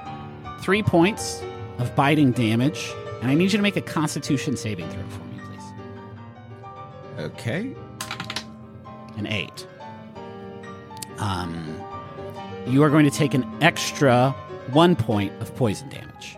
[0.60, 1.42] three points
[1.78, 2.90] of biting damage,
[3.20, 7.24] and I need you to make a Constitution saving throw for me, please.
[7.24, 7.74] Okay.
[9.16, 9.66] An eight.
[11.18, 11.80] Um,
[12.66, 14.30] you are going to take an extra
[14.72, 16.36] one point of poison damage.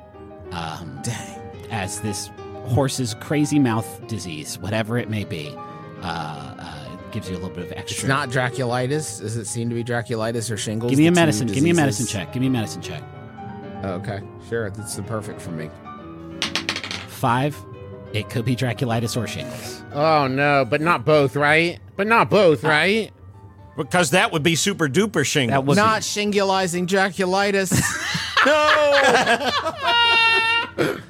[0.50, 1.40] Um, Dang.
[1.70, 2.30] As this
[2.66, 5.54] horse's crazy mouth disease, whatever it may be,
[6.02, 8.04] uh, uh, gives you a little bit of extra.
[8.04, 9.20] It's not Draculitis.
[9.20, 10.90] Does it seem to be Draculitis or shingles?
[10.90, 11.46] Give me a medicine.
[11.46, 12.32] Give me a medicine check.
[12.32, 13.02] Give me a medicine check.
[13.84, 14.70] Okay, sure.
[14.70, 15.70] That's the perfect for me.
[17.08, 17.56] Five.
[18.12, 19.82] It could be Draculitis or shingles.
[19.92, 21.80] Oh no, but not both, right?
[21.96, 23.10] But not both, Uh, right?
[23.76, 25.52] Because that would be super duper shingle.
[25.54, 27.72] That would Not shingulizing Draculitis.
[28.46, 29.50] No!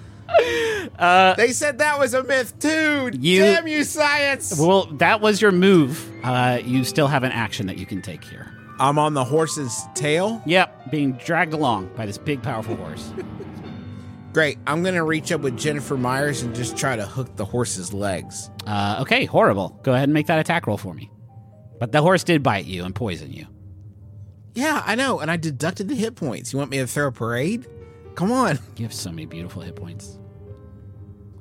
[0.98, 3.11] Uh, they said that was a myth too.
[3.19, 4.56] You- Damn you, science!
[4.59, 6.09] Well, that was your move.
[6.23, 8.52] Uh, you still have an action that you can take here.
[8.78, 10.40] I'm on the horse's tail.
[10.47, 13.12] Yep, being dragged along by this big, powerful horse.
[14.35, 14.59] Great.
[14.66, 18.51] I'm gonna reach up with Jennifer Myers and just try to hook the horse's legs.
[18.66, 19.78] Uh, okay, horrible.
[19.85, 21.09] Go ahead and make that attack roll for me.
[21.78, 23.47] But the horse did bite you and poison you.
[24.55, 25.20] Yeah, I know.
[25.20, 26.52] And I deducted the hit points.
[26.52, 27.66] You want me to throw a parade?
[28.16, 28.59] Come on.
[28.77, 30.19] You have so many beautiful hit points.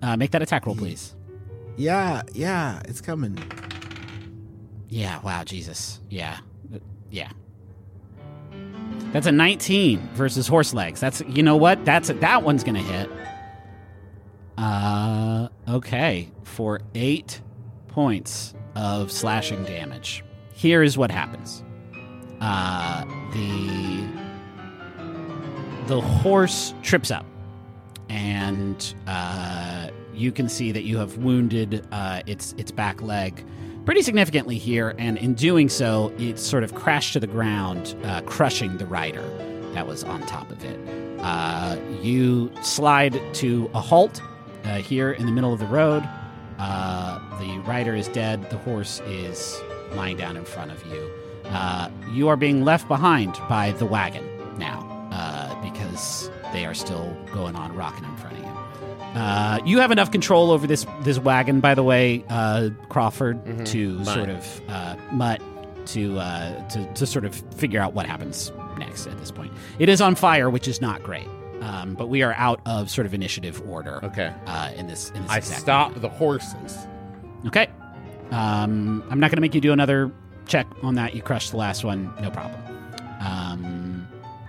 [0.03, 1.15] Uh, make that attack roll, please.
[1.77, 3.37] Yeah, yeah, it's coming.
[4.87, 5.99] Yeah, wow, Jesus.
[6.09, 6.37] Yeah.
[6.73, 6.77] Uh,
[7.09, 7.31] Yeah.
[9.13, 10.99] That's a 19 versus horse legs.
[10.99, 11.85] That's you know what?
[11.85, 13.09] That's that one's to hit.
[14.57, 17.41] Uh okay, for 8
[17.87, 20.25] points of slashing damage.
[20.53, 21.63] Here is what happens.
[22.41, 24.03] Uh the
[25.87, 27.25] the horse trips up
[28.09, 33.45] and uh, you can see that you have wounded uh, its its back leg
[33.85, 38.21] pretty significantly here, and in doing so, it sort of crashed to the ground, uh,
[38.21, 39.23] crushing the rider
[39.73, 40.79] that was on top of it.
[41.19, 44.21] Uh, you slide to a halt
[44.65, 46.07] uh, here in the middle of the road.
[46.59, 48.49] Uh, the rider is dead.
[48.49, 49.59] The horse is
[49.93, 51.09] lying down in front of you.
[51.45, 54.23] Uh, you are being left behind by the wagon
[54.57, 54.79] now
[55.11, 58.05] uh, because they are still going on rocking
[59.15, 63.65] Uh, you have enough control over this this wagon, by the way, uh, Crawford, Mhm.
[63.67, 64.05] to Mutt.
[64.07, 65.41] sort of uh, mutt
[65.87, 69.05] to, uh, to to sort of figure out what happens next.
[69.05, 71.27] At this point, it is on fire, which is not great.
[71.61, 74.03] Um, but we are out of sort of initiative order.
[74.03, 74.33] Okay.
[74.47, 76.77] Uh, in this, in this I stop the horses.
[77.47, 77.67] Okay.
[78.31, 80.11] Um, I'm not going to make you do another
[80.45, 81.15] check on that.
[81.15, 82.11] You crushed the last one.
[82.21, 82.59] No problem.
[83.21, 83.82] Um,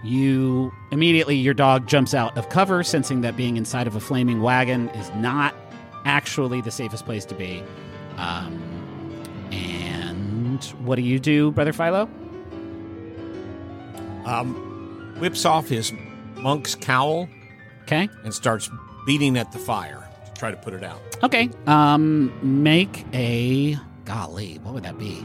[0.04, 4.42] you immediately, your dog jumps out of cover, sensing that being inside of a flaming
[4.42, 5.54] wagon is not
[6.04, 7.62] actually the safest place to be.
[8.16, 8.60] Um,
[9.50, 12.08] and what do you do, Brother Philo?
[14.26, 15.92] Um, whips off his
[16.36, 17.28] monk's cowl.
[17.82, 18.08] Okay.
[18.24, 18.70] And starts
[19.06, 21.00] beating at the fire to try to put it out.
[21.22, 21.50] Okay.
[21.66, 24.58] Um, make a golly.
[24.62, 25.24] What would that be?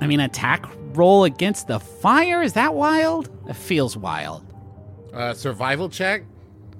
[0.00, 0.66] I mean, attack
[0.96, 2.42] roll against the fire.
[2.42, 3.28] Is that wild?
[3.48, 4.44] It feels wild.
[5.12, 6.24] Uh, survival check.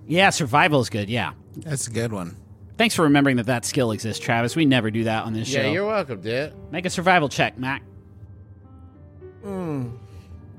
[0.06, 1.08] Yeah, survival is good.
[1.08, 1.32] Yeah.
[1.56, 2.36] That's a good one.
[2.78, 4.56] Thanks for remembering that that skill exists, Travis.
[4.56, 5.66] We never do that on this Yeah, show.
[5.66, 6.52] Yeah, you're welcome, dude.
[6.72, 7.82] Make a survival check, Mac.
[9.42, 9.90] Hmm.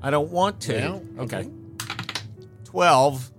[0.02, 0.72] I don't want to.
[0.80, 1.48] Well, okay.
[2.66, 3.30] 12.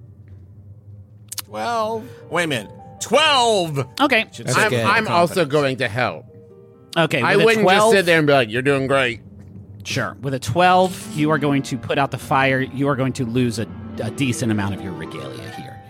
[1.45, 2.09] 12.
[2.29, 2.71] Wait a minute.
[3.01, 3.87] 12.
[4.01, 4.25] Okay.
[4.31, 6.25] Should I'm, I'm also going to help.
[6.97, 7.21] Okay.
[7.21, 9.21] I wouldn't 12, just sit there and be like, "You're doing great."
[9.85, 10.17] Sure.
[10.21, 12.59] With a 12, you are going to put out the fire.
[12.59, 13.67] You are going to lose a,
[14.01, 15.81] a decent amount of your regalia here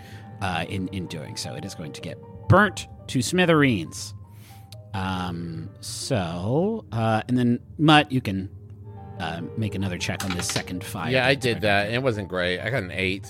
[0.41, 1.55] uh, in, in doing so.
[1.55, 2.17] It is going to get
[2.49, 4.13] burnt to smithereens.
[4.93, 8.49] Um, so, uh, and then, Mutt, you can
[9.19, 11.11] uh, make another check on this second fire.
[11.11, 11.91] Yeah, I did that.
[11.91, 12.59] It wasn't great.
[12.59, 13.27] I got an eight.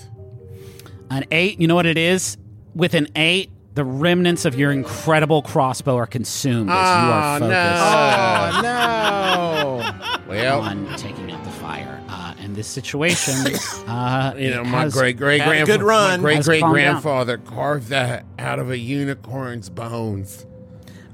[1.10, 2.36] An eight, you know what it is?
[2.74, 6.80] With an eight, the remnants of your incredible crossbow are consumed as you
[7.12, 8.62] are Oh, focused no.
[8.66, 10.05] Oh no!
[10.44, 12.02] On taking out the fire.
[12.08, 13.34] Uh, and this situation,
[13.88, 18.70] uh, You know, my great great grandfather, my great great grandfather carved that out of
[18.70, 20.46] a unicorn's bones.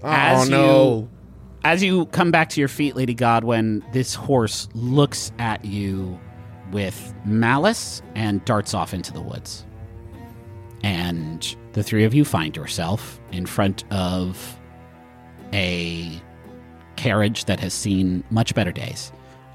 [0.03, 0.95] Oh As no!
[0.99, 1.09] you-
[1.65, 6.19] as you come back to your feet, Lady Godwin, this horse looks at you
[6.73, 9.65] with malice and darts off into the woods.
[10.83, 14.59] And the three of you find yourself in front of
[15.53, 16.21] a
[16.97, 19.13] carriage that has seen much better days,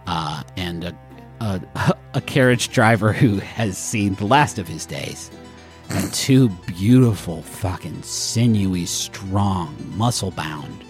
[0.08, 0.98] uh, and a,
[1.42, 1.62] a,
[2.14, 5.32] a carriage driver who has seen the last of his days,
[5.90, 10.84] and two beautiful, fucking sinewy, strong, muscle bound,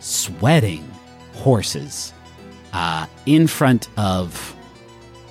[0.00, 0.88] sweating
[1.34, 2.12] horses
[2.72, 4.54] uh, in front of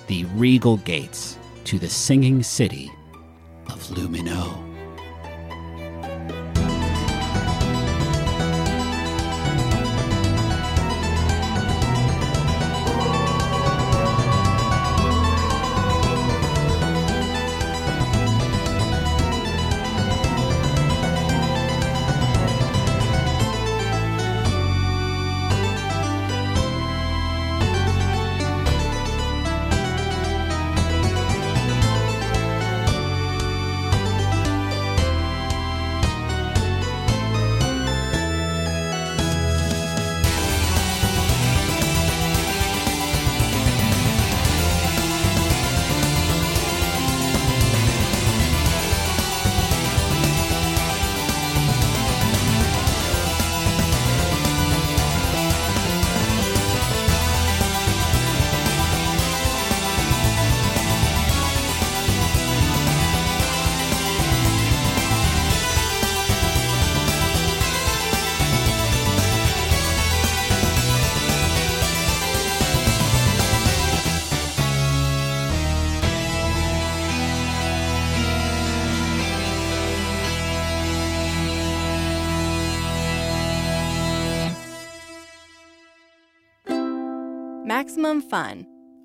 [0.06, 2.90] the regal gates to the singing city
[3.68, 4.71] of Lumineaux.